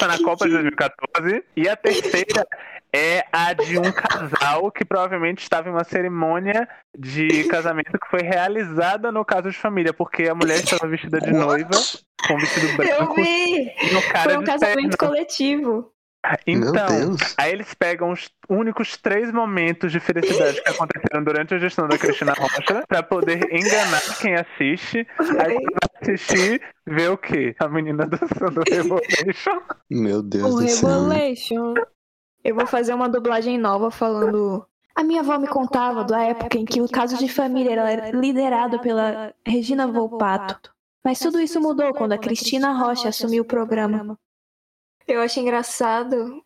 na 0.06 0.22
Copa 0.22 0.46
de 0.46 0.52
2014. 0.52 1.44
E 1.56 1.66
a 1.66 1.76
terceira 1.76 2.46
é 2.94 3.24
a 3.32 3.52
de 3.52 3.78
um 3.78 3.90
casal 3.92 4.70
que 4.70 4.84
provavelmente 4.84 5.42
estava 5.42 5.68
em 5.68 5.72
uma 5.72 5.84
cerimônia 5.84 6.68
de 6.96 7.44
casamento 7.44 7.92
que 7.92 8.08
foi 8.10 8.22
realizada 8.22 9.12
no 9.12 9.24
caso 9.24 9.50
de 9.50 9.56
família, 9.56 9.92
porque 9.92 10.28
a 10.28 10.34
mulher 10.34 10.56
estava 10.56 10.88
vestida 10.88 11.20
de 11.20 11.32
noiva, 11.32 11.70
com 12.26 12.34
um 12.34 12.38
vestido 12.38 12.76
branco. 12.76 13.20
Eu 13.20 13.24
vi! 13.24 13.72
foi 14.24 14.36
um 14.36 14.44
casamento 14.44 14.96
coletivo. 14.96 15.92
Então, 16.46 17.16
aí 17.38 17.50
eles 17.50 17.72
pegam 17.72 18.10
os 18.10 18.28
únicos 18.48 18.96
três 18.96 19.32
momentos 19.32 19.90
de 19.90 19.98
felicidade 19.98 20.62
que 20.62 20.68
aconteceram 20.68 21.24
durante 21.24 21.54
a 21.54 21.58
gestão 21.58 21.88
da 21.88 21.96
Cristina 21.96 22.34
Rocha 22.34 22.84
para 22.86 23.02
poder 23.02 23.42
enganar 23.50 24.02
quem 24.20 24.34
assiste. 24.34 25.06
Aí 25.18 25.56
quem 25.56 25.66
vai 25.66 26.02
assistir 26.02 26.60
vê 26.86 27.08
o 27.08 27.16
quê? 27.16 27.54
A 27.58 27.68
menina 27.68 28.06
dançando 28.06 28.62
Revolution. 28.68 29.60
Meu 29.88 30.22
Deus 30.22 30.54
O 30.54 30.60
do 30.60 30.68
céu. 30.68 30.88
Eu 32.42 32.54
vou 32.54 32.66
fazer 32.66 32.94
uma 32.94 33.08
dublagem 33.08 33.58
nova 33.58 33.90
falando. 33.90 34.66
A 34.94 35.02
minha 35.02 35.20
avó 35.20 35.38
me 35.38 35.46
contava 35.46 36.04
da 36.04 36.22
época 36.22 36.58
em 36.58 36.64
que 36.64 36.80
o 36.80 36.88
caso 36.88 37.16
de 37.16 37.28
família 37.28 37.72
era 37.72 38.10
liderado 38.10 38.80
pela 38.80 39.34
Regina 39.46 39.86
Volpato. 39.86 40.72
Mas 41.04 41.18
tudo 41.18 41.40
isso 41.40 41.60
mudou 41.60 41.94
quando 41.94 42.12
a 42.12 42.18
Cristina 42.18 42.72
Rocha 42.72 43.08
assumiu 43.08 43.42
o 43.42 43.46
programa. 43.46 44.18
Eu 45.06 45.22
achei 45.22 45.42
engraçado. 45.42 46.42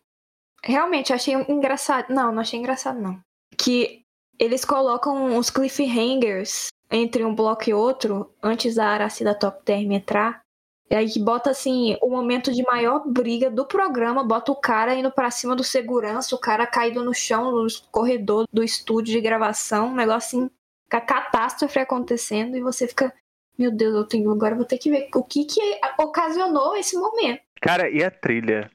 Realmente, 0.63 1.13
achei 1.13 1.33
engraçado. 1.49 2.13
Não, 2.13 2.31
não 2.31 2.41
achei 2.41 2.59
engraçado, 2.59 2.99
não. 2.99 3.19
Que 3.57 4.05
eles 4.39 4.63
colocam 4.63 5.37
os 5.37 5.49
cliffhangers 5.49 6.69
entre 6.89 7.23
um 7.23 7.35
bloco 7.35 7.69
e 7.69 7.73
outro 7.73 8.33
antes 8.41 8.75
da 8.75 8.87
Aracida 8.87 9.37
Top 9.37 9.63
Term 9.63 9.91
entrar. 9.91 10.44
E 10.89 10.95
aí 10.95 11.11
bota 11.19 11.49
assim, 11.49 11.97
o 12.01 12.09
momento 12.09 12.51
de 12.51 12.61
maior 12.63 13.03
briga 13.07 13.49
do 13.49 13.65
programa, 13.65 14.23
bota 14.23 14.51
o 14.51 14.55
cara 14.55 14.93
indo 14.93 15.11
pra 15.11 15.31
cima 15.31 15.55
do 15.55 15.63
segurança, 15.63 16.35
o 16.35 16.39
cara 16.39 16.67
caído 16.67 17.03
no 17.03 17.13
chão, 17.13 17.51
no 17.51 17.67
corredor 17.91 18.45
do 18.53 18.63
estúdio 18.63 19.13
de 19.13 19.21
gravação, 19.21 19.87
um 19.87 19.95
negócio 19.95 20.39
assim, 20.39 20.49
com 20.89 20.97
a 20.97 21.01
catástrofe 21.01 21.79
acontecendo, 21.79 22.55
e 22.55 22.61
você 22.61 22.87
fica, 22.87 23.11
meu 23.57 23.71
Deus, 23.71 23.95
eu 23.95 24.07
tenho, 24.07 24.31
agora 24.31 24.53
vou 24.53 24.65
ter 24.65 24.77
que 24.77 24.91
ver 24.91 25.09
o 25.15 25.23
que 25.23 25.45
que 25.45 25.59
ocasionou 25.99 26.75
esse 26.75 26.95
momento. 26.95 27.41
Cara, 27.59 27.89
e 27.89 28.03
a 28.03 28.11
trilha? 28.11 28.69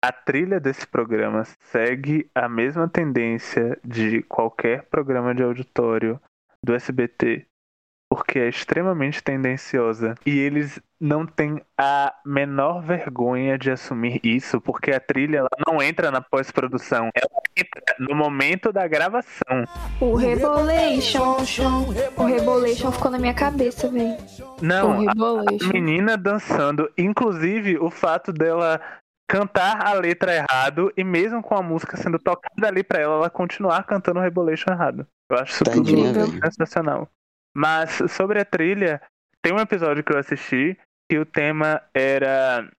A 0.00 0.12
trilha 0.12 0.60
desse 0.60 0.86
programa 0.86 1.42
segue 1.58 2.30
a 2.32 2.48
mesma 2.48 2.88
tendência 2.88 3.76
de 3.84 4.22
qualquer 4.22 4.84
programa 4.84 5.34
de 5.34 5.42
auditório 5.42 6.20
do 6.62 6.74
SBT, 6.74 7.44
porque 8.10 8.38
é 8.38 8.48
extremamente 8.48 9.22
tendenciosa. 9.22 10.14
E 10.24 10.38
eles 10.38 10.80
não 10.98 11.26
têm 11.26 11.60
a 11.78 12.14
menor 12.24 12.80
vergonha 12.82 13.58
de 13.58 13.70
assumir 13.70 14.20
isso, 14.22 14.60
porque 14.60 14.92
a 14.92 15.00
trilha 15.00 15.38
ela 15.38 15.48
não 15.66 15.82
entra 15.82 16.10
na 16.10 16.20
pós-produção, 16.20 17.10
ela 17.14 17.42
entra 17.56 17.82
no 17.98 18.14
momento 18.14 18.72
da 18.72 18.86
gravação. 18.86 19.64
O 20.00 20.14
Rebolation, 20.14 21.36
o 22.16 22.24
Rebolation 22.24 22.92
ficou 22.92 23.10
na 23.10 23.18
minha 23.18 23.34
cabeça, 23.34 23.88
velho. 23.88 24.16
Não, 24.62 25.04
O 25.04 25.08
a, 25.08 25.12
a 25.12 25.72
menina 25.72 26.16
dançando, 26.16 26.90
inclusive 26.96 27.78
o 27.78 27.90
fato 27.90 28.32
dela 28.32 28.80
cantar 29.28 29.84
a 29.84 29.92
letra 29.94 30.32
errado 30.34 30.92
e 30.96 31.02
mesmo 31.02 31.42
com 31.42 31.56
a 31.56 31.62
música 31.62 31.96
sendo 31.96 32.18
tocada 32.18 32.68
ali 32.68 32.84
pra 32.84 33.00
ela, 33.00 33.16
ela 33.16 33.30
continuar 33.30 33.82
cantando 33.82 34.20
o 34.20 34.22
Rebolation 34.22 34.70
errado. 34.70 35.06
Eu 35.28 35.38
acho 35.38 35.52
isso 35.52 35.64
tudo 35.64 36.12
velho. 36.12 36.40
sensacional. 36.44 37.08
Mas 37.56 38.02
sobre 38.10 38.38
a 38.38 38.44
trilha, 38.44 39.00
tem 39.40 39.50
um 39.50 39.58
episódio 39.58 40.04
que 40.04 40.12
eu 40.12 40.18
assisti 40.18 40.78
que 41.10 41.18
o 41.18 41.24
tema 41.24 41.82
era 41.94 42.70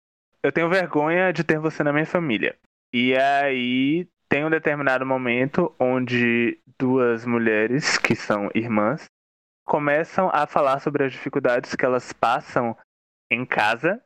Eu 0.43 0.53
tenho 0.53 0.69
vergonha 0.69 1.33
de 1.33 1.43
ter 1.43 1.59
você 1.59 1.83
na 1.83 1.95
minha 1.95 2.05
família. 2.05 2.55
E 2.93 3.17
aí 3.17 4.07
tem 4.29 4.45
um 4.45 4.51
determinado 4.51 5.07
momento 5.07 5.75
onde 5.81 6.61
duas 6.79 7.25
mulheres, 7.25 7.97
que 7.97 8.15
são 8.15 8.51
irmãs, 8.55 9.07
começam 9.65 10.29
a 10.31 10.47
falar 10.47 10.79
sobre 10.81 11.05
as 11.05 11.13
dificuldades 11.13 11.75
que 11.75 11.85
elas 11.85 12.13
passam 12.13 12.77
em 13.31 13.47
casa, 13.47 14.03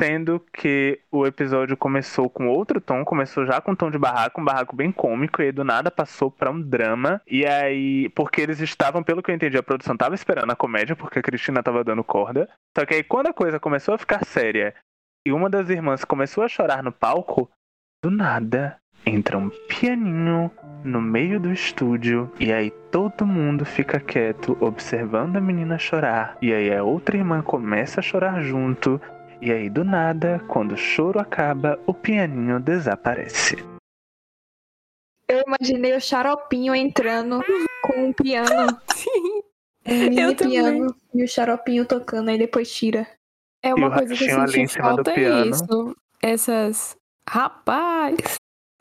sendo 0.00 0.40
que 0.52 1.00
o 1.10 1.26
episódio 1.26 1.76
começou 1.76 2.28
com 2.28 2.48
outro 2.48 2.80
tom, 2.80 3.04
começou 3.04 3.46
já 3.46 3.60
com 3.60 3.72
um 3.72 3.76
tom 3.76 3.90
de 3.90 3.98
barraco, 3.98 4.40
um 4.40 4.44
barraco 4.44 4.74
bem 4.74 4.90
cômico, 4.90 5.40
e 5.40 5.46
aí 5.46 5.52
do 5.52 5.64
nada 5.64 5.90
passou 5.90 6.30
pra 6.30 6.50
um 6.50 6.60
drama. 6.60 7.20
E 7.26 7.46
aí, 7.46 8.08
porque 8.10 8.40
eles 8.40 8.60
estavam, 8.60 9.02
pelo 9.02 9.22
que 9.22 9.30
eu 9.30 9.34
entendi, 9.34 9.56
a 9.56 9.62
produção 9.62 9.96
tava 9.96 10.14
esperando 10.14 10.50
a 10.50 10.56
comédia, 10.56 10.96
porque 10.96 11.18
a 11.18 11.22
Cristina 11.22 11.62
tava 11.62 11.84
dando 11.84 12.02
corda. 12.02 12.48
Só 12.76 12.84
que 12.84 12.94
aí 12.94 13.02
quando 13.02 13.28
a 13.28 13.32
coisa 13.32 13.60
começou 13.60 13.94
a 13.94 13.98
ficar 13.98 14.24
séria 14.24 14.74
e 15.26 15.32
uma 15.32 15.48
das 15.48 15.70
irmãs 15.70 16.04
começou 16.04 16.42
a 16.42 16.48
chorar 16.48 16.82
no 16.82 16.90
palco, 16.90 17.48
do 18.02 18.10
nada 18.10 18.76
entra 19.06 19.36
um 19.36 19.50
pianinho 19.68 20.50
no 20.84 21.00
meio 21.00 21.38
do 21.38 21.52
estúdio 21.52 22.30
e 22.38 22.52
aí 22.52 22.70
todo 22.90 23.26
mundo 23.26 23.64
fica 23.64 24.00
quieto 24.00 24.56
observando 24.60 25.36
a 25.36 25.40
menina 25.40 25.78
chorar. 25.78 26.36
E 26.40 26.52
aí 26.52 26.74
a 26.74 26.82
outra 26.82 27.16
irmã 27.16 27.42
começa 27.42 28.00
a 28.00 28.02
chorar 28.02 28.42
junto. 28.42 29.00
E 29.42 29.50
aí 29.50 29.68
do 29.68 29.82
nada, 29.84 30.38
quando 30.48 30.72
o 30.72 30.76
choro 30.76 31.18
acaba, 31.18 31.78
o 31.86 31.92
pianinho 31.92 32.60
desaparece. 32.60 33.56
Eu 35.28 35.42
imaginei 35.46 35.96
o 35.96 36.00
xaropinho 36.00 36.74
entrando 36.74 37.40
com 37.82 38.04
um 38.08 38.12
piano. 38.12 38.78
Sim. 38.94 39.42
Um 39.84 39.98
mini 39.98 40.20
Eu 40.20 40.36
também. 40.36 40.52
piano 40.62 40.94
e 41.12 41.24
o 41.24 41.28
xaropinho 41.28 41.84
tocando, 41.84 42.28
aí 42.28 42.38
depois 42.38 42.72
tira. 42.72 43.06
É 43.64 43.70
E 43.70 43.74
uma 43.74 43.88
o 43.88 43.92
coisa 43.92 44.14
que 44.14 44.24
eu 44.30 44.48
senti 44.48 44.78
falta 44.78 45.10
é 45.10 45.46
isso. 45.48 45.96
Essas. 46.22 46.96
Rapaz! 47.28 48.16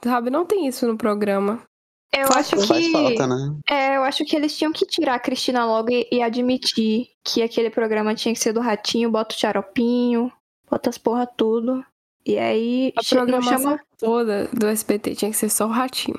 Sabe, 0.03 0.30
não 0.30 0.45
tem 0.45 0.68
isso 0.68 0.88
no 0.88 0.95
programa. 0.97 1.64
Eu 2.14 2.28
Faz- 2.28 2.53
acho 2.53 2.68
que. 2.68 2.91
falta, 2.91 3.26
né? 3.26 3.57
É, 3.70 3.95
eu 3.97 4.03
acho 4.03 4.26
que 4.26 4.36
eles 4.36 4.55
tinham 4.55 4.72
que 4.74 4.86
tirar 4.86 5.16
a 5.16 5.20
Cristina 5.20 5.66
logo 5.66 5.89
e, 5.91 6.07
e 6.12 6.22
admitir 6.22 7.07
que 7.26 7.41
aquele 7.41 7.70
programa 7.72 8.14
tinha 8.14 8.34
que 8.34 8.39
ser 8.39 8.51
do 8.53 8.59
ratinho, 8.59 9.09
bota 9.09 9.34
o 9.34 9.38
xaropinho, 9.39 10.32
bota 10.72 10.89
as 10.89 10.97
porra 10.97 11.28
tudo. 11.28 11.86
E 12.26 12.38
aí 12.39 12.93
A 12.97 13.01
programação 13.07 13.59
chama. 13.59 13.80
toda 13.99 14.47
do 14.53 14.65
SBT 14.67 15.15
tinha 15.15 15.30
que 15.32 15.38
ser 15.38 15.49
só 15.49 15.65
o 15.67 15.72
ratinho. 15.72 16.17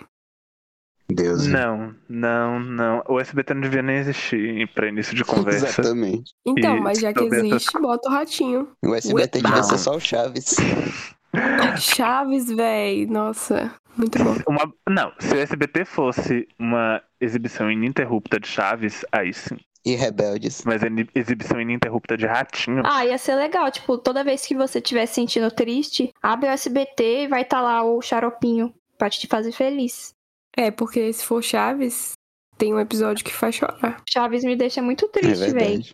Deus. 1.08 1.46
Não, 1.46 1.94
não, 2.08 2.58
não. 2.60 3.04
O 3.08 3.20
SBT 3.20 3.54
não 3.54 3.60
devia 3.62 3.82
nem 3.82 3.96
existir 3.96 4.66
pra 4.74 4.88
início 4.88 5.14
de 5.14 5.24
conversa. 5.26 5.66
Exatamente. 5.80 6.32
Então, 6.46 6.76
E 6.76 6.80
mas 6.80 6.98
já 7.00 7.12
que 7.12 7.22
existe, 7.24 7.78
bota 7.80 8.08
o 8.08 8.12
ratinho. 8.12 8.68
O 8.84 8.94
SBT 8.94 9.42
devia 9.42 9.62
ser 9.62 9.78
só 9.78 9.94
o 9.96 10.00
Chaves. 10.00 10.56
Chaves, 11.78 12.46
véi. 12.50 13.06
Nossa, 13.06 13.74
muito 13.96 14.18
bom. 14.22 14.34
Uma- 14.48 14.72
não, 14.88 15.12
se 15.18 15.34
o 15.34 15.38
SBT 15.38 15.84
fosse 15.84 16.48
uma 16.58 17.02
exibição 17.20 17.70
ininterrupta 17.70 18.40
de 18.40 18.48
Chaves, 18.48 19.04
aí 19.12 19.32
sim. 19.32 19.56
E 19.84 19.94
Rebeldes. 19.94 20.62
Mas 20.64 20.82
é 20.82 20.88
exibição 21.14 21.60
ininterrupta 21.60 22.16
de 22.16 22.26
Ratinho. 22.26 22.82
Ah, 22.84 23.04
ia 23.04 23.18
ser 23.18 23.34
legal. 23.34 23.70
Tipo, 23.70 23.98
toda 23.98 24.24
vez 24.24 24.46
que 24.46 24.54
você 24.54 24.78
estiver 24.78 25.06
se 25.06 25.14
sentindo 25.14 25.50
triste, 25.50 26.12
abre 26.22 26.48
o 26.48 26.52
SBT 26.52 27.24
e 27.24 27.28
vai 27.28 27.42
estar 27.42 27.60
lá 27.60 27.82
o 27.82 28.00
xaropinho 28.00 28.72
pra 28.96 29.10
te 29.10 29.26
fazer 29.26 29.52
feliz. 29.52 30.14
É, 30.56 30.70
porque 30.70 31.12
se 31.12 31.24
for 31.24 31.42
Chaves, 31.42 32.12
tem 32.56 32.72
um 32.72 32.78
episódio 32.80 33.24
que 33.24 33.32
faz 33.32 33.54
chorar. 33.54 34.02
Chaves 34.08 34.44
me 34.44 34.54
deixa 34.54 34.82
muito 34.82 35.06
É 35.06 35.08
triste, 35.08 35.50
velho. 35.50 35.84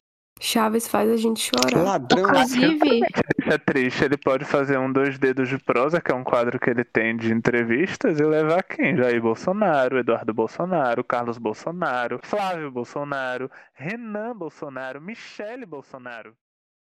Chaves 0.41 0.86
faz 0.86 1.11
a 1.11 1.16
gente 1.16 1.41
chorar. 1.41 1.82
Ladrão. 1.82 2.22
Inclusive, 2.22 3.01
Se 3.43 3.51
é 3.51 3.59
triste, 3.59 4.05
ele 4.05 4.16
pode 4.16 4.45
fazer 4.45 4.78
um 4.78 4.93
Dois 4.93 5.18
Dedos 5.18 5.49
de 5.49 5.59
Prosa, 5.59 6.01
que 6.01 6.12
é 6.12 6.14
um 6.14 6.24
quadro 6.24 6.59
que 6.59 6.70
ele 6.70 6.84
tem 6.84 7.16
de 7.16 7.32
entrevistas, 7.32 8.18
e 8.20 8.22
levar 8.24 8.62
quem? 8.62 8.97
Jair 8.97 9.20
Bolsonaro, 9.20 9.99
Eduardo 9.99 10.32
Bolsonaro, 10.32 11.03
Carlos 11.03 11.39
Bolsonaro, 11.39 12.20
Flávio 12.22 12.70
Bolsonaro, 12.70 13.51
Renan 13.74 14.36
Bolsonaro, 14.36 15.01
Michele 15.01 15.66
Bolsonaro. 15.66 16.34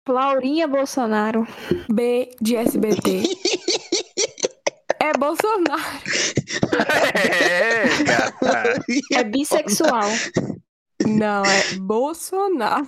Laurinha 0.08 0.68
Bolsonaro. 0.68 1.46
B 1.92 2.30
de 2.40 2.56
SBT. 2.56 3.22
é 5.02 5.12
Bolsonaro. 5.18 5.82
É, 7.14 8.04
gata. 8.04 8.84
É 9.12 9.24
bissexual. 9.24 10.08
Não, 11.06 11.44
é 11.44 11.74
Bolsonaro. 11.80 12.86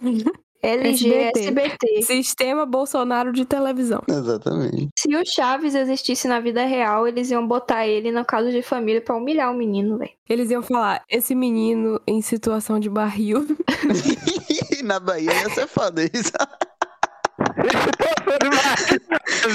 LG 0.63 1.15
SBT. 1.15 1.41
SBT. 1.41 2.03
Sistema 2.03 2.67
Bolsonaro 2.67 3.33
de 3.33 3.45
televisão. 3.45 4.03
Exatamente. 4.09 4.89
Se 4.99 5.15
o 5.15 5.25
Chaves 5.25 5.75
existisse 5.75 6.27
na 6.27 6.41
vida 6.41 6.65
real, 6.65 7.07
eles 7.07 7.31
iam 7.31 7.47
botar 7.47 7.87
ele 7.87 8.11
na 8.11 8.25
casa 8.25 8.51
de 8.51 8.63
família 8.63 9.01
pra 9.01 9.17
humilhar 9.17 9.53
o 9.53 9.57
menino, 9.57 9.99
velho. 9.99 10.11
Eles 10.29 10.51
iam 10.51 10.63
falar, 10.63 11.03
esse 11.09 11.35
menino 11.35 12.01
em 12.07 12.21
situação 12.21 12.81
de 12.81 12.91
barril. 12.91 13.47
Na 14.85 14.99
Bahia 15.01 15.33
ia 15.33 15.51
ser 15.51 15.67
foda 15.67 16.03
isso. 16.03 16.33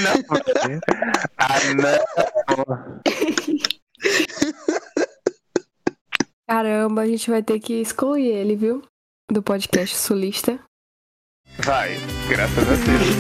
não, 0.02 0.14
ah, 1.38 1.60
não. 1.76 3.02
Caramba, 6.48 7.02
a 7.02 7.08
gente 7.08 7.30
vai 7.30 7.42
ter 7.42 7.60
que 7.60 7.74
excluir 7.82 8.28
ele, 8.28 8.56
viu? 8.56 8.82
Do 9.32 9.42
podcast 9.42 9.96
sulista. 9.96 10.60
Vai, 11.60 11.98
graças 12.28 12.58
a 12.58 12.76
Deus. 12.76 13.16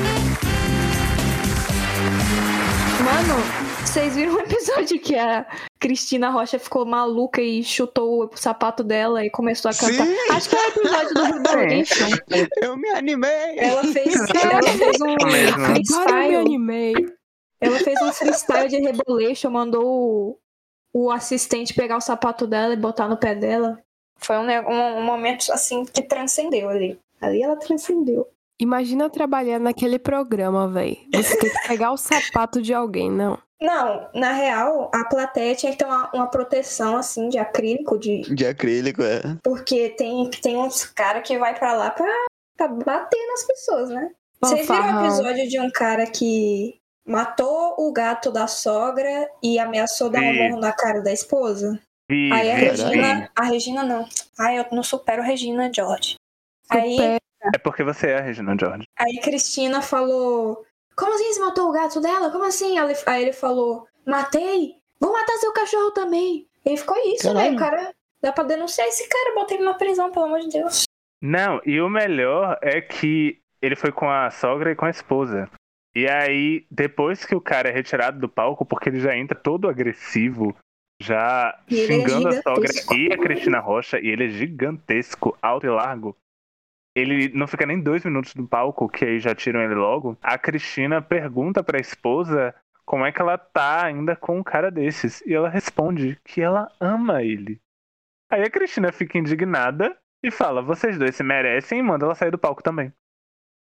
Mano, 3.03 3.63
vocês 3.85 4.15
viram 4.15 4.33
um 4.33 4.39
episódio 4.39 4.99
que 4.99 5.15
a 5.15 5.45
Cristina 5.79 6.29
Rocha 6.29 6.57
ficou 6.57 6.85
maluca 6.85 7.41
e 7.41 7.63
chutou 7.63 8.25
o 8.25 8.37
sapato 8.37 8.83
dela 8.83 9.23
e 9.23 9.29
começou 9.29 9.69
a 9.69 9.73
cantar? 9.73 10.07
Sim. 10.07 10.17
Acho 10.31 10.49
que 10.49 10.55
é 10.55 10.59
o 10.59 10.67
episódio 10.67 11.13
do 11.13 11.23
Revolution. 11.23 12.05
Eu 12.61 12.75
me 12.75 12.89
animei! 12.89 13.59
Ela 13.59 13.83
fez, 13.83 14.15
ela 14.15 14.63
fez 14.63 15.01
um. 15.01 15.13
Agora 15.13 15.37
eu 15.37 15.57
me 15.57 15.65
freestyle. 15.65 16.35
animei. 16.35 16.93
Ela 17.61 17.79
fez 17.79 18.01
um 18.01 18.11
freestyle 18.11 18.67
de 18.67 18.77
Revolution, 18.77 19.51
mandou 19.51 19.85
o, 19.85 20.39
o 20.91 21.11
assistente 21.11 21.73
pegar 21.73 21.97
o 21.97 22.01
sapato 22.01 22.47
dela 22.47 22.73
e 22.73 22.77
botar 22.77 23.07
no 23.07 23.17
pé 23.17 23.35
dela. 23.35 23.79
Foi 24.17 24.37
um, 24.37 24.47
um, 24.47 24.97
um 24.97 25.03
momento 25.03 25.51
assim 25.51 25.85
que 25.85 26.01
transcendeu 26.01 26.69
ali. 26.69 26.99
Ali 27.23 27.41
ela 27.41 27.55
transcendeu. 27.55 28.27
Imagina 28.59 29.09
trabalhar 29.09 29.59
naquele 29.59 29.97
programa, 29.97 30.67
véi. 30.67 30.99
Você 31.13 31.37
tem 31.37 31.49
que 31.49 31.67
pegar 31.67 31.91
o 31.91 31.97
sapato 31.97 32.61
de 32.61 32.73
alguém, 32.73 33.09
não. 33.11 33.37
Não, 33.61 34.09
na 34.13 34.33
real, 34.33 34.91
a 34.93 35.05
plateia 35.05 35.55
tinha 35.55 35.71
que 35.71 35.77
ter 35.77 35.85
uma, 35.85 36.09
uma 36.13 36.27
proteção 36.27 36.97
assim 36.97 37.29
de 37.29 37.37
acrílico, 37.37 37.97
de 37.97 38.21
De 38.35 38.45
acrílico, 38.45 39.01
é. 39.01 39.21
porque 39.41 39.89
tem, 39.89 40.29
tem 40.29 40.57
uns 40.57 40.83
caras 40.83 41.25
que 41.25 41.37
vai 41.37 41.57
pra 41.57 41.73
lá 41.73 41.89
pra, 41.89 42.05
pra 42.57 42.67
bater 42.67 43.27
nas 43.27 43.43
pessoas, 43.43 43.89
né? 43.89 44.11
Vocês 44.41 44.67
viram 44.67 45.01
o 45.01 45.05
episódio 45.05 45.47
de 45.47 45.59
um 45.61 45.71
cara 45.71 46.05
que 46.05 46.75
matou 47.07 47.75
o 47.79 47.91
gato 47.93 48.31
da 48.31 48.47
sogra 48.47 49.29
e 49.41 49.57
ameaçou 49.57 50.09
dar 50.09 50.21
um 50.21 50.33
morro 50.49 50.59
na 50.59 50.73
cara 50.73 51.01
da 51.01 51.13
esposa? 51.13 51.79
Vi, 52.09 52.31
Aí 52.33 52.51
a 52.51 52.55
Regina. 52.55 53.15
vi. 53.15 53.29
A 53.33 53.43
Regina 53.45 53.83
não. 53.83 54.05
Ai, 54.37 54.59
eu 54.59 54.65
não 54.73 54.83
supero 54.83 55.21
a 55.21 55.25
Regina 55.25 55.71
George. 55.73 56.15
Aí, 56.69 56.97
É 57.53 57.57
porque 57.63 57.83
você 57.83 58.07
é 58.07 58.17
a 58.17 58.21
Regina 58.21 58.55
George. 58.59 58.85
aí 58.97 59.19
Cristina 59.21 59.81
falou: 59.81 60.65
Como 60.95 61.13
assim 61.13 61.33
você 61.33 61.39
matou 61.39 61.69
o 61.69 61.73
gato 61.73 61.99
dela? 61.99 62.31
Como 62.31 62.45
assim? 62.45 62.77
Aí 62.77 63.21
ele- 63.23 63.33
falou: 63.33 63.87
Matei? 64.05 64.75
Vou 64.99 65.11
matar 65.11 65.33
seu 65.37 65.51
cachorro 65.51 65.91
também. 65.91 66.47
E 66.65 66.69
aí 66.69 66.77
ficou 66.77 66.95
isso, 67.13 67.23
Caralho. 67.27 67.43
velho. 67.43 67.55
O 67.55 67.59
cara. 67.59 67.93
Dá 68.21 68.31
pra 68.31 68.45
denunciar 68.45 68.87
esse 68.87 69.05
cara, 69.09 69.35
bota 69.35 69.53
ele 69.53 69.63
na 69.65 69.73
prisão, 69.73 70.09
pelo 70.09 70.25
amor 70.25 70.39
de 70.39 70.47
Deus. 70.49 70.85
Não, 71.21 71.59
e 71.65 71.81
o 71.81 71.89
melhor 71.89 72.57
é 72.61 72.79
que 72.79 73.37
ele 73.61 73.75
foi 73.75 73.91
com 73.91 74.09
a 74.09 74.31
sogra 74.31 74.71
e 74.71 74.75
com 74.75 74.85
a 74.85 74.89
esposa. 74.89 75.49
E 75.93 76.07
aí, 76.07 76.65
depois 76.71 77.25
que 77.25 77.35
o 77.35 77.41
cara 77.41 77.67
é 77.67 77.73
retirado 77.73 78.19
do 78.19 78.29
palco, 78.29 78.65
porque 78.65 78.87
ele 78.87 79.01
já 79.01 79.13
entra 79.13 79.37
todo 79.37 79.67
agressivo, 79.67 80.55
já 81.01 81.53
E 81.69 81.81
é 81.83 81.85
xingando 81.85 82.29
a 82.29 82.41
sogra 82.41 82.71
e 82.95 83.11
a 83.11 83.17
Cristina 83.17 83.59
Rocha, 83.59 83.99
e 83.99 84.07
ele 84.07 84.25
é 84.25 84.29
gigantesco, 84.29 85.37
alto 85.41 85.65
e 85.65 85.69
largo. 85.69 86.15
Ele 86.95 87.29
não 87.29 87.47
fica 87.47 87.65
nem 87.65 87.81
dois 87.81 88.03
minutos 88.05 88.35
no 88.35 88.47
palco, 88.47 88.87
que 88.87 89.03
aí 89.03 89.19
já 89.19 89.33
tiram 89.33 89.61
ele 89.61 89.73
logo. 89.73 90.17
A 90.21 90.37
Cristina 90.37 91.01
pergunta 91.01 91.63
pra 91.63 91.79
esposa 91.79 92.53
como 92.85 93.05
é 93.05 93.11
que 93.11 93.21
ela 93.21 93.37
tá 93.37 93.85
ainda 93.85 94.15
com 94.15 94.37
um 94.37 94.43
cara 94.43 94.69
desses. 94.69 95.21
E 95.25 95.33
ela 95.33 95.49
responde 95.49 96.19
que 96.23 96.41
ela 96.41 96.71
ama 96.79 97.23
ele. 97.23 97.59
Aí 98.29 98.43
a 98.43 98.49
Cristina 98.49 98.91
fica 98.91 99.17
indignada 99.17 99.97
e 100.21 100.29
fala: 100.29 100.61
vocês 100.61 100.97
dois 100.97 101.15
se 101.15 101.23
merecem 101.23 101.79
e 101.79 101.83
manda 101.83 102.05
ela 102.05 102.15
sair 102.15 102.31
do 102.31 102.37
palco 102.37 102.63
também. 102.63 102.93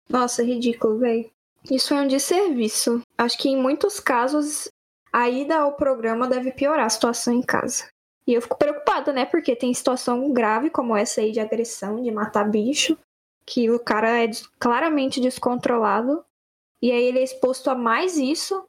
Nossa, 0.09 0.43
ridículo, 0.43 0.99
velho. 0.99 1.29
Isso 1.69 1.93
é 1.93 2.01
um 2.01 2.07
desserviço. 2.07 3.01
Acho 3.17 3.37
que 3.37 3.49
em 3.49 3.61
muitos 3.61 3.99
casos 3.99 4.69
a 5.13 5.29
ida 5.29 5.57
ao 5.57 5.73
programa 5.73 6.27
deve 6.27 6.51
piorar 6.51 6.85
a 6.85 6.89
situação 6.89 7.33
em 7.33 7.41
casa. 7.41 7.87
E 8.25 8.33
eu 8.33 8.41
fico 8.41 8.57
preocupada, 8.57 9.11
né? 9.11 9.25
Porque 9.25 9.55
tem 9.55 9.73
situação 9.73 10.31
grave 10.31 10.69
como 10.69 10.95
essa 10.95 11.21
aí 11.21 11.31
de 11.31 11.39
agressão, 11.39 12.01
de 12.01 12.11
matar 12.11 12.49
bicho, 12.49 12.97
que 13.51 13.69
o 13.69 13.79
cara 13.79 14.23
é 14.23 14.29
claramente 14.57 15.19
descontrolado. 15.19 16.23
E 16.81 16.89
aí 16.89 17.03
ele 17.03 17.19
é 17.19 17.23
exposto 17.23 17.69
a 17.69 17.75
mais 17.75 18.17
isso. 18.17 18.65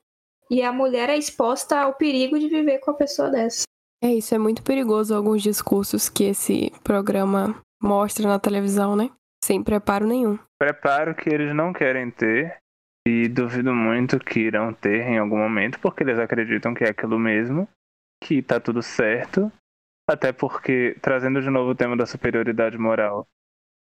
E 0.50 0.60
a 0.62 0.72
mulher 0.72 1.08
é 1.08 1.16
exposta 1.16 1.78
ao 1.78 1.94
perigo 1.94 2.38
de 2.38 2.48
viver 2.48 2.78
com 2.80 2.90
a 2.90 2.94
pessoa 2.94 3.30
dessa. 3.30 3.62
É 4.02 4.08
isso, 4.08 4.34
é 4.34 4.38
muito 4.38 4.62
perigoso 4.64 5.14
alguns 5.14 5.40
discursos 5.40 6.08
que 6.08 6.24
esse 6.24 6.72
programa 6.82 7.62
mostra 7.80 8.26
na 8.26 8.38
televisão, 8.38 8.96
né? 8.96 9.10
Sem 9.44 9.62
preparo 9.62 10.06
nenhum. 10.06 10.36
Preparo 10.58 11.14
que 11.14 11.30
eles 11.30 11.54
não 11.54 11.72
querem 11.72 12.10
ter 12.10 12.58
e 13.06 13.28
duvido 13.28 13.72
muito 13.72 14.18
que 14.18 14.40
irão 14.40 14.74
ter 14.74 15.02
em 15.02 15.18
algum 15.18 15.38
momento, 15.38 15.78
porque 15.78 16.02
eles 16.02 16.18
acreditam 16.18 16.74
que 16.74 16.84
é 16.84 16.90
aquilo 16.90 17.18
mesmo, 17.18 17.68
que 18.22 18.42
tá 18.42 18.58
tudo 18.58 18.82
certo. 18.82 19.50
Até 20.10 20.32
porque, 20.32 20.96
trazendo 21.00 21.40
de 21.40 21.48
novo 21.48 21.70
o 21.70 21.74
tema 21.74 21.96
da 21.96 22.04
superioridade 22.04 22.76
moral, 22.76 23.26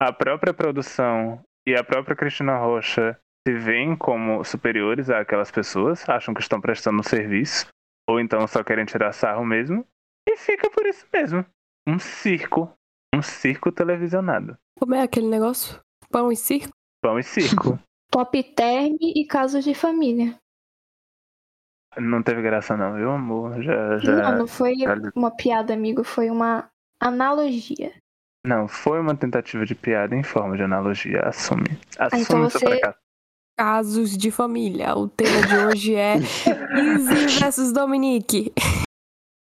a 0.02 0.12
própria 0.12 0.52
produção 0.52 1.39
e 1.68 1.76
a 1.76 1.84
própria 1.84 2.16
Cristina 2.16 2.58
Rocha 2.58 3.20
se 3.47 3.54
veem 3.54 3.95
como 3.95 4.43
superiores 4.43 5.12
àquelas 5.12 5.52
pessoas, 5.52 6.08
acham 6.10 6.34
que 6.34 6.41
estão 6.41 6.60
prestando 6.60 6.99
um 6.99 7.04
serviço, 7.04 7.68
ou 8.10 8.20
então 8.20 8.47
só 8.47 8.64
querem 8.64 8.84
tirar 8.84 9.12
sarro 9.14 9.45
mesmo, 9.45 9.86
e 10.28 10.36
fica 10.38 10.70
por 10.72 10.88
isso 10.88 11.06
mesmo. 11.14 11.45
Um 11.88 11.99
circo. 11.99 12.74
Um 13.14 13.22
circo 13.22 13.72
televisionado. 13.72 14.58
Como 14.80 14.95
é 14.95 15.02
aquele 15.04 15.28
negócio? 15.28 15.80
Pão 16.10 16.32
e 16.32 16.36
circo? 16.36 16.74
Pão 17.04 17.20
e 17.20 17.24
circo. 17.24 17.80
Top 18.10 18.43
term 18.56 18.95
e 18.99 19.26
casos 19.28 19.64
de 19.64 19.76
família. 19.76 20.36
Não 21.97 22.24
teve 22.24 22.41
graça 22.41 22.76
não, 22.76 22.95
viu, 22.95 23.12
amor? 23.12 23.62
Já, 23.62 23.97
já... 23.99 24.16
Não, 24.16 24.39
não 24.39 24.47
foi 24.47 24.76
já- 24.76 24.95
uma 25.16 25.30
piada, 25.36 25.74
amigo, 25.74 26.04
foi 26.04 26.30
uma 26.30 26.70
analogia. 26.99 27.93
Não, 28.46 28.68
foi 28.68 29.00
uma 29.00 29.16
tentativa 29.16 29.66
de 29.66 29.76
piada 29.76 30.16
em 30.16 30.24
forma 30.24 30.58
de 30.58 30.64
analogia. 30.64 31.22
Assume. 31.22 31.64
Assume 31.98 32.22
então 32.24 32.50
seu 32.50 32.60
você- 32.60 32.66
fracasso. 32.68 32.98
Casos 33.60 34.18
de 34.18 34.32
família. 34.32 34.96
O 34.96 35.08
tema 35.08 35.46
de 35.46 35.56
hoje 35.58 35.96
é 35.96 36.16
Izzy 36.96 37.39
versus 37.39 37.72
Dominique. 37.72 38.52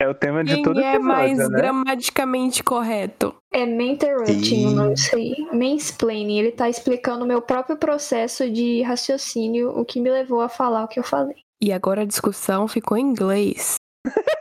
É 0.02 0.08
o 0.10 0.16
tema 0.16 0.44
de 0.44 0.56
Quem 0.56 0.64
todo 0.64 0.80
é 0.80 0.96
episódio, 0.96 1.08
mais 1.08 1.38
né? 1.38 1.48
gramaticamente 1.48 2.64
correto? 2.64 3.36
É 3.54 3.68
mentorrunting 3.68 4.66
o 4.66 4.72
nome 4.72 4.94
disso 4.96 5.16
aí. 5.16 5.36
Mansplaining. 5.54 6.40
Ele 6.40 6.52
tá 6.52 6.68
explicando 6.68 7.24
o 7.24 7.28
meu 7.28 7.40
próprio 7.40 7.78
processo 7.78 8.50
de 8.50 8.82
raciocínio, 8.82 9.70
o 9.78 9.86
que 9.86 10.00
me 10.00 10.10
levou 10.10 10.42
a 10.42 10.50
falar 10.50 10.86
o 10.86 10.88
que 10.88 10.98
eu 11.00 11.04
falei. 11.04 11.36
E 11.62 11.72
agora 11.72 12.02
a 12.02 12.06
discussão 12.06 12.68
ficou 12.68 12.98
em 12.98 13.02
inglês. 13.02 13.76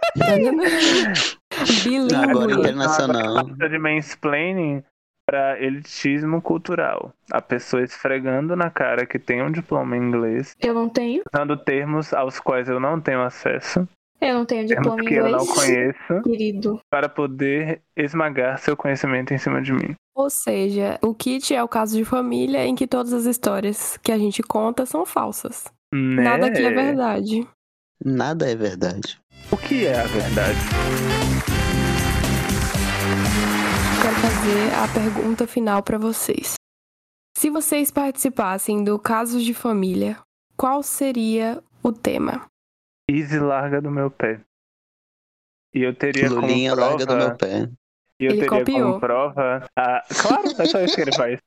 Bilíngue. 1.85 2.15
Agora 2.15 2.53
internacional. 2.53 3.45
de 3.45 3.79
mansplaining 3.79 4.83
para 5.27 5.61
elitismo 5.63 6.43
cultural. 6.43 7.13
A 7.31 7.41
pessoa 7.41 7.83
esfregando 7.83 8.57
na 8.57 8.71
cara 8.71 9.07
que 9.07 9.19
tem 9.19 9.43
um 9.43 9.51
diploma 9.51 9.97
em 9.97 10.01
inglês, 10.03 10.57
Eu 10.61 10.75
não 10.75 10.89
tenho. 10.89 11.23
usando 11.33 11.57
termos 11.57 12.13
aos 12.13 12.41
quais 12.41 12.69
eu 12.69 12.81
não 12.81 13.01
tenho 13.01 13.23
acesso, 13.23 13.87
Eu 14.21 14.35
não 14.35 14.45
tenho 14.45 14.67
diploma 14.67 15.03
em 15.03 15.07
que 15.07 15.15
eu 15.15 15.29
não 15.29 15.41
inglês. 15.41 15.55
conheço, 15.55 16.23
Querido. 16.25 16.81
para 16.91 17.09
poder 17.09 17.81
esmagar 17.97 18.59
seu 18.59 18.77
conhecimento 18.77 19.33
em 19.33 19.39
cima 19.39 19.63
de 19.63 19.73
mim. 19.73 19.95
Ou 20.17 20.29
seja, 20.29 20.99
o 21.01 21.15
Kit 21.15 21.55
é 21.55 21.63
o 21.63 21.69
caso 21.69 21.97
de 21.97 22.05
família 22.05 22.67
em 22.67 22.75
que 22.75 22.87
todas 22.87 23.13
as 23.13 23.25
histórias 23.27 23.97
que 24.03 24.11
a 24.11 24.19
gente 24.19 24.43
conta 24.43 24.85
são 24.85 25.07
falsas. 25.07 25.65
Né? 25.95 26.23
Nada 26.23 26.47
aqui 26.47 26.63
é 26.65 26.71
verdade. 26.71 27.47
Nada 28.05 28.51
é 28.51 28.55
verdade. 28.55 29.21
O 29.51 29.57
que 29.57 29.87
é 29.87 30.01
a 30.01 30.07
verdade? 30.07 30.59
Quero 34.03 34.15
fazer 34.17 34.75
a 34.75 34.89
pergunta 34.95 35.47
final 35.47 35.83
para 35.83 35.99
vocês. 35.99 36.55
Se 37.37 37.51
vocês 37.51 37.91
participassem 37.91 38.83
do 38.85 38.99
Casos 38.99 39.43
de 39.45 39.53
Família, 39.55 40.19
qual 40.57 40.83
seria 40.83 41.63
o 41.83 41.93
tema? 41.93 42.47
Easy 43.11 43.39
larga 43.39 43.81
do 43.81 43.91
meu 43.91 44.11
pé. 44.11 44.41
E 45.75 45.83
eu 45.83 45.95
teria 45.95 46.29
Lulinha 46.31 46.71
como 46.71 46.83
larga 46.83 47.07
do 47.07 47.17
meu 47.17 47.37
prova, 47.37 47.39
pé. 47.39 47.71
e 48.19 48.25
eu 48.25 48.31
Ele 48.33 48.41
teria 48.41 48.49
copiou. 48.49 48.89
como 48.89 49.01
prova, 49.01 49.67
a... 49.77 50.03
claro, 50.23 50.49
é 50.59 50.65
só 50.67 50.81
isso 50.81 50.95
que 50.97 51.03
ele 51.03 51.15
faz. 51.15 51.39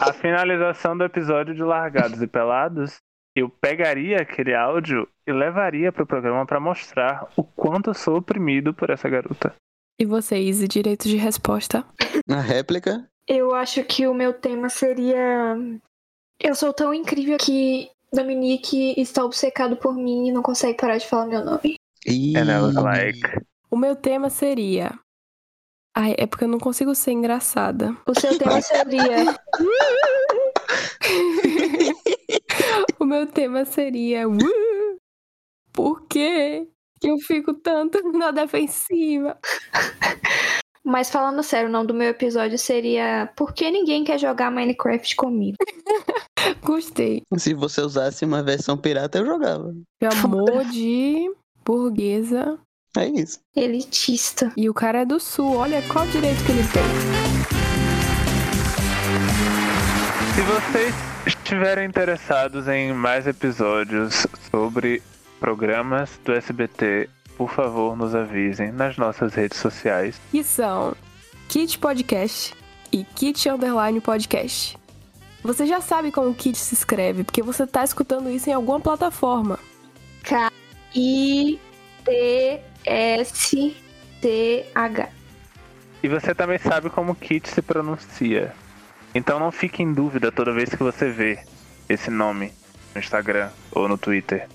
A 0.00 0.12
finalização 0.14 0.96
do 0.96 1.04
episódio 1.04 1.54
de 1.54 1.62
Largados 1.62 2.20
e 2.20 2.26
Pelados, 2.26 2.98
eu 3.34 3.48
pegaria 3.48 4.18
aquele 4.18 4.54
áudio 4.54 5.08
e 5.26 5.32
levaria 5.32 5.90
pro 5.92 6.06
programa 6.06 6.46
pra 6.46 6.60
mostrar 6.60 7.28
o 7.36 7.42
quanto 7.42 7.90
eu 7.90 7.94
sou 7.94 8.16
oprimido 8.18 8.72
por 8.72 8.90
essa 8.90 9.08
garota. 9.08 9.54
E 10.00 10.04
vocês, 10.04 10.62
e 10.62 10.68
direito 10.68 11.08
de 11.08 11.16
resposta? 11.16 11.84
Na 12.26 12.40
réplica, 12.40 13.08
Eu 13.28 13.54
acho 13.54 13.82
que 13.84 14.06
o 14.06 14.14
meu 14.14 14.32
tema 14.32 14.68
seria. 14.68 15.56
Eu 16.40 16.54
sou 16.54 16.72
tão 16.72 16.92
incrível 16.92 17.38
que 17.38 17.88
Dominique 18.12 18.94
está 19.00 19.24
obcecado 19.24 19.76
por 19.76 19.94
mim 19.94 20.28
e 20.28 20.32
não 20.32 20.42
consegue 20.42 20.76
parar 20.78 20.98
de 20.98 21.06
falar 21.06 21.26
meu 21.26 21.44
nome. 21.44 21.76
e... 22.06 22.36
And 22.36 22.50
I 22.50 22.60
was 22.60 22.74
like, 22.74 23.20
O 23.70 23.76
meu 23.76 23.96
tema 23.96 24.30
seria. 24.30 24.92
Ai, 25.96 26.14
é 26.18 26.26
porque 26.26 26.44
eu 26.44 26.48
não 26.48 26.58
consigo 26.58 26.92
ser 26.94 27.12
engraçada. 27.12 27.96
O 28.06 28.18
seu 28.18 28.36
tema 28.36 28.60
seria. 28.60 29.38
o 33.00 33.04
meu 33.04 33.26
tema 33.26 33.64
seria. 33.64 34.28
"Uh, 34.28 34.38
Por 35.72 36.06
quê? 36.06 36.68
que 37.00 37.10
eu 37.10 37.18
fico 37.18 37.52
tanto 37.52 38.00
na 38.16 38.30
defensiva? 38.30 39.38
Mas 40.86 41.10
falando 41.10 41.42
sério, 41.42 41.68
o 41.68 41.72
nome 41.72 41.86
do 41.86 41.94
meu 41.94 42.08
episódio 42.08 42.58
seria 42.58 43.30
Por 43.36 43.54
que 43.54 43.70
ninguém 43.70 44.04
quer 44.04 44.18
jogar 44.18 44.50
Minecraft 44.50 45.16
comigo? 45.16 45.56
Gostei. 46.62 47.22
Se 47.38 47.54
você 47.54 47.80
usasse 47.80 48.24
uma 48.24 48.42
versão 48.42 48.76
pirata, 48.76 49.18
eu 49.18 49.24
jogava. 49.26 49.74
Chamou 50.02 50.62
de 50.64 51.30
burguesa. 51.64 52.58
É 52.96 53.06
isso. 53.08 53.40
Elitista. 53.56 54.52
E 54.56 54.68
o 54.68 54.74
cara 54.74 55.00
é 55.00 55.04
do 55.06 55.18
sul. 55.18 55.56
Olha 55.56 55.82
qual 55.90 56.06
direito 56.06 56.44
que 56.44 56.52
ele 56.52 56.62
tem. 56.68 57.33
Se 60.34 60.42
vocês 60.42 60.92
estiverem 61.26 61.86
interessados 61.86 62.66
em 62.66 62.92
mais 62.92 63.24
episódios 63.24 64.26
sobre 64.50 65.00
programas 65.38 66.18
do 66.24 66.32
SBT, 66.32 67.08
por 67.36 67.48
favor, 67.48 67.96
nos 67.96 68.16
avisem 68.16 68.72
nas 68.72 68.96
nossas 68.96 69.32
redes 69.32 69.58
sociais. 69.58 70.20
Que 70.32 70.42
são 70.42 70.96
Kit 71.48 71.78
Podcast 71.78 72.52
e 72.90 73.04
Kit 73.04 73.48
Underline 73.48 74.00
Podcast. 74.00 74.76
Você 75.44 75.66
já 75.66 75.80
sabe 75.80 76.10
como 76.10 76.30
o 76.30 76.34
Kit 76.34 76.58
se 76.58 76.74
escreve, 76.74 77.22
porque 77.22 77.40
você 77.40 77.64
tá 77.64 77.84
escutando 77.84 78.28
isso 78.28 78.50
em 78.50 78.54
alguma 78.54 78.80
plataforma. 78.80 79.56
I-T-S-T-H. 80.96 81.58
E 86.02 86.08
você 86.08 86.34
também 86.34 86.58
sabe 86.58 86.90
como 86.90 87.14
Kit 87.14 87.48
se 87.48 87.62
pronuncia. 87.62 88.52
Então 89.14 89.38
não 89.38 89.52
fique 89.52 89.82
em 89.82 89.92
dúvida 89.92 90.32
toda 90.32 90.52
vez 90.52 90.70
que 90.70 90.82
você 90.82 91.10
vê 91.10 91.38
esse 91.88 92.10
nome 92.10 92.52
no 92.94 93.00
Instagram 93.00 93.48
ou 93.70 93.88
no 93.88 93.96
Twitter. 93.96 94.48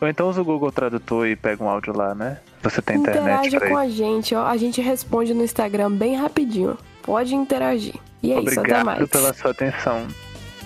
Ou 0.00 0.08
então 0.08 0.28
usa 0.28 0.40
o 0.40 0.44
Google 0.44 0.72
Tradutor 0.72 1.26
e 1.26 1.36
pega 1.36 1.62
um 1.62 1.68
áudio 1.68 1.96
lá, 1.96 2.14
né? 2.14 2.38
Você 2.62 2.80
tem 2.80 2.96
internet 2.96 3.48
Interaja 3.48 3.58
pra 3.58 3.68
com 3.68 3.76
a 3.76 3.88
gente, 3.88 4.34
ó. 4.34 4.46
A 4.46 4.56
gente 4.56 4.80
responde 4.80 5.34
no 5.34 5.42
Instagram 5.42 5.92
bem 5.92 6.16
rapidinho. 6.16 6.76
Pode 7.02 7.34
interagir. 7.34 7.94
E 8.22 8.32
é 8.32 8.40
isso, 8.40 8.48
até 8.48 8.60
Obrigado 8.60 8.84
mais. 8.84 9.08
pela 9.10 9.32
sua 9.32 9.50
atenção. 9.50 10.06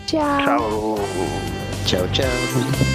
Tchau. 0.07 0.39
Tchau. 0.45 0.99
Tchau, 1.87 2.09
tchau. 2.13 2.94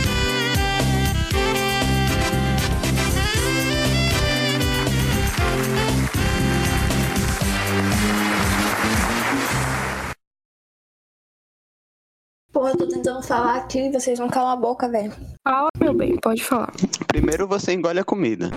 Porra, 12.60 12.72
eu 12.72 12.78
tô 12.78 12.88
tentando 12.90 13.24
falar 13.24 13.56
aqui 13.56 13.80
e 13.88 13.90
vocês 13.90 14.20
vão 14.20 14.28
calar 14.28 14.52
a 14.52 14.56
boca, 14.58 14.90
velho. 14.90 15.14
Fala, 15.48 15.70
meu 15.80 15.94
bem, 15.94 16.18
pode 16.18 16.44
falar. 16.44 16.74
Primeiro 17.08 17.48
você 17.48 17.72
engole 17.72 18.02
a 18.02 18.04
comida. 18.04 18.50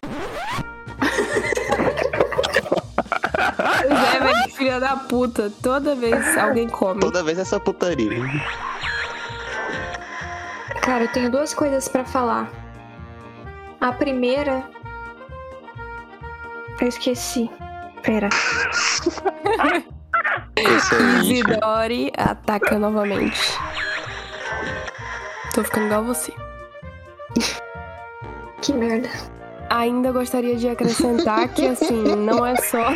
Pois 3.78 4.14
é, 4.14 4.18
velho, 4.18 4.50
filha 4.56 4.80
da 4.80 4.96
puta. 4.96 5.52
Toda 5.62 5.94
vez 5.94 6.36
alguém 6.36 6.68
come. 6.68 7.00
Toda 7.00 7.22
vez 7.22 7.38
essa 7.38 7.60
putaria. 7.60 8.10
Cara, 10.80 11.04
eu 11.04 11.12
tenho 11.12 11.30
duas 11.30 11.54
coisas 11.54 11.86
pra 11.86 12.04
falar. 12.04 12.50
A 13.80 13.92
primeira. 13.92 14.68
Eu 16.80 16.88
esqueci. 16.88 17.48
Pera. 18.02 18.28
Isidore 21.22 22.10
ataca 22.16 22.80
novamente. 22.80 23.40
Tô 25.54 25.62
ficando 25.62 25.86
igual 25.86 26.04
você. 26.04 26.32
Que 28.60 28.72
merda. 28.72 29.08
Ainda 29.68 30.12
gostaria 30.12 30.56
de 30.56 30.68
acrescentar 30.68 31.48
que, 31.48 31.66
assim, 31.66 32.02
não 32.16 32.44
é 32.44 32.56
só. 32.56 32.90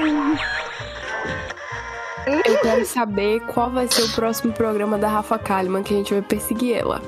Eu 2.27 2.59
quero 2.61 2.85
saber 2.85 3.41
qual 3.47 3.71
vai 3.71 3.87
ser 3.89 4.03
o 4.03 4.09
próximo 4.11 4.53
programa 4.53 4.99
da 4.99 5.09
Rafa 5.09 5.39
Kalimann 5.39 5.83
que 5.83 5.95
a 5.95 5.97
gente 5.99 6.13
vai 6.13 6.23
perseguir 6.23 6.77
ela. 6.77 7.01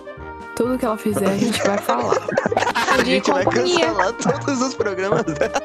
Tudo 0.54 0.78
que 0.78 0.84
ela 0.84 0.96
fizer, 0.96 1.28
a 1.28 1.36
gente 1.36 1.62
vai 1.62 1.78
falar. 1.78 2.16
A 2.92 3.02
dia 3.02 3.14
e 3.14 3.16
gente 3.16 3.30
vai 3.30 3.44
companhia. 3.44 3.86
cancelar 3.86 4.12
todos 4.14 4.60
os 4.60 4.74
programas 4.74 5.22
dela. 5.24 5.62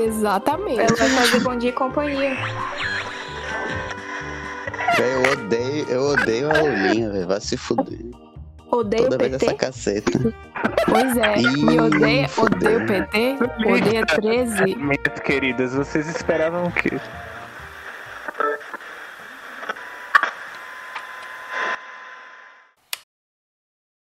Exatamente. 0.00 0.80
Ela 0.80 0.96
vai 0.96 1.08
fazer 1.08 1.40
bom 1.40 1.56
dia 1.56 1.70
e 1.70 1.72
companhia. 1.72 2.36
Véi, 4.96 5.14
eu 5.14 5.32
odeio, 5.32 5.88
eu 5.88 6.02
odeio 6.02 6.50
a 6.50 6.62
Olinha, 6.62 7.10
velho. 7.10 7.26
Vai 7.26 7.40
se 7.40 7.56
fuder. 7.56 7.98
Odeio 8.70 9.04
Toda 9.04 9.16
o 9.16 9.18
vez 9.18 9.32
PT. 9.32 9.46
essa 9.46 9.54
caceta. 9.54 10.34
Pois 10.88 11.16
é, 11.16 11.36
me 11.36 11.74
Ih, 11.74 11.80
odeia, 11.80 12.28
fudeu. 12.28 12.76
odeia 12.76 12.78
o 12.78 12.86
PT, 12.86 13.36
odeia 13.66 14.06
13. 14.06 14.76
Minhas 14.76 15.20
queridas, 15.24 15.74
vocês 15.74 16.06
esperavam 16.08 16.66
o 16.66 16.72
quê? 16.72 17.00